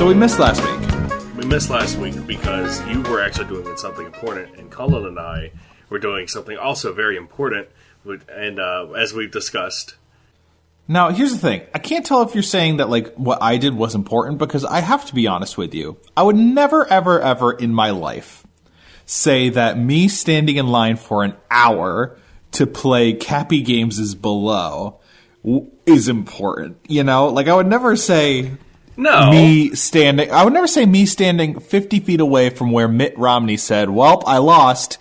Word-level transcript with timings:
So 0.00 0.06
we 0.06 0.14
missed 0.14 0.38
last 0.38 0.62
week. 0.64 1.36
We 1.36 1.44
missed 1.44 1.68
last 1.68 1.98
week 1.98 2.26
because 2.26 2.80
you 2.88 3.02
were 3.02 3.20
actually 3.20 3.48
doing 3.48 3.76
something 3.76 4.06
important, 4.06 4.56
and 4.56 4.70
Cullen 4.70 5.04
and 5.04 5.18
I 5.18 5.52
were 5.90 5.98
doing 5.98 6.26
something 6.26 6.56
also 6.56 6.94
very 6.94 7.18
important. 7.18 7.68
And 8.30 8.58
uh, 8.58 8.92
as 8.96 9.12
we've 9.12 9.30
discussed, 9.30 9.96
Now, 10.88 11.10
here's 11.10 11.32
the 11.32 11.38
thing. 11.38 11.66
I 11.74 11.78
can't 11.80 12.06
tell 12.06 12.22
if 12.22 12.32
you're 12.32 12.42
saying 12.42 12.78
that 12.78 12.88
like 12.88 13.14
what 13.16 13.42
I 13.42 13.58
did 13.58 13.74
was 13.74 13.94
important 13.94 14.38
because 14.38 14.64
I 14.64 14.80
have 14.80 15.04
to 15.04 15.14
be 15.14 15.26
honest 15.26 15.58
with 15.58 15.74
you. 15.74 15.98
I 16.16 16.22
would 16.22 16.36
never 16.36 16.86
ever 16.86 17.20
ever 17.20 17.52
in 17.52 17.74
my 17.74 17.90
life 17.90 18.46
say 19.04 19.50
that 19.50 19.78
me 19.78 20.08
standing 20.08 20.56
in 20.56 20.68
line 20.68 20.96
for 20.96 21.24
an 21.24 21.34
hour 21.50 22.16
to 22.52 22.66
play 22.66 23.12
Capy 23.12 23.60
Games 23.60 23.98
is 23.98 24.14
below 24.14 24.98
w- 25.44 25.70
is 25.84 26.08
important. 26.08 26.78
You 26.88 27.04
know, 27.04 27.28
like 27.28 27.48
I 27.48 27.54
would 27.54 27.66
never 27.66 27.96
say 27.96 28.52
no, 29.00 29.30
me 29.30 29.74
standing. 29.74 30.30
I 30.30 30.44
would 30.44 30.52
never 30.52 30.66
say 30.66 30.86
me 30.86 31.06
standing 31.06 31.58
50 31.58 32.00
feet 32.00 32.20
away 32.20 32.50
from 32.50 32.70
where 32.70 32.88
Mitt 32.88 33.18
Romney 33.18 33.56
said, 33.56 33.90
"Well, 33.90 34.22
I 34.26 34.38
lost, 34.38 34.98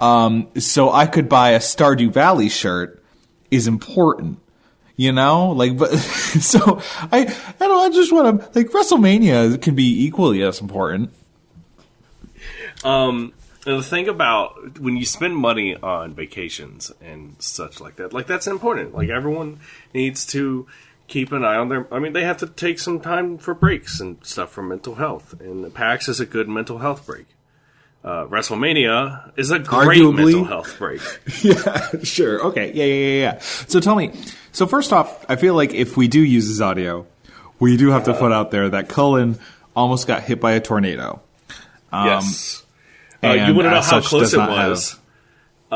um, 0.00 0.48
so 0.58 0.90
I 0.90 1.06
could 1.06 1.28
buy 1.28 1.50
a 1.50 1.58
Stardew 1.58 2.12
Valley 2.12 2.48
shirt," 2.48 3.02
is 3.50 3.66
important. 3.66 4.38
You 4.96 5.12
know, 5.12 5.50
like, 5.50 5.76
but 5.76 5.90
so 5.98 6.80
I, 7.12 7.20
I 7.60 7.66
don't. 7.66 7.92
I 7.92 7.94
just 7.94 8.12
want 8.12 8.40
to 8.40 8.58
like 8.58 8.70
WrestleMania 8.70 9.60
can 9.60 9.74
be 9.74 10.04
equally 10.04 10.42
as 10.42 10.60
important. 10.60 11.10
Um, 12.84 13.32
the 13.64 13.82
thing 13.82 14.08
about 14.08 14.78
when 14.78 14.96
you 14.96 15.04
spend 15.04 15.36
money 15.36 15.76
on 15.76 16.14
vacations 16.14 16.92
and 17.00 17.36
such 17.40 17.80
like 17.80 17.96
that, 17.96 18.12
like 18.12 18.26
that's 18.26 18.46
important. 18.46 18.94
Like 18.94 19.08
everyone 19.08 19.58
needs 19.92 20.24
to 20.26 20.66
keep 21.08 21.32
an 21.32 21.44
eye 21.44 21.56
on 21.56 21.68
their. 21.68 21.92
I 21.92 21.98
mean, 21.98 22.12
they 22.12 22.24
have 22.24 22.38
to 22.38 22.46
take 22.46 22.78
some 22.78 23.00
time 23.00 23.38
for 23.38 23.54
breaks 23.54 24.00
and 24.00 24.18
stuff 24.24 24.50
for 24.52 24.62
mental 24.62 24.94
health, 24.96 25.34
and 25.40 25.72
PAX 25.74 26.08
is 26.08 26.20
a 26.20 26.26
good 26.26 26.48
mental 26.48 26.78
health 26.78 27.06
break. 27.06 27.26
Uh, 28.04 28.24
WrestleMania 28.26 29.32
is 29.36 29.50
a 29.50 29.58
great 29.58 30.00
Arguably. 30.00 30.16
mental 30.16 30.44
health 30.44 30.78
break. 30.78 31.00
yeah, 31.42 31.88
sure. 32.04 32.40
Okay. 32.46 32.72
Yeah, 32.72 32.84
yeah, 32.84 32.94
yeah, 32.94 33.20
yeah. 33.32 33.38
So 33.40 33.80
tell 33.80 33.96
me. 33.96 34.12
So 34.52 34.66
first 34.66 34.92
off, 34.92 35.24
I 35.28 35.36
feel 35.36 35.54
like 35.54 35.74
if 35.74 35.96
we 35.96 36.06
do 36.06 36.20
use 36.20 36.46
this 36.46 36.60
audio, 36.60 37.06
we 37.58 37.76
do 37.76 37.90
have 37.90 38.04
to 38.04 38.14
put 38.14 38.30
out 38.32 38.50
there 38.52 38.68
that 38.70 38.88
Cullen 38.88 39.38
almost 39.74 40.06
got 40.06 40.22
hit 40.22 40.40
by 40.40 40.52
a 40.52 40.60
tornado. 40.60 41.20
Um, 41.90 42.06
yes. 42.06 42.62
Uh, 43.24 43.32
you 43.32 43.54
want 43.54 43.66
to 43.66 43.70
know 43.70 43.80
how 43.80 44.00
close 44.00 44.32
it 44.32 44.36
not 44.36 44.50
have- 44.50 44.70
was? 44.70 44.98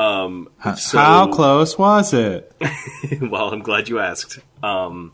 Um, 0.00 0.48
so- 0.76 0.98
How 0.98 1.26
close 1.28 1.76
was 1.78 2.12
it? 2.14 2.52
well, 3.20 3.50
I'm 3.52 3.60
glad 3.62 3.88
you 3.88 3.98
asked. 3.98 4.38
Um, 4.62 5.12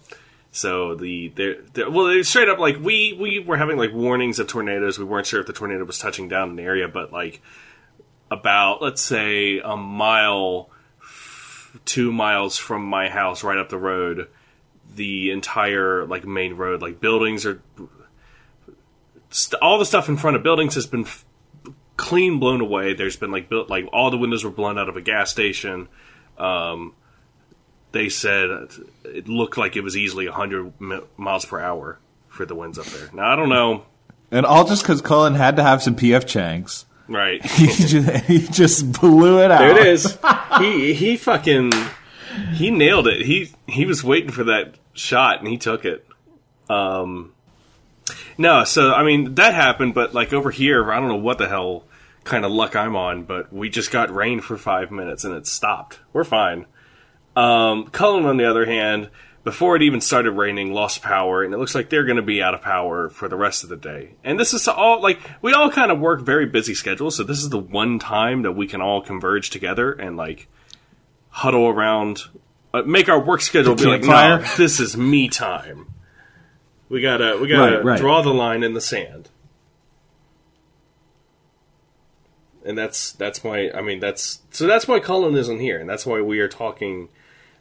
so 0.52 0.94
the 0.94 1.28
there, 1.34 1.56
there 1.74 1.90
well, 1.90 2.22
straight 2.24 2.48
up 2.48 2.58
like 2.58 2.78
we 2.80 3.12
we 3.12 3.40
were 3.40 3.56
having 3.58 3.76
like 3.76 3.92
warnings 3.92 4.38
of 4.38 4.46
tornadoes. 4.46 4.98
We 4.98 5.04
weren't 5.04 5.26
sure 5.26 5.40
if 5.40 5.46
the 5.46 5.52
tornado 5.52 5.84
was 5.84 5.98
touching 5.98 6.28
down 6.28 6.50
in 6.50 6.56
the 6.56 6.62
area, 6.62 6.88
but 6.88 7.12
like 7.12 7.42
about 8.30 8.80
let's 8.80 9.02
say 9.02 9.58
a 9.58 9.76
mile, 9.76 10.70
two 11.84 12.10
miles 12.10 12.56
from 12.56 12.84
my 12.86 13.08
house, 13.10 13.44
right 13.44 13.58
up 13.58 13.68
the 13.68 13.76
road, 13.78 14.28
the 14.94 15.30
entire 15.30 16.06
like 16.06 16.24
main 16.24 16.54
road, 16.54 16.80
like 16.80 17.00
buildings 17.00 17.44
are 17.44 17.60
st- 19.28 19.60
all 19.60 19.78
the 19.78 19.84
stuff 19.84 20.08
in 20.08 20.16
front 20.16 20.36
of 20.36 20.42
buildings 20.42 20.74
has 20.74 20.86
been 20.86 21.02
f- 21.02 21.25
clean 21.96 22.38
blown 22.38 22.60
away. 22.60 22.94
There's 22.94 23.16
been 23.16 23.30
like 23.30 23.48
built 23.48 23.68
like 23.70 23.86
all 23.92 24.10
the 24.10 24.18
windows 24.18 24.44
were 24.44 24.50
blown 24.50 24.78
out 24.78 24.88
of 24.88 24.96
a 24.96 25.02
gas 25.02 25.30
station. 25.30 25.88
Um, 26.38 26.94
they 27.92 28.08
said 28.08 28.50
it 29.04 29.28
looked 29.28 29.56
like 29.56 29.76
it 29.76 29.80
was 29.82 29.96
easily 29.96 30.26
100 30.28 30.72
miles 31.16 31.44
per 31.46 31.60
hour 31.60 31.98
for 32.28 32.44
the 32.44 32.54
winds 32.54 32.78
up 32.78 32.86
there. 32.86 33.08
Now 33.14 33.32
I 33.32 33.36
don't 33.36 33.48
know, 33.48 33.86
And 34.30 34.44
all 34.44 34.64
just 34.66 34.82
because 34.82 35.00
Cullen 35.00 35.34
had 35.34 35.56
to 35.56 35.62
have 35.62 35.82
some 35.82 35.96
PF 35.96 36.24
Changs. 36.24 36.84
right? 37.08 37.42
He 37.50 37.66
just, 37.66 38.24
he 38.26 38.38
just 38.48 38.92
blew 39.00 39.40
it 39.42 39.50
out. 39.50 39.58
There 39.60 39.78
it 39.80 39.86
is. 39.86 40.18
he 40.58 40.92
he 40.92 41.16
fucking 41.16 41.72
he 42.52 42.70
nailed 42.70 43.06
it. 43.06 43.24
He 43.24 43.52
he 43.66 43.86
was 43.86 44.04
waiting 44.04 44.30
for 44.30 44.44
that 44.44 44.74
shot 44.92 45.38
and 45.38 45.48
he 45.48 45.56
took 45.56 45.84
it. 45.86 46.06
Um 46.68 47.32
no, 48.38 48.64
so 48.64 48.92
I 48.92 49.04
mean 49.04 49.34
that 49.36 49.54
happened, 49.54 49.94
but 49.94 50.14
like 50.14 50.32
over 50.32 50.50
here, 50.50 50.90
I 50.92 51.00
don't 51.00 51.08
know 51.08 51.16
what 51.16 51.38
the 51.38 51.48
hell 51.48 51.84
kind 52.24 52.44
of 52.44 52.52
luck 52.52 52.76
I'm 52.76 52.96
on, 52.96 53.24
but 53.24 53.52
we 53.52 53.68
just 53.70 53.90
got 53.90 54.14
rain 54.14 54.40
for 54.40 54.56
five 54.56 54.90
minutes 54.90 55.24
and 55.24 55.34
it 55.34 55.46
stopped. 55.46 56.00
We're 56.12 56.24
fine. 56.24 56.66
Um, 57.34 57.86
Cullen, 57.88 58.24
on 58.24 58.36
the 58.36 58.48
other 58.48 58.64
hand, 58.64 59.10
before 59.44 59.76
it 59.76 59.82
even 59.82 60.00
started 60.00 60.32
raining, 60.32 60.72
lost 60.72 61.02
power, 61.02 61.44
and 61.44 61.54
it 61.54 61.58
looks 61.58 61.74
like 61.74 61.88
they're 61.88 62.04
going 62.04 62.16
to 62.16 62.22
be 62.22 62.42
out 62.42 62.54
of 62.54 62.62
power 62.62 63.08
for 63.08 63.28
the 63.28 63.36
rest 63.36 63.62
of 63.62 63.68
the 63.68 63.76
day. 63.76 64.14
And 64.24 64.40
this 64.40 64.52
is 64.52 64.66
all 64.66 65.00
like 65.00 65.20
we 65.40 65.52
all 65.52 65.70
kind 65.70 65.92
of 65.92 66.00
work 66.00 66.20
very 66.22 66.46
busy 66.46 66.74
schedules, 66.74 67.16
so 67.16 67.22
this 67.22 67.38
is 67.38 67.48
the 67.50 67.58
one 67.58 67.98
time 67.98 68.42
that 68.42 68.52
we 68.52 68.66
can 68.66 68.80
all 68.80 69.00
converge 69.02 69.50
together 69.50 69.92
and 69.92 70.16
like 70.16 70.48
huddle 71.28 71.68
around, 71.68 72.24
uh, 72.74 72.82
make 72.82 73.08
our 73.08 73.20
work 73.20 73.40
schedule 73.40 73.74
be 73.76 73.84
like, 73.84 74.02
no, 74.02 74.08
this 74.56 74.80
is 74.80 74.96
me 74.96 75.28
time. 75.28 75.86
We 76.88 77.00
gotta 77.00 77.38
we 77.40 77.48
gotta 77.48 77.76
Right, 77.78 77.84
right. 77.84 78.00
draw 78.00 78.22
the 78.22 78.32
line 78.34 78.62
in 78.62 78.74
the 78.74 78.80
sand. 78.80 79.28
And 82.64 82.76
that's 82.76 83.12
that's 83.12 83.44
why 83.44 83.70
I 83.74 83.80
mean 83.80 84.00
that's 84.00 84.40
so 84.50 84.66
that's 84.66 84.88
why 84.88 84.98
Cullen 85.00 85.36
isn't 85.36 85.60
here, 85.60 85.78
and 85.78 85.88
that's 85.88 86.04
why 86.04 86.20
we 86.20 86.40
are 86.40 86.48
talking 86.48 87.08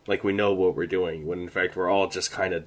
like 0.07 0.23
we 0.23 0.33
know 0.33 0.53
what 0.53 0.75
we're 0.75 0.87
doing 0.87 1.25
when 1.27 1.39
in 1.41 1.49
fact 1.49 1.75
we're 1.75 1.89
all 1.89 2.07
just 2.07 2.31
kind 2.31 2.53
of 2.53 2.63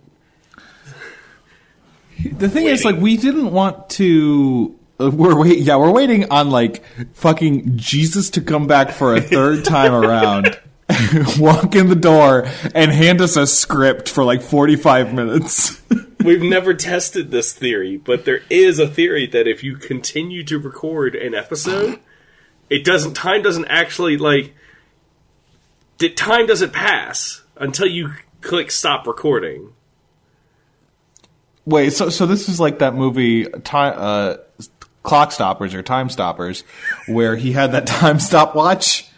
The 2.32 2.48
thing 2.48 2.66
is, 2.66 2.84
like, 2.84 2.96
we 2.96 3.16
didn't 3.16 3.52
want 3.52 3.90
to. 3.90 4.76
Uh, 5.00 5.10
we're 5.10 5.36
wait. 5.38 5.58
Yeah, 5.60 5.76
we're 5.76 5.92
waiting 5.92 6.30
on 6.32 6.50
like 6.50 6.82
fucking 7.14 7.76
Jesus 7.76 8.30
to 8.30 8.40
come 8.40 8.66
back 8.66 8.90
for 8.90 9.14
a 9.14 9.20
third 9.20 9.64
time 9.64 9.92
around. 9.94 10.58
Walk 11.38 11.76
in 11.76 11.88
the 11.88 11.94
door 11.94 12.48
and 12.74 12.90
hand 12.90 13.20
us 13.20 13.36
a 13.36 13.46
script 13.46 14.08
for 14.08 14.24
like 14.24 14.42
forty-five 14.42 15.12
minutes. 15.14 15.80
We've 16.28 16.42
never 16.42 16.74
tested 16.74 17.30
this 17.30 17.54
theory, 17.54 17.96
but 17.96 18.26
there 18.26 18.42
is 18.50 18.78
a 18.78 18.86
theory 18.86 19.26
that 19.28 19.46
if 19.46 19.64
you 19.64 19.76
continue 19.76 20.44
to 20.44 20.58
record 20.58 21.14
an 21.14 21.34
episode, 21.34 22.00
it 22.68 22.84
doesn't 22.84 23.14
time 23.14 23.40
doesn't 23.40 23.64
actually 23.64 24.18
like 24.18 24.54
time 26.16 26.44
doesn't 26.44 26.74
pass 26.74 27.42
until 27.56 27.86
you 27.86 28.12
click 28.42 28.70
stop 28.70 29.06
recording. 29.06 29.72
Wait, 31.64 31.94
so 31.94 32.10
so 32.10 32.26
this 32.26 32.50
is 32.50 32.60
like 32.60 32.80
that 32.80 32.94
movie, 32.94 33.44
time, 33.64 33.94
uh, 33.96 34.36
Clock 35.02 35.32
Stoppers 35.32 35.72
or 35.72 35.82
Time 35.82 36.10
Stoppers, 36.10 36.62
where 37.06 37.36
he 37.36 37.52
had 37.52 37.72
that 37.72 37.86
time 37.86 38.20
stopwatch, 38.20 39.08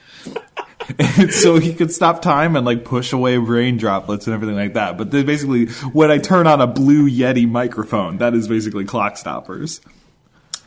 so 1.31 1.59
he 1.59 1.75
could 1.75 1.93
stop 1.93 2.23
time 2.23 2.57
and 2.57 2.65
like 2.65 2.85
push 2.85 3.13
away 3.13 3.37
rain 3.37 3.77
droplets 3.77 4.27
and 4.27 4.35
everything 4.35 4.57
like 4.57 4.75
that. 4.75 4.99
But 4.99 5.11
then 5.11 5.27
basically, 5.27 5.67
when 5.93 6.11
I 6.11 6.19
turn 6.19 6.47
on 6.47 6.61
a 6.61 6.67
blue 6.67 7.09
Yeti 7.09 7.49
microphone, 7.49 8.19
that 8.19 8.35
is 8.35 8.49
basically 8.49 8.85
Clock 8.85 9.17
Stoppers. 9.17 9.81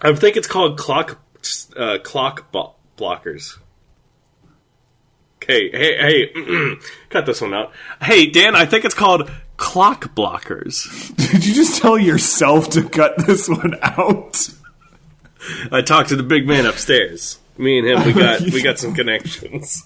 I 0.01 0.13
think 0.13 0.35
it's 0.35 0.47
called 0.47 0.78
clock 0.78 1.19
uh, 1.78 1.97
clock 2.03 2.51
blo- 2.51 2.75
blockers. 2.97 3.57
Okay, 5.41 5.69
hey, 5.72 5.97
hey, 6.34 6.75
cut 7.09 7.25
this 7.25 7.41
one 7.41 7.53
out. 7.53 7.73
Hey, 8.01 8.28
Dan, 8.28 8.55
I 8.55 8.66
think 8.66 8.85
it's 8.85 8.95
called 8.95 9.29
clock 9.57 10.16
blockers. 10.16 11.16
Did 11.31 11.45
you 11.45 11.53
just 11.53 11.81
tell 11.81 11.97
yourself 11.97 12.69
to 12.72 12.88
cut 12.88 13.13
this 13.25 13.50
one 13.50 13.75
out? 13.81 14.50
I 15.72 15.81
talked 15.81 16.09
to 16.09 16.16
the 16.16 16.23
big 16.23 16.47
man 16.47 16.66
upstairs. 16.66 17.40
Me 17.57 17.79
and 17.79 17.88
him, 17.88 18.05
we 18.05 18.13
got 18.22 18.41
we 18.41 18.61
got 18.61 18.79
some 18.79 18.94
connections. 18.94 19.85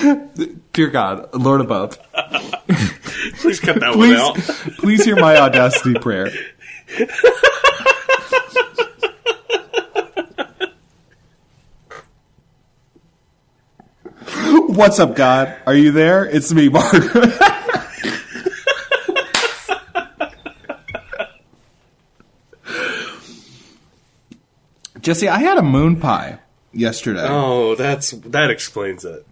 Dear 0.72 0.88
God, 0.88 1.34
Lord 1.34 1.60
above, 1.60 1.98
Please 3.40 3.60
cut 3.60 3.80
that 3.80 3.96
one 3.96 3.98
please, 3.98 4.18
out. 4.18 4.36
please 4.78 5.04
hear 5.04 5.16
my 5.16 5.36
audacity 5.36 5.94
prayer. 5.94 6.30
What's 14.68 14.98
up, 14.98 15.16
God? 15.16 15.56
Are 15.66 15.74
you 15.74 15.90
there? 15.90 16.24
It's 16.24 16.52
me, 16.52 16.68
Margaret. 16.68 17.32
Jesse, 25.00 25.28
I 25.28 25.38
had 25.38 25.58
a 25.58 25.62
moon 25.62 25.96
pie 25.96 26.38
yesterday. 26.72 27.26
Oh, 27.28 27.74
that's 27.74 28.10
that 28.10 28.50
explains 28.50 29.04
it. 29.04 29.26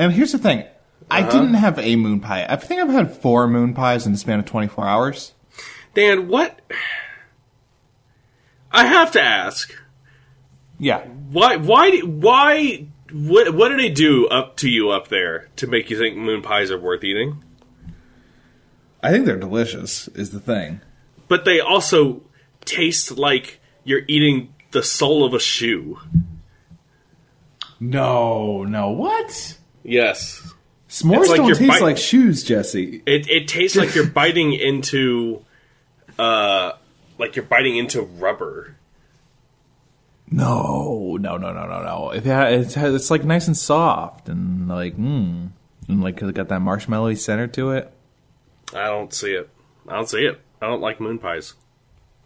And 0.00 0.12
here's 0.14 0.32
the 0.32 0.38
thing 0.38 0.64
I 1.10 1.20
Uh-huh. 1.20 1.30
didn't 1.30 1.54
have 1.54 1.78
a 1.78 1.94
moon 1.96 2.20
pie. 2.20 2.46
I 2.48 2.56
think 2.56 2.80
I've 2.80 2.88
had 2.88 3.14
four 3.14 3.46
moon 3.46 3.74
pies 3.74 4.06
in 4.06 4.12
the 4.12 4.18
span 4.18 4.38
of 4.38 4.46
24 4.46 4.86
hours. 4.88 5.32
Dan, 5.94 6.26
what? 6.28 6.60
I 8.72 8.86
have 8.86 9.10
to 9.12 9.20
ask. 9.22 9.74
Yeah. 10.78 11.00
Why? 11.00 11.56
Why? 11.56 11.98
Why? 11.98 12.86
What? 13.12 13.54
What 13.54 13.68
do 13.68 13.76
they 13.76 13.90
do 13.90 14.26
up 14.28 14.56
to 14.58 14.70
you 14.70 14.90
up 14.90 15.08
there 15.08 15.48
to 15.56 15.66
make 15.66 15.90
you 15.90 15.98
think 15.98 16.16
moon 16.16 16.40
pies 16.42 16.70
are 16.70 16.78
worth 16.78 17.04
eating? 17.04 17.44
I 19.02 19.10
think 19.10 19.26
they're 19.26 19.36
delicious. 19.36 20.08
Is 20.08 20.30
the 20.30 20.40
thing. 20.40 20.80
but 21.28 21.44
they 21.44 21.60
also 21.60 22.22
taste 22.64 23.18
like 23.18 23.60
you're 23.84 24.02
eating 24.08 24.54
the 24.70 24.82
sole 24.82 25.24
of 25.24 25.34
a 25.34 25.38
shoe. 25.40 25.98
No, 27.78 28.64
no, 28.64 28.90
what? 28.90 29.58
Yes. 29.82 30.52
S'mores 30.88 31.28
like 31.28 31.36
don't 31.36 31.54
taste 31.56 31.68
bite- 31.68 31.82
like 31.82 31.96
shoes, 31.98 32.42
Jesse. 32.42 33.02
It 33.06 33.28
it 33.30 33.48
tastes 33.48 33.76
like 33.76 33.94
you're 33.94 34.06
biting 34.20 34.52
into 34.52 35.44
uh 36.18 36.72
like 37.18 37.36
you're 37.36 37.44
biting 37.44 37.76
into 37.76 38.02
rubber. 38.02 38.76
No, 40.32 41.16
no, 41.20 41.36
no, 41.36 41.52
no, 41.52 41.66
no, 41.66 41.82
no. 41.82 42.10
It, 42.10 42.24
ha- 42.24 42.44
it's, 42.46 42.74
ha- 42.76 42.86
it's 42.86 43.10
like 43.10 43.24
nice 43.24 43.48
and 43.48 43.56
soft 43.56 44.28
and 44.28 44.68
like, 44.68 44.96
mmm. 44.96 45.50
And 45.88 46.02
like, 46.04 46.22
it 46.22 46.34
got 46.36 46.48
that 46.48 46.60
marshmallowy 46.60 47.18
center 47.18 47.48
to 47.48 47.72
it. 47.72 47.92
I 48.72 48.84
don't 48.84 49.12
see 49.12 49.32
it. 49.32 49.50
I 49.88 49.96
don't 49.96 50.08
see 50.08 50.24
it. 50.24 50.40
I 50.62 50.66
don't 50.68 50.80
like 50.80 51.00
moon 51.00 51.18
pies. 51.18 51.54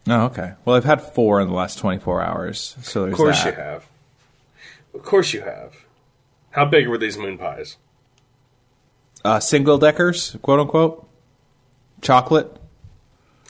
Oh, 0.07 0.25
okay. 0.27 0.53
Well, 0.67 0.77
I've 0.77 0.85
had 0.85 1.01
four 1.01 1.41
in 1.41 1.49
the 1.49 1.55
last 1.55 1.79
24 1.79 2.21
hours. 2.21 2.77
So 2.83 3.03
there's 3.05 3.13
Of 3.15 3.17
course 3.17 3.43
that. 3.43 3.57
you 3.57 3.63
have. 3.63 3.87
Of 4.93 5.03
course 5.03 5.33
you 5.33 5.41
have. 5.41 5.75
How 6.55 6.65
big 6.65 6.87
were 6.87 6.99
these 6.99 7.19
moon 7.19 7.37
pies? 7.37 7.79
Uh, 9.25 9.41
single 9.41 9.77
deckers, 9.77 10.37
quote 10.41 10.61
unquote. 10.61 11.09
Chocolate. 12.01 12.57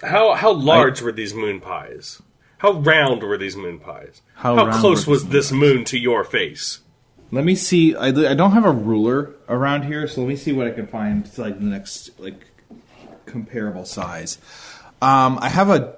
How 0.02 0.32
how 0.32 0.52
large 0.52 1.02
were 1.02 1.12
these 1.12 1.34
moon 1.34 1.60
pies? 1.60 2.22
How 2.56 2.72
round 2.72 3.22
were 3.22 3.36
these 3.36 3.56
moon 3.56 3.78
pies? 3.78 4.22
How 4.36 4.56
How, 4.56 4.80
close 4.80 5.06
was 5.06 5.28
this 5.28 5.52
moon 5.52 5.84
to 5.86 5.98
your 5.98 6.24
face? 6.24 6.80
Let 7.30 7.44
me 7.44 7.54
see. 7.56 7.94
I, 7.94 8.06
I 8.06 8.34
don't 8.34 8.52
have 8.52 8.64
a 8.64 8.70
ruler 8.72 9.34
around 9.50 9.82
here, 9.82 10.08
so 10.08 10.22
let 10.22 10.28
me 10.28 10.36
see 10.36 10.52
what 10.52 10.66
I 10.66 10.70
can 10.70 10.86
find. 10.86 11.26
To 11.26 11.42
like 11.42 11.58
the 11.58 11.66
next 11.66 12.18
like 12.18 12.46
comparable 13.26 13.84
size. 13.84 14.38
Um, 15.02 15.38
I 15.42 15.50
have 15.50 15.68
a 15.68 15.96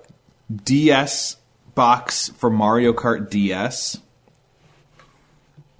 DS 0.64 1.36
box 1.76 2.30
for 2.30 2.50
Mario 2.50 2.92
Kart 2.92 3.30
DS. 3.30 3.98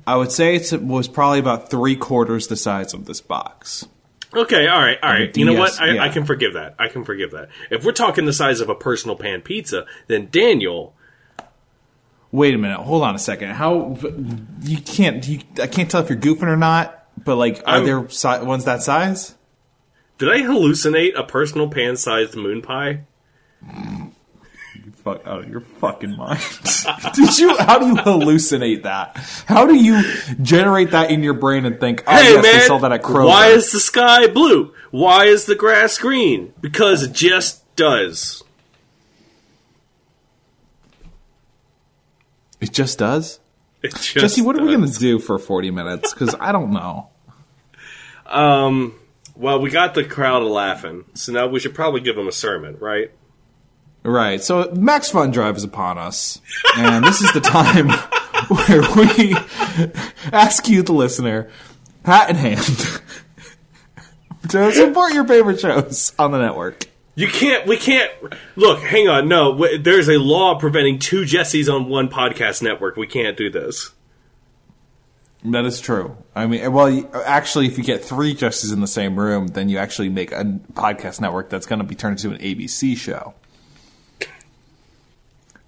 I 0.06 0.16
would 0.16 0.30
say 0.30 0.54
it 0.54 0.82
was 0.82 1.08
probably 1.08 1.38
about 1.40 1.70
three 1.70 1.96
quarters 1.96 2.46
the 2.46 2.56
size 2.56 2.94
of 2.94 3.06
this 3.06 3.20
box. 3.20 3.86
Okay, 4.34 4.66
all 4.68 4.78
right, 4.80 4.98
all 5.02 5.10
right. 5.10 5.20
Right. 5.20 5.36
You 5.36 5.44
know 5.46 5.54
what? 5.54 5.80
I, 5.80 5.92
yeah. 5.94 6.02
I 6.02 6.08
can 6.10 6.24
forgive 6.26 6.52
that. 6.54 6.74
I 6.78 6.88
can 6.88 7.04
forgive 7.04 7.30
that. 7.32 7.48
If 7.70 7.84
we're 7.84 7.92
talking 7.92 8.26
the 8.26 8.32
size 8.32 8.60
of 8.60 8.68
a 8.68 8.74
personal 8.74 9.16
pan 9.16 9.40
pizza, 9.40 9.86
then 10.08 10.28
Daniel, 10.30 10.94
Wait 12.32 12.54
a 12.54 12.58
minute. 12.58 12.80
Hold 12.80 13.02
on 13.02 13.14
a 13.14 13.18
second. 13.18 13.50
How 13.50 13.96
you 14.62 14.78
can't? 14.78 15.26
You, 15.26 15.40
I 15.62 15.68
can't 15.68 15.90
tell 15.90 16.02
if 16.02 16.10
you're 16.10 16.18
goofing 16.18 16.48
or 16.48 16.56
not. 16.56 17.06
But 17.24 17.36
like, 17.36 17.62
are 17.66 17.76
I'm- 17.76 17.84
there 17.86 18.08
si- 18.10 18.28
ones 18.42 18.64
that 18.64 18.82
size? 18.82 19.34
did 20.18 20.30
I 20.30 20.38
hallucinate 20.40 21.18
a 21.18 21.22
personal 21.22 21.68
pan 21.70 21.96
sized 21.96 22.34
moon 22.36 22.60
pie? 22.62 23.04
Fuck 25.06 25.24
out 25.24 25.44
of 25.44 25.48
your 25.48 25.60
fucking 25.60 26.16
mind. 26.16 26.40
Did 27.14 27.38
you? 27.38 27.56
How 27.56 27.78
do 27.78 27.86
you 27.86 27.94
hallucinate 27.94 28.82
that? 28.82 29.16
How 29.46 29.64
do 29.64 29.74
you 29.76 30.02
generate 30.42 30.90
that 30.90 31.12
in 31.12 31.22
your 31.22 31.34
brain 31.34 31.64
and 31.64 31.78
think, 31.78 32.02
oh 32.06 32.16
hey 32.16 32.32
yes, 32.32 32.42
man, 32.42 32.54
they 32.54 32.66
sell 32.66 32.78
that 32.80 32.92
at 32.92 33.02
Kroger? 33.02 33.26
why 33.26 33.48
is 33.48 33.70
the 33.70 33.78
sky 33.78 34.26
blue? 34.26 34.74
Why 34.90 35.26
is 35.26 35.46
the 35.46 35.54
grass 35.54 35.96
green? 35.96 36.52
Because 36.60 37.04
it 37.04 37.12
just 37.12 37.62
does. 37.76 38.42
it 42.60 42.72
just 42.72 42.98
does? 42.98 43.38
It 43.82 43.92
just 43.92 44.14
Jesse, 44.14 44.42
what 44.42 44.56
are 44.56 44.62
we 44.64 44.74
going 44.74 44.90
to 44.90 44.98
do 44.98 45.20
for 45.20 45.38
forty 45.38 45.70
minutes? 45.70 46.12
Because 46.12 46.34
I 46.40 46.50
don't 46.50 46.72
know. 46.72 47.10
Um. 48.26 48.98
Well, 49.36 49.60
we 49.60 49.68
got 49.68 49.94
the 49.94 50.02
crowd 50.02 50.42
laughing, 50.42 51.04
so 51.12 51.30
now 51.30 51.46
we 51.46 51.60
should 51.60 51.74
probably 51.74 52.00
give 52.00 52.16
them 52.16 52.26
a 52.26 52.32
sermon, 52.32 52.78
right? 52.80 53.10
Right. 54.06 54.40
So 54.40 54.70
Max 54.72 55.10
Fun 55.10 55.32
Drive 55.32 55.56
is 55.56 55.64
upon 55.64 55.98
us, 55.98 56.40
and 56.76 57.04
this 57.04 57.20
is 57.20 57.32
the 57.32 57.40
time 57.40 57.88
where 58.48 58.82
we 58.94 59.34
ask 60.32 60.68
you, 60.68 60.82
the 60.82 60.92
listener, 60.92 61.50
hat 62.04 62.30
in 62.30 62.36
hand, 62.36 62.64
to 64.50 64.72
support 64.72 65.12
your 65.12 65.26
favorite 65.26 65.58
shows 65.58 66.12
on 66.20 66.30
the 66.30 66.38
network. 66.38 66.84
You 67.16 67.26
can't. 67.26 67.66
We 67.66 67.78
can't. 67.78 68.12
Look, 68.54 68.78
hang 68.80 69.08
on. 69.08 69.26
No, 69.26 69.52
w- 69.52 69.78
there's 69.78 70.08
a 70.08 70.18
law 70.18 70.56
preventing 70.56 71.00
two 71.00 71.22
Jessies 71.22 71.68
on 71.68 71.88
one 71.88 72.08
podcast 72.08 72.62
network. 72.62 72.96
We 72.96 73.08
can't 73.08 73.36
do 73.36 73.50
this. 73.50 73.90
That 75.42 75.64
is 75.64 75.80
true. 75.80 76.16
I 76.34 76.46
mean, 76.46 76.72
well, 76.72 76.88
you- 76.90 77.08
actually, 77.24 77.66
if 77.66 77.76
you 77.76 77.82
get 77.82 78.04
three 78.04 78.34
Jessies 78.36 78.72
in 78.72 78.80
the 78.80 78.86
same 78.86 79.18
room, 79.18 79.48
then 79.48 79.68
you 79.68 79.78
actually 79.78 80.10
make 80.10 80.30
a 80.30 80.44
podcast 80.74 81.20
network 81.20 81.50
that's 81.50 81.66
going 81.66 81.78
to 81.80 81.84
be 81.84 81.94
turned 81.96 82.22
into 82.22 82.34
an 82.36 82.40
ABC 82.40 82.96
show. 82.96 83.34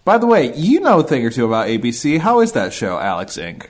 By 0.09 0.17
the 0.17 0.27
way, 0.27 0.55
you 0.57 0.81
know 0.81 1.01
a 1.01 1.03
thing 1.03 1.23
or 1.27 1.29
two 1.29 1.45
about 1.45 1.67
ABC. 1.67 2.19
How 2.19 2.41
is 2.41 2.53
that 2.53 2.73
show, 2.73 2.99
Alex 2.99 3.37
Inc? 3.37 3.67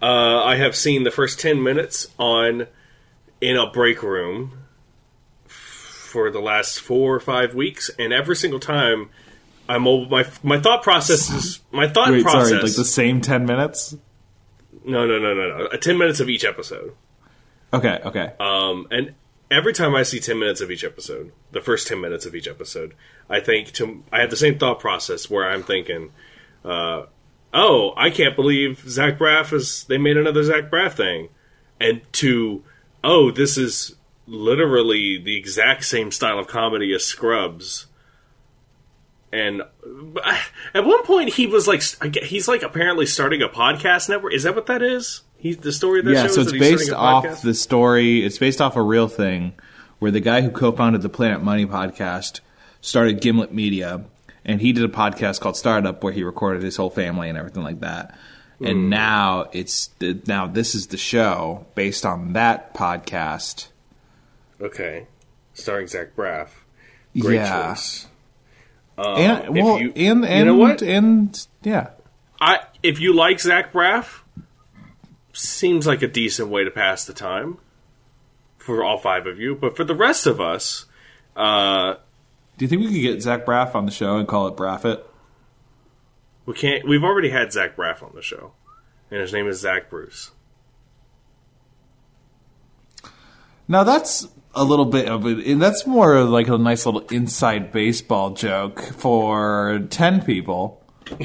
Uh, 0.00 0.40
I 0.44 0.54
have 0.54 0.76
seen 0.76 1.02
the 1.02 1.10
first 1.10 1.40
ten 1.40 1.60
minutes 1.64 2.06
on 2.16 2.68
in 3.40 3.56
a 3.56 3.68
break 3.68 4.04
room 4.04 4.52
for 5.48 6.30
the 6.30 6.38
last 6.38 6.78
four 6.78 7.12
or 7.12 7.18
five 7.18 7.56
weeks, 7.56 7.90
and 7.98 8.12
every 8.12 8.36
single 8.36 8.60
time, 8.60 9.10
I'm 9.68 9.82
my 9.82 10.24
my 10.44 10.60
thought 10.60 10.84
process 10.84 11.28
is 11.28 11.58
my 11.72 11.88
thought 11.88 12.12
Wait, 12.12 12.22
process. 12.22 12.50
sorry, 12.50 12.62
like 12.62 12.76
the 12.76 12.84
same 12.84 13.20
ten 13.20 13.44
minutes? 13.44 13.96
no, 14.84 15.08
no, 15.08 15.18
no, 15.18 15.34
no, 15.34 15.58
no. 15.58 15.64
Uh, 15.64 15.76
Ten 15.76 15.98
minutes 15.98 16.20
of 16.20 16.28
each 16.28 16.44
episode. 16.44 16.94
Okay, 17.72 17.98
okay. 18.04 18.32
Um, 18.38 18.86
and 18.92 19.16
every 19.50 19.72
time 19.72 19.94
I 19.94 20.02
see 20.02 20.20
10 20.20 20.38
minutes 20.38 20.60
of 20.60 20.70
each 20.70 20.84
episode, 20.84 21.32
the 21.52 21.60
first 21.60 21.88
10 21.88 22.00
minutes 22.00 22.26
of 22.26 22.34
each 22.34 22.48
episode, 22.48 22.94
I 23.28 23.40
think 23.40 23.72
to, 23.72 24.02
I 24.10 24.20
have 24.20 24.30
the 24.30 24.36
same 24.36 24.58
thought 24.58 24.80
process 24.80 25.28
where 25.28 25.48
I'm 25.48 25.62
thinking, 25.62 26.10
uh, 26.64 27.04
oh, 27.52 27.92
I 27.96 28.10
can't 28.10 28.36
believe 28.36 28.88
Zach 28.88 29.18
Braff 29.18 29.52
is, 29.52 29.84
they 29.84 29.98
made 29.98 30.16
another 30.16 30.42
Zach 30.42 30.70
Braff 30.70 30.92
thing. 30.92 31.28
And 31.80 32.00
to, 32.14 32.64
oh, 33.04 33.30
this 33.30 33.56
is 33.56 33.96
literally 34.26 35.18
the 35.18 35.36
exact 35.36 35.84
same 35.84 36.10
style 36.10 36.38
of 36.38 36.46
comedy 36.46 36.92
as 36.94 37.04
Scrubs. 37.04 37.86
And 39.30 39.62
at 40.74 40.84
one 40.86 41.04
point, 41.04 41.34
he 41.34 41.46
was 41.46 41.68
like, 41.68 41.82
he's 42.22 42.48
like 42.48 42.62
apparently 42.62 43.04
starting 43.04 43.42
a 43.42 43.48
podcast 43.48 44.08
network. 44.08 44.32
Is 44.32 44.44
that 44.44 44.54
what 44.54 44.66
that 44.66 44.82
is? 44.82 45.22
He, 45.36 45.54
the 45.54 45.72
story 45.72 46.00
of 46.00 46.06
that 46.06 46.14
yeah, 46.14 46.22
show 46.22 46.28
so 46.28 46.40
is 46.40 46.46
it's 46.48 46.52
that 46.52 46.58
based 46.58 46.92
off 46.92 47.42
the 47.42 47.54
story. 47.54 48.24
It's 48.24 48.38
based 48.38 48.60
off 48.60 48.74
a 48.74 48.82
real 48.82 49.06
thing 49.06 49.52
where 49.98 50.10
the 50.10 50.20
guy 50.20 50.40
who 50.40 50.50
co-founded 50.50 51.02
the 51.02 51.08
Planet 51.08 51.42
Money 51.42 51.66
podcast 51.66 52.40
started 52.80 53.20
Gimlet 53.20 53.52
Media, 53.52 54.04
and 54.44 54.60
he 54.60 54.72
did 54.72 54.84
a 54.84 54.88
podcast 54.88 55.40
called 55.40 55.56
Startup 55.56 56.02
where 56.02 56.12
he 56.12 56.22
recorded 56.22 56.62
his 56.62 56.76
whole 56.76 56.90
family 56.90 57.28
and 57.28 57.36
everything 57.38 57.62
like 57.62 57.80
that. 57.80 58.16
And 58.60 58.90
now 58.90 59.48
it's 59.52 59.90
now 60.26 60.48
this 60.48 60.74
is 60.74 60.88
the 60.88 60.96
show 60.96 61.66
based 61.76 62.04
on 62.04 62.32
that 62.32 62.74
podcast. 62.74 63.68
Okay. 64.60 65.06
Starring 65.54 65.86
Zach 65.86 66.16
Braff. 66.16 66.48
Great 67.16 67.36
yeah, 67.36 67.68
choice. 67.74 68.06
and 68.96 69.54
well, 69.54 69.78
you- 69.80 69.92
and 69.94 70.20
you 70.22 70.24
and 70.24 70.46
know 70.46 70.56
what? 70.56 70.82
and 70.82 71.46
yeah, 71.62 71.90
I 72.40 72.60
if 72.82 72.98
you 73.00 73.12
like 73.14 73.38
Zach 73.40 73.72
Braff, 73.72 74.22
seems 75.32 75.86
like 75.86 76.02
a 76.02 76.08
decent 76.08 76.48
way 76.48 76.64
to 76.64 76.70
pass 76.70 77.04
the 77.04 77.12
time 77.14 77.58
for 78.56 78.82
all 78.82 78.98
five 78.98 79.26
of 79.28 79.38
you. 79.38 79.54
But 79.54 79.76
for 79.76 79.84
the 79.84 79.94
rest 79.94 80.26
of 80.26 80.40
us, 80.40 80.86
uh, 81.36 81.94
do 82.58 82.64
you 82.64 82.68
think 82.68 82.82
we 82.82 82.88
could 82.88 83.00
get 83.00 83.22
Zach 83.22 83.46
Braff 83.46 83.74
on 83.74 83.86
the 83.86 83.92
show 83.92 84.16
and 84.18 84.28
call 84.28 84.48
it 84.48 84.56
Braffit? 84.56 85.02
we 86.48 86.54
can't. 86.54 86.88
We've 86.88 87.04
already 87.04 87.28
had 87.28 87.52
Zach 87.52 87.76
Braff 87.76 88.02
on 88.02 88.12
the 88.14 88.22
show, 88.22 88.52
and 89.10 89.20
his 89.20 89.34
name 89.34 89.46
is 89.46 89.60
Zach 89.60 89.90
Bruce. 89.90 90.30
Now 93.68 93.84
that's 93.84 94.26
a 94.54 94.64
little 94.64 94.86
bit 94.86 95.08
of 95.08 95.26
it, 95.26 95.46
and 95.46 95.60
that's 95.60 95.86
more 95.86 96.24
like 96.24 96.48
a 96.48 96.56
nice 96.56 96.86
little 96.86 97.02
inside 97.08 97.70
baseball 97.70 98.30
joke 98.30 98.80
for 98.80 99.86
ten 99.90 100.22
people. 100.22 100.82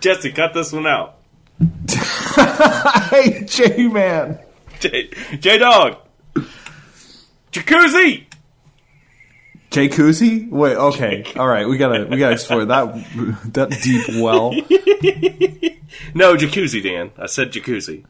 Jesse, 0.00 0.32
cut 0.32 0.52
this 0.52 0.72
one 0.72 0.86
out. 0.86 1.20
hey, 3.10 3.44
J 3.46 3.88
Man. 3.88 4.38
J, 4.78 5.08
Dog, 5.58 5.96
Jacuzzi. 7.50 8.26
J 9.72 9.88
Koozie? 9.88 10.48
Wait, 10.50 10.76
okay, 10.76 11.24
all 11.36 11.48
right. 11.48 11.66
We 11.68 11.78
gotta 11.78 12.06
we 12.06 12.18
gotta 12.18 12.34
explore 12.34 12.64
that 12.66 12.94
that 13.52 13.70
deep 13.82 14.22
well. 14.22 14.52
No, 16.14 16.36
Jacuzzi, 16.36 16.82
Dan. 16.82 17.10
I 17.18 17.26
said 17.26 17.52
Jacuzzi. 17.52 18.04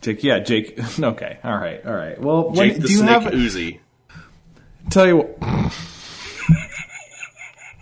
Jake, 0.00 0.24
yeah, 0.24 0.38
Jake. 0.38 0.78
Okay, 1.00 1.38
all 1.44 1.56
right, 1.56 1.84
all 1.84 1.94
right. 1.94 2.20
Well, 2.20 2.50
when, 2.50 2.56
Jake 2.70 2.80
the 2.80 2.86
do 2.88 2.92
you 2.92 2.98
Snake 2.98 3.22
have? 3.22 3.32
Uzi. 3.32 3.80
Tell 4.90 5.06
you 5.06 5.16
what. 5.18 5.72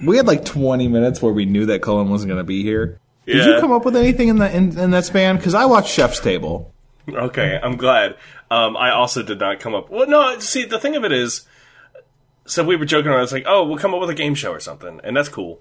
We 0.07 0.17
had 0.17 0.28
like 0.28 0.45
20 0.45 0.87
minutes 0.87 1.21
where 1.21 1.33
we 1.33 1.45
knew 1.45 1.67
that 1.67 1.83
Cullen 1.83 2.09
wasn't 2.09 2.28
going 2.28 2.38
to 2.38 2.45
be 2.45 2.62
here. 2.62 3.00
Did 3.26 3.45
you 3.45 3.61
come 3.61 3.73
up 3.73 3.85
with 3.85 3.97
anything 3.97 4.28
in 4.28 4.37
that 4.37 4.55
in, 4.55 4.78
in 4.78 4.93
that 4.93 5.05
span? 5.05 5.37
Because 5.37 5.55
I 5.55 5.64
watched 5.64 5.88
Chef's 5.93 6.21
Table. 6.21 6.73
Okay, 7.09 7.59
I'm 7.61 7.76
glad. 7.76 8.14
Um, 8.49 8.76
I 8.76 8.93
also 8.93 9.25
did 9.25 9.40
not 9.40 9.59
come 9.59 9.75
up. 9.75 9.90
Well, 9.90 10.07
no, 10.07 10.38
see, 10.38 10.67
the 10.67 10.78
thing 10.78 10.95
of 10.95 11.05
it 11.05 11.11
is, 11.11 11.49
so 12.49 12.64
we 12.64 12.76
were 12.76 12.85
joking 12.85 13.11
around. 13.11 13.23
It's 13.23 13.33
like, 13.33 13.45
oh, 13.47 13.64
we'll 13.64 13.78
come 13.78 13.95
up 13.95 14.00
with 14.00 14.11
a 14.11 14.14
game 14.14 14.35
show 14.35 14.50
or 14.52 14.61
something, 14.61 15.00
and 15.05 15.17
that's 15.17 15.28
cool. 15.28 15.61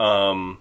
Um, 0.00 0.58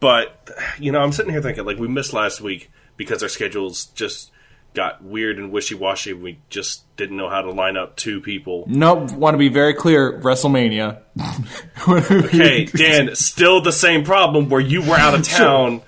but 0.00 0.48
you 0.78 0.92
know, 0.92 1.00
I'm 1.00 1.12
sitting 1.12 1.32
here 1.32 1.42
thinking, 1.42 1.64
like, 1.64 1.78
we 1.78 1.88
missed 1.88 2.12
last 2.12 2.40
week 2.40 2.70
because 2.96 3.22
our 3.22 3.28
schedules 3.28 3.86
just 3.86 4.30
got 4.74 5.02
weird 5.02 5.38
and 5.38 5.50
wishy 5.50 5.74
washy. 5.74 6.12
We 6.12 6.38
just 6.48 6.84
didn't 6.96 7.16
know 7.16 7.28
how 7.28 7.42
to 7.42 7.50
line 7.50 7.76
up 7.76 7.96
two 7.96 8.20
people. 8.20 8.64
Nope. 8.68 9.10
Want 9.12 9.34
to 9.34 9.38
be 9.38 9.48
very 9.48 9.74
clear. 9.74 10.20
WrestleMania. 10.20 11.00
Okay, 11.88 12.66
Dan, 12.66 13.16
still 13.16 13.62
the 13.62 13.72
same 13.72 14.04
problem 14.04 14.50
where 14.50 14.60
you 14.60 14.82
were 14.82 14.96
out 14.96 15.14
of 15.14 15.26
town. 15.26 15.80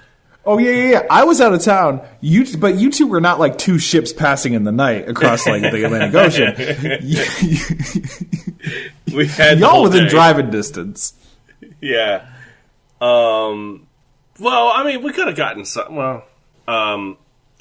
Oh 0.45 0.59
yeah, 0.59 0.71
yeah, 0.71 0.91
yeah. 0.91 1.03
I 1.11 1.25
was 1.25 1.41
out 1.41 1.53
of 1.53 1.63
town. 1.63 2.01
You, 2.21 2.57
but 2.57 2.77
you 2.77 2.91
two 2.91 3.07
were 3.07 3.21
not 3.21 3.39
like 3.39 3.59
two 3.59 3.79
ships 3.79 4.13
passing 4.13 4.55
in 4.55 4.65
the 4.65 4.73
night 4.73 5.09
across 5.09 5.47
like 5.47 5.63
the 5.63 5.85
Atlantic 5.85 6.15
Ocean. 6.17 6.55
We 9.15 9.27
had 9.27 9.59
Y'all 9.59 9.83
within 9.83 10.05
day. 10.05 10.11
driving 10.11 10.51
distance. 10.51 11.15
Yeah. 11.81 12.27
Um. 13.01 13.87
Well, 14.39 14.71
I 14.75 14.85
mean, 14.85 15.03
we 15.03 15.13
could 15.13 15.27
have 15.29 15.37
gotten 15.37 15.65
some. 15.65 15.95
Well, 15.97 16.25
um, 16.69 17.17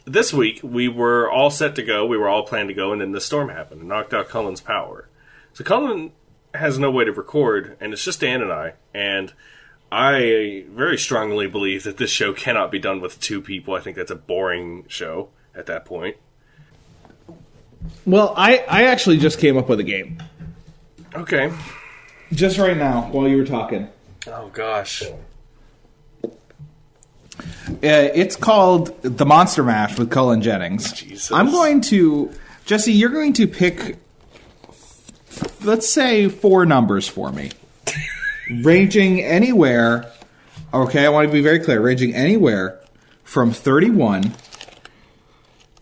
this 0.05 0.31
week 0.33 0.60
we 0.63 0.88
were 0.88 1.29
all 1.29 1.50
set 1.51 1.75
to 1.75 1.83
go. 1.83 2.05
We 2.05 2.17
were 2.17 2.27
all 2.29 2.43
planned 2.43 2.69
to 2.69 2.74
go, 2.75 2.91
and 2.91 3.01
then 3.01 3.12
the 3.12 3.21
storm 3.21 3.50
happened 3.50 3.79
and 3.81 3.89
knocked 3.89 4.13
out 4.13 4.27
Cullen's 4.29 4.62
power. 4.62 5.07
So 5.53 5.63
Cullen 5.63 6.12
has 6.53 6.77
no 6.79 6.89
way 6.91 7.05
to 7.05 7.12
record, 7.12 7.77
and 7.79 7.93
it's 7.93 8.03
just 8.03 8.19
Dan 8.21 8.41
and 8.41 8.51
I. 8.51 8.74
And 8.93 9.33
I 9.91 10.65
very 10.69 10.98
strongly 10.98 11.48
believe 11.48 11.83
that 11.83 11.98
this 11.98 12.12
show 12.12 12.33
cannot 12.33 12.71
be 12.71 12.79
done 12.79 13.01
with 13.01 13.19
two 13.19 13.41
people. 13.41 13.74
I 13.75 13.79
think 13.81 13.98
that's 13.98 14.12
a 14.12 14.15
boring 14.15 14.86
show 14.88 15.29
at 15.55 15.65
that 15.67 15.86
point. 15.86 16.17
Well, 18.05 18.33
I 18.38 18.57
I 18.67 18.83
actually 18.86 19.17
just 19.17 19.39
came 19.39 19.57
up 19.57 19.67
with 19.69 19.79
a 19.79 19.83
game 19.83 20.21
Okay. 21.15 21.51
just 22.31 22.57
right 22.57 22.77
now 22.77 23.09
while 23.11 23.27
you 23.27 23.37
were 23.37 23.45
talking. 23.45 23.87
Oh 24.27 24.49
gosh. 24.53 25.03
Uh, 27.43 27.43
it's 27.81 28.35
called 28.35 29.01
the 29.01 29.25
Monster 29.25 29.63
Mash 29.63 29.97
with 29.97 30.11
Cullen 30.11 30.41
Jennings. 30.41 30.91
Jesus. 30.93 31.31
I'm 31.31 31.49
going 31.51 31.81
to 31.81 32.31
Jesse. 32.65 32.93
You're 32.93 33.09
going 33.09 33.33
to 33.33 33.47
pick, 33.47 33.97
let's 35.63 35.89
say, 35.89 36.29
four 36.29 36.65
numbers 36.65 37.07
for 37.07 37.31
me, 37.31 37.51
ranging 38.63 39.21
anywhere. 39.21 40.11
Okay, 40.73 41.05
I 41.05 41.09
want 41.09 41.27
to 41.27 41.33
be 41.33 41.41
very 41.41 41.59
clear. 41.59 41.81
Ranging 41.81 42.13
anywhere 42.13 42.79
from 43.23 43.51
31 43.51 44.33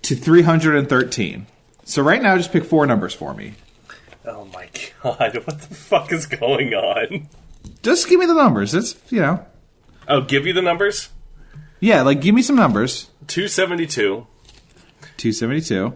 to 0.03 0.15
313. 0.15 1.47
So 1.83 2.01
right 2.01 2.21
now, 2.21 2.37
just 2.37 2.51
pick 2.51 2.63
four 2.63 2.85
numbers 2.85 3.13
for 3.13 3.33
me. 3.33 3.55
Oh 4.29 4.45
my 4.53 4.69
god. 5.03 5.41
What 5.45 5.59
the 5.61 5.75
fuck 5.75 6.11
is 6.13 6.25
going 6.27 6.73
on? 6.73 7.27
Just 7.83 8.07
give 8.07 8.19
me 8.19 8.25
the 8.25 8.33
numbers. 8.33 8.73
It's 8.75 8.95
you 9.09 9.19
know, 9.21 9.45
Oh, 10.07 10.21
give 10.21 10.45
you 10.47 10.53
the 10.53 10.61
numbers. 10.61 11.09
yeah. 11.79 12.01
Like 12.03 12.21
give 12.21 12.33
me 12.35 12.41
some 12.41 12.55
numbers. 12.55 13.09
Two 13.27 13.47
seventy 13.47 13.85
two. 13.87 14.27
272, 15.17 15.93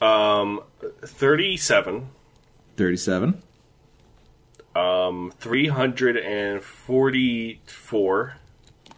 Um, 0.00 0.60
37, 1.04 2.08
37, 2.76 3.42
um, 4.76 5.32
344, 5.40 8.36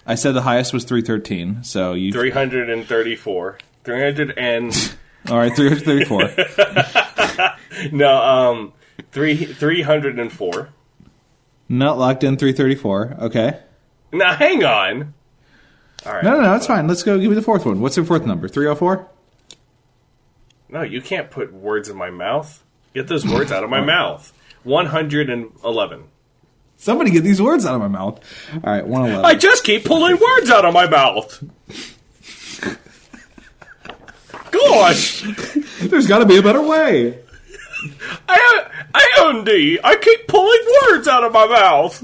I 0.07 0.15
said 0.15 0.33
the 0.33 0.43
highest 0.43 0.73
was 0.75 0.85
313. 0.85 1.65
So 1.65 1.95
you 1.95 2.13
334, 2.13 3.59
300 3.85 4.35
and, 4.39 4.97
all 5.31 5.39
right, 5.39 5.55
334. 5.55 7.89
no, 7.97 8.17
um, 8.17 8.73
three, 9.13 9.37
304. 9.37 10.69
Not 11.69 11.99
locked 11.99 12.25
in 12.25 12.37
334. 12.37 13.17
Okay. 13.21 13.61
Now, 14.13 14.35
hang 14.35 14.65
on. 14.65 15.15
All 16.05 16.15
right. 16.15 16.25
No, 16.25 16.33
no, 16.33 16.43
no, 16.43 16.55
it's 16.57 16.67
fine. 16.67 16.89
Let's 16.89 17.03
go. 17.03 17.19
Give 17.19 17.31
me 17.31 17.37
the 17.37 17.43
fourth 17.43 17.65
one. 17.65 17.81
What's 17.81 17.97
your 17.97 18.07
fourth 18.07 18.27
number? 18.27 18.49
304? 18.49 19.07
No, 20.69 20.83
you 20.83 21.01
can't 21.01 21.31
put 21.31 21.53
words 21.53 21.89
in 21.89 21.97
my 21.97 22.11
mouth. 22.11 22.63
Get 22.95 23.07
those 23.07 23.27
words 23.27 23.53
out 23.53 23.63
of 23.63 23.71
my 23.71 23.81
mouth. 23.85 24.33
111. 24.65 26.05
Somebody 26.77 27.11
get 27.11 27.25
these 27.25 27.43
words 27.43 27.67
out 27.67 27.75
of 27.75 27.81
my 27.81 27.89
mouth. 27.89 28.21
All 28.55 28.73
right, 28.73 28.87
111. 28.87 29.25
I 29.25 29.35
just 29.35 29.65
keep 29.65 29.85
pulling 29.85 30.19
words 30.19 30.51
out 30.51 30.65
of 30.65 30.73
my 30.73 30.89
mouth. 30.89 31.45
Gosh! 34.71 35.23
There's 35.81 36.07
got 36.07 36.19
to 36.19 36.27
be 36.27 36.37
a 36.37 36.43
better 36.43 36.63
way. 36.63 37.19
I, 38.29 38.67
A&D, 39.19 39.81
I 39.83 39.97
keep 39.97 40.29
pulling 40.29 40.61
words 40.83 41.09
out 41.09 41.25
of 41.25 41.33
my 41.33 41.47
mouth. 41.47 42.03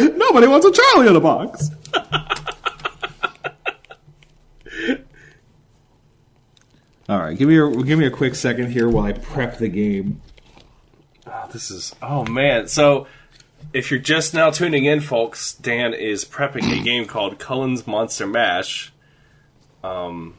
Nobody 0.00 0.46
wants 0.46 0.66
a 0.66 0.72
Charlie 0.72 1.08
in 1.08 1.16
a 1.16 1.20
box. 1.20 1.70
All 7.08 7.18
right, 7.18 7.36
give 7.36 7.48
me 7.48 7.58
a 7.58 7.70
give 7.82 7.98
me 7.98 8.06
a 8.06 8.10
quick 8.10 8.34
second 8.34 8.70
here 8.70 8.88
while 8.88 9.04
I 9.04 9.12
prep 9.12 9.58
the 9.58 9.68
game. 9.68 10.22
Oh, 11.26 11.48
this 11.52 11.70
is 11.70 11.94
oh 12.00 12.24
man. 12.24 12.68
So 12.68 13.06
if 13.72 13.90
you're 13.90 14.00
just 14.00 14.34
now 14.34 14.50
tuning 14.50 14.84
in, 14.84 15.00
folks, 15.00 15.54
Dan 15.54 15.94
is 15.94 16.24
prepping 16.24 16.78
a 16.78 16.82
game 16.82 17.06
called 17.06 17.38
Cullen's 17.38 17.86
Monster 17.86 18.26
Mash. 18.26 18.92
Um, 19.82 20.34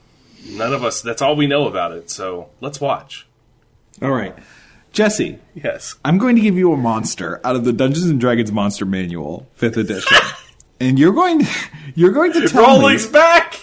none 0.48 0.74
of 0.74 0.84
us. 0.84 1.02
That's 1.02 1.22
all 1.22 1.36
we 1.36 1.48
know 1.48 1.68
about 1.68 1.92
it. 1.92 2.10
So 2.10 2.50
let's 2.62 2.80
watch. 2.82 3.26
All 4.02 4.12
right, 4.12 4.36
Jesse, 4.92 5.40
Yes. 5.54 5.96
I'm 6.04 6.18
going 6.18 6.36
to 6.36 6.42
give 6.42 6.58
you 6.58 6.74
a 6.74 6.78
monster 6.78 7.40
out 7.44 7.56
of 7.56 7.64
the 7.64 7.72
Dungeons 7.74 8.06
and 8.06 8.20
Dragons 8.20 8.52
Monster 8.52 8.86
Manual, 8.86 9.48
fifth 9.56 9.78
edition, 9.78 10.18
and 10.80 10.98
you're 10.98 11.14
going 11.14 11.40
to 11.46 11.52
you're 11.96 12.12
going 12.12 12.34
to 12.34 12.48
tell 12.48 12.62
me 12.78 12.84
Rolling's 12.84 13.08
back. 13.08 13.60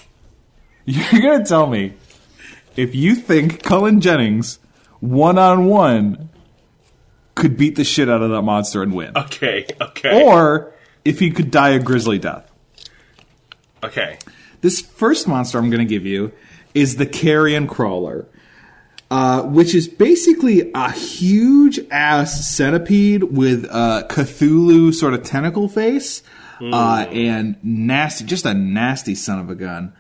You're 0.86 1.20
gonna 1.22 1.44
tell 1.44 1.66
me 1.68 1.92
if 2.74 2.94
you 2.96 3.14
think 3.14 3.62
Cullen 3.62 4.00
Jennings 4.00 4.58
one 4.98 5.38
on 5.38 5.66
one 5.66 6.29
could 7.34 7.56
beat 7.56 7.76
the 7.76 7.84
shit 7.84 8.08
out 8.08 8.22
of 8.22 8.30
that 8.30 8.42
monster 8.42 8.82
and 8.82 8.92
win, 8.94 9.12
Okay. 9.16 9.66
Okay. 9.80 10.24
or 10.24 10.72
if 11.04 11.18
he 11.18 11.30
could 11.30 11.50
die 11.50 11.70
a 11.70 11.78
grisly 11.78 12.18
death. 12.18 12.50
okay. 13.82 14.18
This 14.60 14.80
first 14.80 15.26
monster 15.26 15.58
I'm 15.58 15.70
gonna 15.70 15.84
give 15.84 16.04
you 16.06 16.32
is 16.74 16.96
the 16.96 17.06
Carrion 17.06 17.66
Crawler. 17.66 18.26
Uh, 19.12 19.42
which 19.42 19.74
is 19.74 19.88
basically 19.88 20.70
a 20.72 20.92
huge 20.92 21.80
ass 21.90 22.48
centipede 22.48 23.24
with 23.24 23.64
a 23.64 24.06
Cthulhu 24.08 24.94
sort 24.94 25.14
of 25.14 25.24
tentacle 25.24 25.68
face, 25.68 26.22
uh, 26.62 27.06
and 27.10 27.56
nasty, 27.64 28.24
just 28.24 28.46
a 28.46 28.54
nasty 28.54 29.16
son 29.16 29.40
of 29.40 29.50
a 29.50 29.56
gun. 29.56 29.92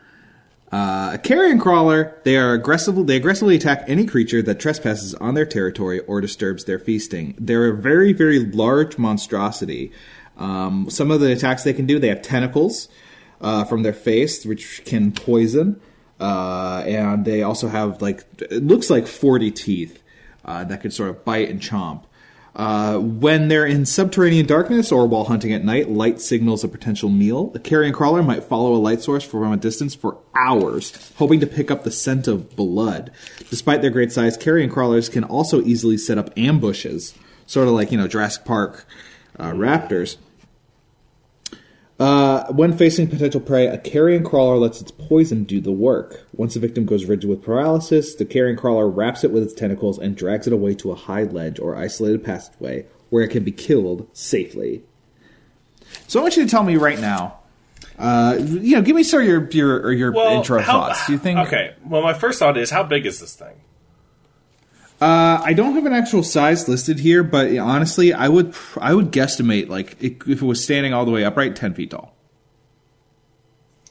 Uh, 0.72 1.10
a 1.14 1.18
carrion 1.18 1.58
crawler, 1.58 2.16
they 2.22 2.36
are 2.36 2.52
aggressive. 2.52 3.06
They 3.06 3.16
aggressively 3.16 3.56
attack 3.56 3.84
any 3.88 4.06
creature 4.06 4.40
that 4.42 4.60
trespasses 4.60 5.14
on 5.16 5.34
their 5.34 5.46
territory 5.46 5.98
or 6.00 6.20
disturbs 6.20 6.64
their 6.64 6.78
feasting. 6.78 7.34
They're 7.38 7.70
a 7.70 7.76
very, 7.76 8.12
very 8.12 8.38
large 8.38 8.96
monstrosity. 8.96 9.90
Um, 10.36 10.88
some 10.88 11.10
of 11.10 11.20
the 11.20 11.32
attacks 11.32 11.64
they 11.64 11.72
can 11.72 11.86
do, 11.86 11.98
they 11.98 12.08
have 12.08 12.22
tentacles 12.22 12.88
uh, 13.40 13.64
from 13.64 13.82
their 13.82 13.92
face, 13.92 14.46
which 14.46 14.84
can 14.84 15.12
poison, 15.12 15.80
uh, 16.20 16.84
and 16.86 17.24
they 17.24 17.42
also 17.42 17.68
have 17.68 18.00
like 18.00 18.24
it 18.38 18.62
looks 18.62 18.90
like 18.90 19.06
forty 19.06 19.50
teeth 19.50 20.00
uh, 20.44 20.64
that 20.64 20.82
could 20.82 20.92
sort 20.92 21.10
of 21.10 21.24
bite 21.24 21.48
and 21.48 21.60
chomp. 21.60 22.04
Uh, 22.54 22.98
when 22.98 23.48
they're 23.48 23.66
in 23.66 23.86
subterranean 23.86 24.46
darkness 24.46 24.90
or 24.90 25.06
while 25.06 25.24
hunting 25.24 25.52
at 25.52 25.64
night, 25.64 25.88
light 25.88 26.20
signals 26.20 26.64
a 26.64 26.68
potential 26.68 27.08
meal. 27.08 27.46
The 27.48 27.60
carrion 27.60 27.92
crawler 27.92 28.22
might 28.22 28.44
follow 28.44 28.74
a 28.74 28.76
light 28.76 29.00
source 29.02 29.22
from 29.22 29.52
a 29.52 29.56
distance 29.56 29.94
for 29.94 30.18
hours, 30.36 31.12
hoping 31.16 31.40
to 31.40 31.46
pick 31.46 31.70
up 31.70 31.84
the 31.84 31.90
scent 31.90 32.26
of 32.26 32.56
blood. 32.56 33.12
Despite 33.50 33.82
their 33.82 33.90
great 33.90 34.12
size, 34.12 34.36
carrion 34.36 34.70
crawlers 34.70 35.08
can 35.08 35.24
also 35.24 35.62
easily 35.62 35.96
set 35.96 36.18
up 36.18 36.36
ambushes, 36.36 37.14
sort 37.46 37.68
of 37.68 37.74
like 37.74 37.92
you 37.92 37.98
know 37.98 38.08
Jurassic 38.08 38.44
Park 38.44 38.84
uh, 39.38 39.52
raptors. 39.52 40.16
Uh, 42.00 42.50
when 42.52 42.74
facing 42.76 43.06
potential 43.06 43.40
prey, 43.40 43.66
a 43.66 43.76
carrion 43.76 44.24
crawler 44.24 44.56
lets 44.56 44.80
its 44.80 44.90
poison 44.90 45.44
do 45.44 45.60
the 45.60 45.70
work. 45.70 46.26
Once 46.34 46.54
the 46.54 46.60
victim 46.60 46.86
goes 46.86 47.04
rigid 47.04 47.28
with 47.28 47.42
paralysis, 47.42 48.14
the 48.14 48.24
carrion 48.24 48.56
crawler 48.56 48.88
wraps 48.88 49.22
it 49.22 49.30
with 49.30 49.42
its 49.42 49.52
tentacles 49.52 49.98
and 49.98 50.16
drags 50.16 50.46
it 50.46 50.52
away 50.54 50.74
to 50.74 50.90
a 50.90 50.94
high 50.94 51.24
ledge 51.24 51.58
or 51.60 51.76
isolated 51.76 52.24
passageway 52.24 52.86
where 53.10 53.22
it 53.22 53.28
can 53.28 53.44
be 53.44 53.52
killed 53.52 54.08
safely. 54.14 54.82
So 56.08 56.20
I 56.20 56.22
want 56.22 56.36
you 56.38 56.44
to 56.44 56.50
tell 56.50 56.62
me 56.62 56.76
right 56.76 56.98
now. 56.98 57.36
Uh, 57.98 58.38
you 58.40 58.76
know, 58.76 58.80
give 58.82 58.96
me 58.96 59.02
sort 59.02 59.24
of 59.24 59.28
your 59.28 59.50
your 59.50 59.92
your 59.92 60.12
Well, 60.12 60.38
intro 60.38 60.60
how- 60.62 60.72
thoughts. 60.86 61.06
Do 61.06 61.12
you 61.12 61.18
think? 61.26 61.38
Okay. 61.40 61.74
Well, 61.84 62.00
my 62.00 62.14
first 62.14 62.38
thought 62.38 62.56
is 62.56 62.70
how 62.70 62.82
big 62.82 63.04
is 63.04 63.20
this 63.20 63.34
thing? 63.34 63.60
Uh, 65.00 65.40
I 65.42 65.54
don't 65.54 65.74
have 65.74 65.86
an 65.86 65.94
actual 65.94 66.22
size 66.22 66.68
listed 66.68 66.98
here, 66.98 67.22
but 67.22 67.56
honestly, 67.56 68.12
I 68.12 68.28
would 68.28 68.54
I 68.80 68.92
would 68.94 69.10
guesstimate 69.12 69.68
like 69.68 69.96
if 70.02 70.28
it 70.28 70.42
was 70.42 70.62
standing 70.62 70.92
all 70.92 71.04
the 71.06 71.10
way 71.10 71.24
upright, 71.24 71.56
ten 71.56 71.72
feet 71.74 71.90
tall. 71.90 72.14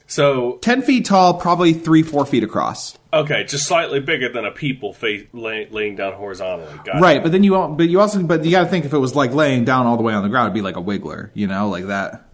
So 0.06 0.58
Ten 0.60 0.82
feet 0.82 1.04
tall, 1.04 1.34
probably 1.34 1.72
three, 1.72 2.02
four 2.02 2.26
feet 2.26 2.42
across. 2.42 2.98
okay, 3.12 3.44
just 3.44 3.66
slightly 3.66 4.00
bigger 4.00 4.28
than 4.28 4.44
a 4.44 4.50
people 4.50 4.92
face 4.92 5.24
lay, 5.32 5.68
laying 5.70 5.94
down 5.96 6.12
horizontally. 6.14 6.72
Got 6.84 6.96
it. 6.96 7.00
Right, 7.00 7.22
but 7.22 7.30
then 7.32 7.42
you 7.44 7.52
but 7.76 7.88
you 7.88 8.00
also 8.00 8.22
but 8.22 8.44
you 8.44 8.50
got 8.52 8.64
to 8.64 8.68
think 8.70 8.84
if 8.84 8.92
it 8.92 8.98
was 8.98 9.14
like 9.16 9.32
laying 9.32 9.64
down 9.64 9.86
all 9.86 9.96
the 9.96 10.02
way 10.02 10.12
on 10.14 10.22
the 10.22 10.28
ground, 10.28 10.46
it'd 10.46 10.54
be 10.54 10.62
like 10.62 10.76
a 10.76 10.82
wiggler, 10.82 11.30
you 11.34 11.46
know, 11.46 11.68
like 11.68 11.86
that 11.86 12.28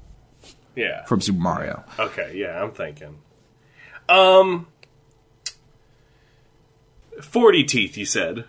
Yeah. 0.75 1.05
from 1.05 1.21
Super 1.23 1.39
Mario. 1.41 1.85
Okay, 1.99 2.33
yeah, 2.35 2.63
I'm 2.63 2.73
thinking. 2.73 3.19
Um, 4.09 4.67
forty 7.23 7.65
teeth. 7.65 7.97
You 7.97 8.05
said. 8.07 8.45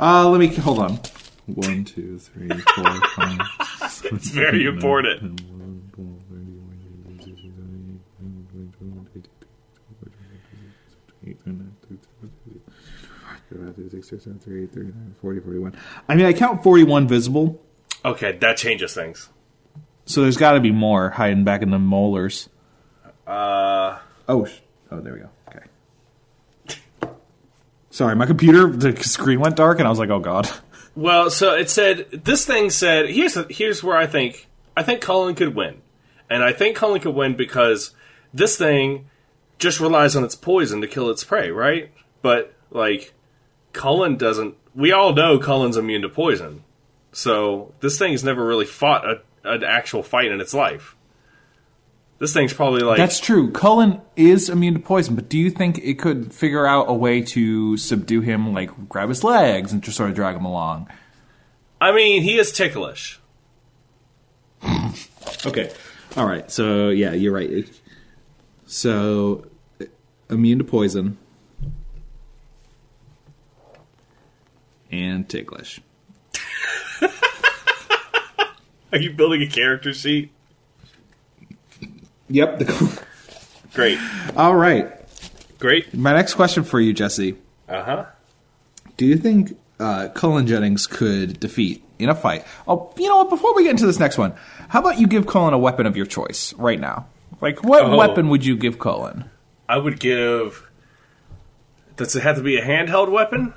Uh, 0.00 0.28
let 0.28 0.38
me 0.40 0.48
hold 0.48 0.78
on. 0.80 0.98
One, 1.46 1.84
two, 1.84 2.18
three, 2.18 2.48
four, 2.48 3.00
five. 3.16 3.38
It's 4.12 4.28
very 4.30 4.66
important. 4.66 5.40
I 16.08 16.14
mean, 16.14 16.26
I 16.26 16.32
count 16.32 16.62
41 16.62 17.08
visible, 17.08 17.60
Okay, 18.04 18.32
that 18.32 18.56
changes 18.58 18.92
things. 18.94 19.28
so 20.04 20.20
there's 20.22 20.36
got 20.36 20.52
to 20.52 20.60
be 20.60 20.70
more 20.70 21.08
hiding 21.10 21.44
back 21.44 21.62
in 21.62 21.70
the 21.70 21.78
molars. 21.78 22.48
Uh, 23.26 23.98
Oh, 24.28 24.44
sh- 24.46 24.58
oh, 24.90 25.00
there 25.00 25.12
we 25.14 25.20
go. 25.20 25.30
Sorry, 27.94 28.16
my 28.16 28.26
computer, 28.26 28.66
the 28.66 29.00
screen 29.04 29.38
went 29.38 29.54
dark, 29.54 29.78
and 29.78 29.86
I 29.86 29.90
was 29.90 30.00
like, 30.00 30.10
oh 30.10 30.18
god. 30.18 30.50
well, 30.96 31.30
so 31.30 31.54
it 31.54 31.70
said 31.70 32.10
this 32.10 32.44
thing 32.44 32.70
said 32.70 33.08
here's 33.08 33.38
here's 33.48 33.84
where 33.84 33.96
I 33.96 34.08
think 34.08 34.48
I 34.76 34.82
think 34.82 35.00
Cullen 35.00 35.36
could 35.36 35.54
win, 35.54 35.80
and 36.28 36.42
I 36.42 36.52
think 36.52 36.76
Cullen 36.76 37.00
could 37.00 37.14
win 37.14 37.36
because 37.36 37.92
this 38.32 38.58
thing 38.58 39.10
just 39.60 39.78
relies 39.78 40.16
on 40.16 40.24
its 40.24 40.34
poison 40.34 40.80
to 40.80 40.88
kill 40.88 41.08
its 41.08 41.22
prey, 41.22 41.52
right? 41.52 41.92
But 42.20 42.52
like 42.72 43.14
Cullen 43.72 44.16
doesn't. 44.16 44.56
We 44.74 44.90
all 44.90 45.12
know 45.12 45.38
Cullen's 45.38 45.76
immune 45.76 46.02
to 46.02 46.08
poison, 46.08 46.64
so 47.12 47.74
this 47.78 47.96
thing's 47.96 48.24
never 48.24 48.44
really 48.44 48.66
fought 48.66 49.08
a, 49.08 49.20
an 49.44 49.62
actual 49.62 50.02
fight 50.02 50.32
in 50.32 50.40
its 50.40 50.52
life. 50.52 50.96
This 52.18 52.32
thing's 52.32 52.52
probably 52.52 52.82
like 52.82 52.96
That's 52.96 53.18
true. 53.18 53.50
Cullen 53.50 54.00
is 54.16 54.48
immune 54.48 54.74
to 54.74 54.80
poison, 54.80 55.14
but 55.16 55.28
do 55.28 55.36
you 55.38 55.50
think 55.50 55.78
it 55.78 55.94
could 55.98 56.32
figure 56.32 56.66
out 56.66 56.88
a 56.88 56.94
way 56.94 57.20
to 57.22 57.76
subdue 57.76 58.20
him, 58.20 58.54
like 58.54 58.88
grab 58.88 59.08
his 59.08 59.24
legs 59.24 59.72
and 59.72 59.82
just 59.82 59.96
sort 59.96 60.10
of 60.10 60.14
drag 60.14 60.36
him 60.36 60.44
along? 60.44 60.88
I 61.80 61.92
mean, 61.92 62.22
he 62.22 62.38
is 62.38 62.52
ticklish. 62.52 63.20
Okay. 65.46 65.70
All 66.16 66.26
right. 66.26 66.50
So 66.50 66.88
yeah, 66.88 67.12
you're 67.12 67.32
right. 67.32 67.68
So 68.66 69.46
immune 70.30 70.58
to 70.58 70.64
poison 70.64 71.18
and 74.90 75.28
ticklish. 75.28 75.80
Are 78.92 78.98
you 78.98 79.12
building 79.12 79.42
a 79.42 79.46
character 79.46 79.92
sheet? 79.92 80.30
Yep. 82.28 82.58
The, 82.58 83.04
Great, 83.74 83.98
all 84.36 84.54
right. 84.54 84.88
great. 85.58 85.92
My 85.94 86.12
next 86.12 86.34
question 86.34 86.62
for 86.62 86.80
you, 86.80 86.92
Jesse. 86.92 87.36
Uh 87.68 87.82
huh. 87.82 88.04
Do 88.96 89.04
you 89.04 89.16
think 89.16 89.58
uh, 89.80 90.08
Cullen 90.14 90.46
Jennings 90.46 90.86
could 90.86 91.40
defeat 91.40 91.82
in 91.98 92.08
a 92.08 92.14
fight? 92.14 92.44
Oh, 92.68 92.92
you 92.96 93.08
know 93.08 93.16
what? 93.16 93.30
Before 93.30 93.52
we 93.56 93.64
get 93.64 93.70
into 93.70 93.86
this 93.86 93.98
next 93.98 94.16
one, 94.16 94.32
how 94.68 94.78
about 94.80 95.00
you 95.00 95.08
give 95.08 95.26
Cullen 95.26 95.52
a 95.54 95.58
weapon 95.58 95.86
of 95.86 95.96
your 95.96 96.06
choice 96.06 96.52
right 96.54 96.78
now? 96.78 97.06
Like, 97.40 97.64
what 97.64 97.82
Oh. 97.84 97.96
weapon 97.96 98.28
would 98.28 98.44
you 98.46 98.56
give 98.56 98.78
Cullen? 98.78 99.28
I 99.68 99.78
would 99.78 99.98
give. 99.98 100.70
Does 101.96 102.14
it 102.14 102.22
have 102.22 102.36
to 102.36 102.42
be 102.42 102.56
a 102.56 102.64
handheld 102.64 103.10
weapon? 103.10 103.54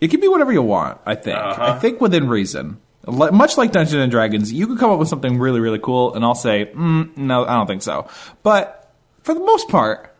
It 0.00 0.08
can 0.10 0.18
be 0.20 0.26
whatever 0.28 0.52
you 0.52 0.62
want. 0.62 0.98
I 1.06 1.14
think. 1.14 1.38
Uh-huh. 1.38 1.62
I 1.74 1.78
think 1.78 2.00
within 2.00 2.28
reason. 2.28 2.80
Much 3.06 3.56
like 3.56 3.72
Dungeons 3.72 4.02
and 4.02 4.10
Dragons, 4.10 4.52
you 4.52 4.66
could 4.66 4.78
come 4.78 4.90
up 4.90 4.98
with 4.98 5.08
something 5.08 5.38
really, 5.38 5.60
really 5.60 5.78
cool, 5.78 6.14
and 6.14 6.24
I'll 6.24 6.34
say, 6.34 6.66
mm, 6.74 7.16
"No, 7.16 7.44
I 7.44 7.54
don't 7.54 7.66
think 7.66 7.82
so." 7.82 8.08
But 8.42 8.92
for 9.22 9.34
the 9.34 9.40
most 9.40 9.68
part, 9.68 10.10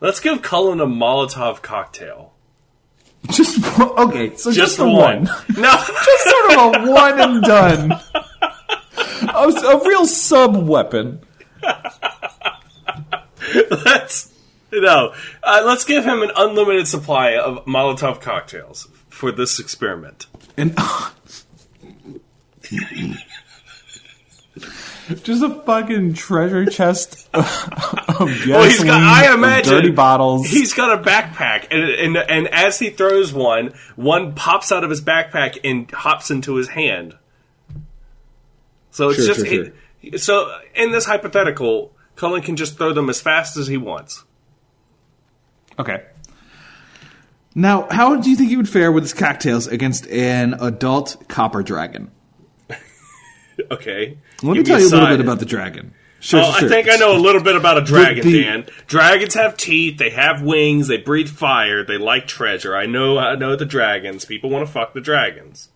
Let's 0.00 0.18
give 0.18 0.42
Cullen 0.42 0.80
a 0.80 0.86
Molotov 0.86 1.62
cocktail. 1.62 2.32
just 3.30 3.64
okay. 3.78 4.30
So 4.36 4.50
just, 4.50 4.56
Just 4.56 4.76
the 4.78 4.84
one. 4.88 5.26
one, 5.26 5.26
No, 5.56 5.70
just 5.86 6.24
sort 6.24 6.50
of 6.50 6.58
a 6.88 6.90
one 6.90 7.20
and 7.20 7.42
done, 7.42 7.92
a, 9.28 9.48
a 9.68 9.88
real 9.88 10.04
sub 10.06 10.56
weapon. 10.56 11.20
let's 13.84 14.32
no. 14.72 15.14
Uh, 15.42 15.62
let's 15.64 15.84
give 15.84 16.04
him 16.04 16.22
an 16.22 16.32
unlimited 16.36 16.88
supply 16.88 17.36
of 17.36 17.64
Molotov 17.66 18.20
cocktails 18.20 18.88
for 19.08 19.30
this 19.30 19.60
experiment. 19.60 20.26
And 20.56 20.76
just 25.22 25.42
a 25.42 25.50
fucking 25.64 26.14
treasure 26.14 26.66
chest 26.66 27.28
of 27.34 27.44
gasoline, 27.44 28.48
Well, 28.50 28.64
he's 28.64 28.84
got. 28.84 29.02
I 29.02 29.34
imagine 29.34 29.72
dirty 29.72 29.90
bottles. 29.90 30.46
He's 30.48 30.72
got 30.74 30.98
a 30.98 31.02
backpack, 31.02 31.66
and 31.70 31.82
and 31.82 32.16
and 32.16 32.48
as 32.48 32.78
he 32.78 32.90
throws 32.90 33.32
one, 33.32 33.72
one 33.96 34.34
pops 34.34 34.70
out 34.72 34.84
of 34.84 34.90
his 34.90 35.00
backpack 35.00 35.58
and 35.64 35.90
hops 35.90 36.30
into 36.30 36.54
his 36.56 36.68
hand. 36.68 37.16
So 38.90 39.08
it's 39.10 39.24
Sure, 39.24 39.34
just 39.34 39.46
sure, 39.46 39.64
it- 40.02 40.20
so 40.20 40.54
in 40.74 40.90
this 40.92 41.04
hypothetical, 41.06 41.92
Cullen 42.16 42.42
can 42.42 42.56
just 42.56 42.76
throw 42.76 42.92
them 42.92 43.08
as 43.08 43.20
fast 43.20 43.56
as 43.56 43.66
he 43.68 43.76
wants. 43.76 44.24
Okay. 45.78 46.02
Now, 47.54 47.86
how 47.90 48.16
do 48.16 48.30
you 48.30 48.36
think 48.36 48.48
he 48.50 48.56
would 48.56 48.68
fare 48.68 48.90
with 48.90 49.04
his 49.04 49.12
cocktails 49.14 49.66
against 49.66 50.06
an 50.08 50.54
adult 50.54 51.28
copper 51.28 51.62
dragon? 51.62 52.10
Okay. 53.70 54.16
Let 54.42 54.56
me 54.56 54.62
tell 54.62 54.80
you 54.80 54.88
a 54.88 54.90
little 54.90 55.08
bit 55.08 55.20
about 55.20 55.38
the 55.38 55.44
dragon. 55.44 55.92
Sure, 56.20 56.40
Oh, 56.42 56.52
sure, 56.52 56.66
I 56.66 56.70
think 56.70 56.88
I 56.90 56.96
know 56.96 57.16
a 57.16 57.18
little 57.20 57.42
bit 57.42 57.54
about 57.54 57.78
a 57.78 57.82
dragon, 57.82 58.24
the- 58.24 58.42
Dan. 58.42 58.66
Dragons 58.86 59.34
have 59.34 59.56
teeth. 59.56 59.98
They 59.98 60.10
have 60.10 60.40
wings. 60.40 60.88
They 60.88 60.96
breathe 60.96 61.28
fire. 61.28 61.84
They 61.84 61.98
like 61.98 62.26
treasure. 62.26 62.74
I 62.74 62.86
know. 62.86 63.18
I 63.18 63.34
know 63.34 63.54
the 63.56 63.66
dragons. 63.66 64.24
People 64.24 64.48
want 64.50 64.66
to 64.66 64.72
fuck 64.72 64.94
the 64.94 65.00
dragons. 65.00 65.68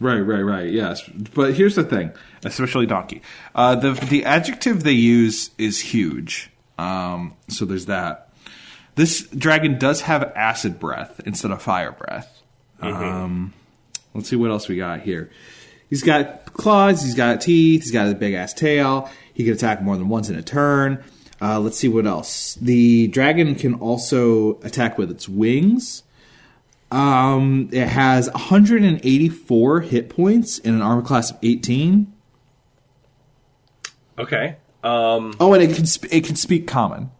Right, 0.00 0.20
right, 0.20 0.42
right. 0.42 0.70
Yes, 0.70 1.08
but 1.34 1.54
here's 1.54 1.76
the 1.76 1.84
thing, 1.84 2.12
especially 2.44 2.84
donkey. 2.84 3.22
Uh, 3.54 3.76
the 3.76 3.92
the 3.92 4.24
adjective 4.24 4.82
they 4.82 4.92
use 4.92 5.50
is 5.56 5.80
huge. 5.80 6.50
Um, 6.78 7.34
so 7.48 7.64
there's 7.64 7.86
that. 7.86 8.23
This 8.94 9.22
dragon 9.28 9.78
does 9.78 10.02
have 10.02 10.22
acid 10.36 10.78
breath 10.78 11.20
instead 11.26 11.50
of 11.50 11.60
fire 11.60 11.92
breath. 11.92 12.42
Um, 12.80 13.52
let's 14.14 14.28
see 14.28 14.36
what 14.36 14.50
else 14.50 14.68
we 14.68 14.76
got 14.76 15.00
here. 15.00 15.30
He's 15.90 16.02
got 16.02 16.52
claws. 16.52 17.02
He's 17.02 17.14
got 17.14 17.40
teeth. 17.40 17.82
He's 17.82 17.92
got 17.92 18.08
a 18.08 18.14
big 18.14 18.34
ass 18.34 18.52
tail. 18.52 19.10
He 19.32 19.44
can 19.44 19.52
attack 19.52 19.82
more 19.82 19.96
than 19.96 20.08
once 20.08 20.28
in 20.28 20.36
a 20.36 20.42
turn. 20.42 21.02
Uh, 21.40 21.58
let's 21.60 21.78
see 21.78 21.88
what 21.88 22.06
else. 22.06 22.54
The 22.54 23.08
dragon 23.08 23.54
can 23.56 23.74
also 23.74 24.60
attack 24.60 24.96
with 24.98 25.10
its 25.10 25.28
wings. 25.28 26.02
Um, 26.90 27.68
it 27.72 27.88
has 27.88 28.30
184 28.30 29.80
hit 29.80 30.08
points 30.08 30.58
in 30.58 30.74
an 30.74 30.82
armor 30.82 31.02
class 31.02 31.32
of 31.32 31.38
18. 31.42 32.12
Okay. 34.18 34.56
Um. 34.84 35.34
Oh, 35.40 35.54
and 35.54 35.62
it 35.62 35.74
can 35.74 35.86
sp- 35.86 36.12
it 36.12 36.24
can 36.24 36.36
speak 36.36 36.66
common. 36.68 37.10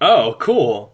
Oh, 0.00 0.36
cool. 0.40 0.93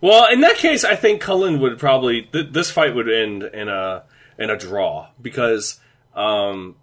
Well, 0.00 0.30
in 0.32 0.40
that 0.42 0.56
case, 0.56 0.84
I 0.84 0.94
think 0.96 1.20
Cullen 1.20 1.60
would 1.60 1.78
probably 1.78 2.22
th- 2.22 2.48
this 2.52 2.70
fight 2.70 2.94
would 2.94 3.10
end 3.10 3.42
in 3.42 3.68
a 3.68 4.04
in 4.38 4.50
a 4.50 4.56
draw 4.56 5.08
because 5.20 5.80
um, 6.14 6.76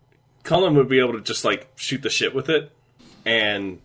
Cullen 0.43 0.75
would 0.75 0.89
be 0.89 0.99
able 0.99 1.13
to 1.13 1.21
just 1.21 1.45
like 1.45 1.67
shoot 1.75 2.01
the 2.01 2.09
shit 2.09 2.33
with 2.33 2.49
it, 2.49 2.71
and 3.25 3.79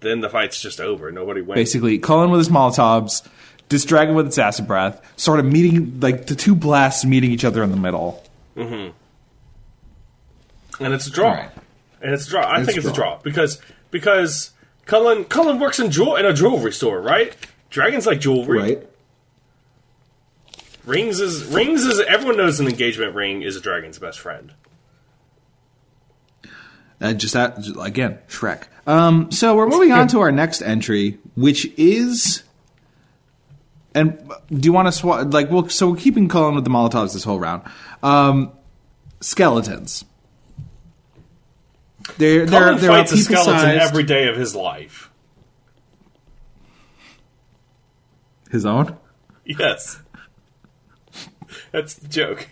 then 0.00 0.20
the 0.20 0.28
fight's 0.28 0.60
just 0.60 0.80
over. 0.80 1.10
Nobody 1.10 1.40
wins. 1.40 1.56
Basically, 1.56 1.98
Cullen 1.98 2.30
with 2.30 2.38
his 2.38 2.48
Molotovs, 2.50 3.26
this 3.70 3.84
dragon 3.86 4.14
with 4.14 4.26
its 4.26 4.38
acid 4.38 4.66
breath, 4.66 5.00
sort 5.16 5.40
of 5.40 5.46
meeting 5.46 5.98
like 6.00 6.26
the 6.26 6.34
two 6.34 6.54
blasts 6.54 7.04
meeting 7.04 7.30
each 7.32 7.44
other 7.44 7.62
in 7.62 7.70
the 7.70 7.76
middle. 7.78 8.22
Mm-hmm. 8.56 8.90
And 10.84 10.92
it's 10.94 11.06
a 11.06 11.10
draw. 11.10 11.30
Alright. 11.30 11.50
And 12.02 12.12
it's 12.12 12.26
a 12.26 12.30
draw. 12.30 12.42
I 12.42 12.58
It's 12.58 12.66
think 12.66 12.76
a 12.76 12.80
it's 12.80 12.88
a 12.90 12.92
draw. 12.92 13.14
draw 13.14 13.22
because 13.22 13.60
because 13.90 14.50
Cullen 14.86 15.24
Cullen 15.24 15.58
works 15.58 15.78
in 15.78 15.90
jewel 15.90 16.16
in 16.16 16.26
a 16.26 16.32
jewelry 16.34 16.72
store, 16.72 17.00
right? 17.00 17.34
Dragons 17.74 18.06
like 18.06 18.20
jewelry. 18.20 18.58
Right. 18.60 18.88
Rings 20.86 21.18
is 21.18 21.44
rings 21.46 21.82
is 21.82 21.98
everyone 22.02 22.36
knows 22.36 22.60
an 22.60 22.68
engagement 22.68 23.16
ring 23.16 23.42
is 23.42 23.56
a 23.56 23.60
dragon's 23.60 23.98
best 23.98 24.20
friend. 24.20 24.52
Uh, 27.00 27.14
just 27.14 27.34
that 27.34 27.58
again, 27.80 28.20
Shrek. 28.28 28.68
Um, 28.86 29.32
so 29.32 29.56
we're 29.56 29.66
moving 29.66 29.90
on 29.90 30.06
to 30.08 30.20
our 30.20 30.30
next 30.30 30.62
entry, 30.62 31.18
which 31.34 31.66
is. 31.76 32.44
And 33.92 34.30
do 34.50 34.66
you 34.66 34.72
want 34.72 34.86
to 34.86 34.92
swap? 34.92 35.32
Like, 35.32 35.50
well, 35.50 35.68
so 35.68 35.90
we're 35.90 35.96
keeping 35.96 36.28
Cullen 36.28 36.54
with 36.54 36.62
the 36.62 36.70
Molotovs 36.70 37.12
this 37.12 37.24
whole 37.24 37.40
round. 37.40 37.62
Um, 38.04 38.52
skeletons. 39.20 40.04
They're 42.18 42.46
they're 42.46 42.76
they're 42.76 42.88
fights 42.88 43.10
a 43.10 43.16
skeleton 43.16 43.80
every 43.80 44.04
day 44.04 44.28
of 44.28 44.36
his 44.36 44.54
life. 44.54 45.10
His 48.54 48.64
own. 48.64 48.96
Yes. 49.44 49.98
That's 51.72 51.94
the 51.94 52.06
joke. 52.06 52.46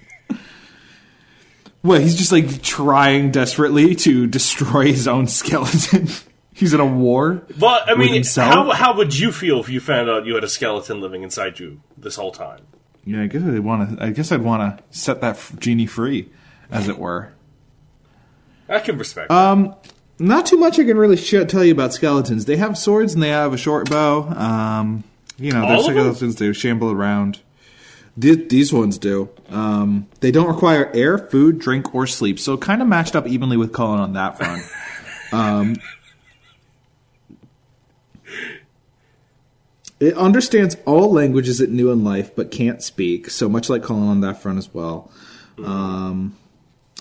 Well, 1.85 2.01
he's 2.01 2.17
just 2.17 2.33
like 2.33 2.61
trying 2.61 3.31
desperately 3.31 3.95
to 3.95 4.27
destroy 4.27 4.87
his 4.87 5.07
own 5.07 5.29
skeleton. 5.29 6.09
he's 6.53 6.75
in 6.75 6.81
a 6.81 6.85
war. 6.87 7.43
Well, 7.57 7.83
I 7.87 7.95
mean, 7.95 8.25
how, 8.35 8.73
how 8.73 8.97
would 8.97 9.17
you 9.17 9.31
feel 9.31 9.61
if 9.61 9.69
you 9.69 9.79
found 9.79 10.11
out 10.11 10.27
you 10.27 10.35
had 10.35 10.43
a 10.43 10.49
skeleton 10.49 11.01
living 11.01 11.23
inside 11.23 11.61
you 11.61 11.81
this 11.97 12.17
whole 12.17 12.33
time? 12.33 12.67
Yeah, 13.05 13.23
I 13.23 13.27
guess 13.29 13.43
I 13.43 13.51
would 13.51 13.65
want 13.65 13.97
to. 13.97 14.05
I 14.05 14.11
guess 14.11 14.33
I'd 14.33 14.43
want 14.43 14.79
to 14.79 14.85
set 14.99 15.21
that 15.21 15.39
genie 15.61 15.87
free, 15.87 16.31
as 16.69 16.89
it 16.89 16.99
were. 16.99 17.33
I 18.69 18.81
can 18.81 18.99
respect 18.99 19.31
Um, 19.31 19.77
not 20.19 20.47
too 20.47 20.57
much 20.57 20.81
I 20.81 20.85
can 20.85 20.97
really 20.97 21.17
sh- 21.17 21.47
tell 21.47 21.63
you 21.63 21.71
about 21.73 21.93
skeletons. 21.93 22.47
They 22.47 22.57
have 22.57 22.77
swords 22.77 23.15
and 23.15 23.23
they 23.23 23.29
have 23.29 23.53
a 23.53 23.57
short 23.57 23.89
bow. 23.89 24.23
Um, 24.31 25.05
you 25.39 25.53
know, 25.53 25.61
they're 25.63 25.71
All 25.77 25.81
of 25.89 25.95
them? 25.95 25.95
skeletons. 26.15 26.37
They 26.37 26.53
shamble 26.53 26.91
around. 26.93 27.41
Th- 28.21 28.49
These 28.49 28.73
ones 28.73 28.99
do. 28.99 29.29
Um, 29.49 30.07
they 30.21 30.31
don't 30.31 30.49
require 30.49 30.91
air, 30.95 31.17
food, 31.19 31.59
drink, 31.59 31.95
or 31.95 32.07
sleep. 32.07 32.39
So 32.39 32.57
kind 32.57 32.83
of 32.83 32.89
matched 32.89 33.17
up 33.17 33.27
evenly 33.27 33.57
with 33.57 33.73
Cullen 33.73 34.01
on 34.01 34.13
that 34.15 34.37
front. 34.37 34.63
um, 35.33 35.77
it 40.01 40.15
understands 40.17 40.77
all 40.85 41.13
languages 41.13 41.61
it 41.61 41.71
knew 41.71 41.91
in 41.91 42.03
life, 42.05 42.35
but 42.35 42.51
can't 42.51 42.83
speak. 42.83 43.31
So 43.31 43.49
much 43.49 43.69
like 43.71 43.83
Cullen 43.83 44.09
on 44.09 44.21
that 44.23 44.43
front 44.43 44.59
as 44.59 44.73
well. 44.75 45.11
Um, 45.65 46.37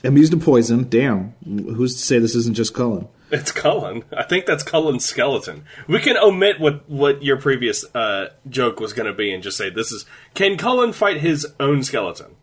amused 0.04 0.32
to 0.34 0.38
poison. 0.38 0.88
Damn, 0.88 1.34
who's 1.46 1.96
to 1.96 2.02
say 2.02 2.20
this 2.20 2.36
isn't 2.36 2.56
just 2.56 2.74
Cullen? 2.74 3.08
It's 3.32 3.52
Cullen. 3.52 4.04
I 4.16 4.24
think 4.24 4.46
that's 4.46 4.64
Cullen's 4.64 5.06
skeleton. 5.06 5.64
We 5.88 6.00
can 6.00 6.18
omit 6.18 6.60
what, 6.60 6.90
what 6.90 7.24
your 7.24 7.38
previous 7.38 7.86
uh, 7.96 8.30
joke 8.50 8.82
was 8.82 8.92
going 8.92 9.06
to 9.08 9.14
be 9.14 9.34
and 9.34 9.42
just 9.42 9.58
say 9.58 9.70
this 9.70 9.92
is 9.92 10.06
can 10.34 10.58
Cullen 10.58 10.92
fight 10.92 11.22
his 11.22 11.48
own 11.60 11.84
skeleton? 11.84 12.36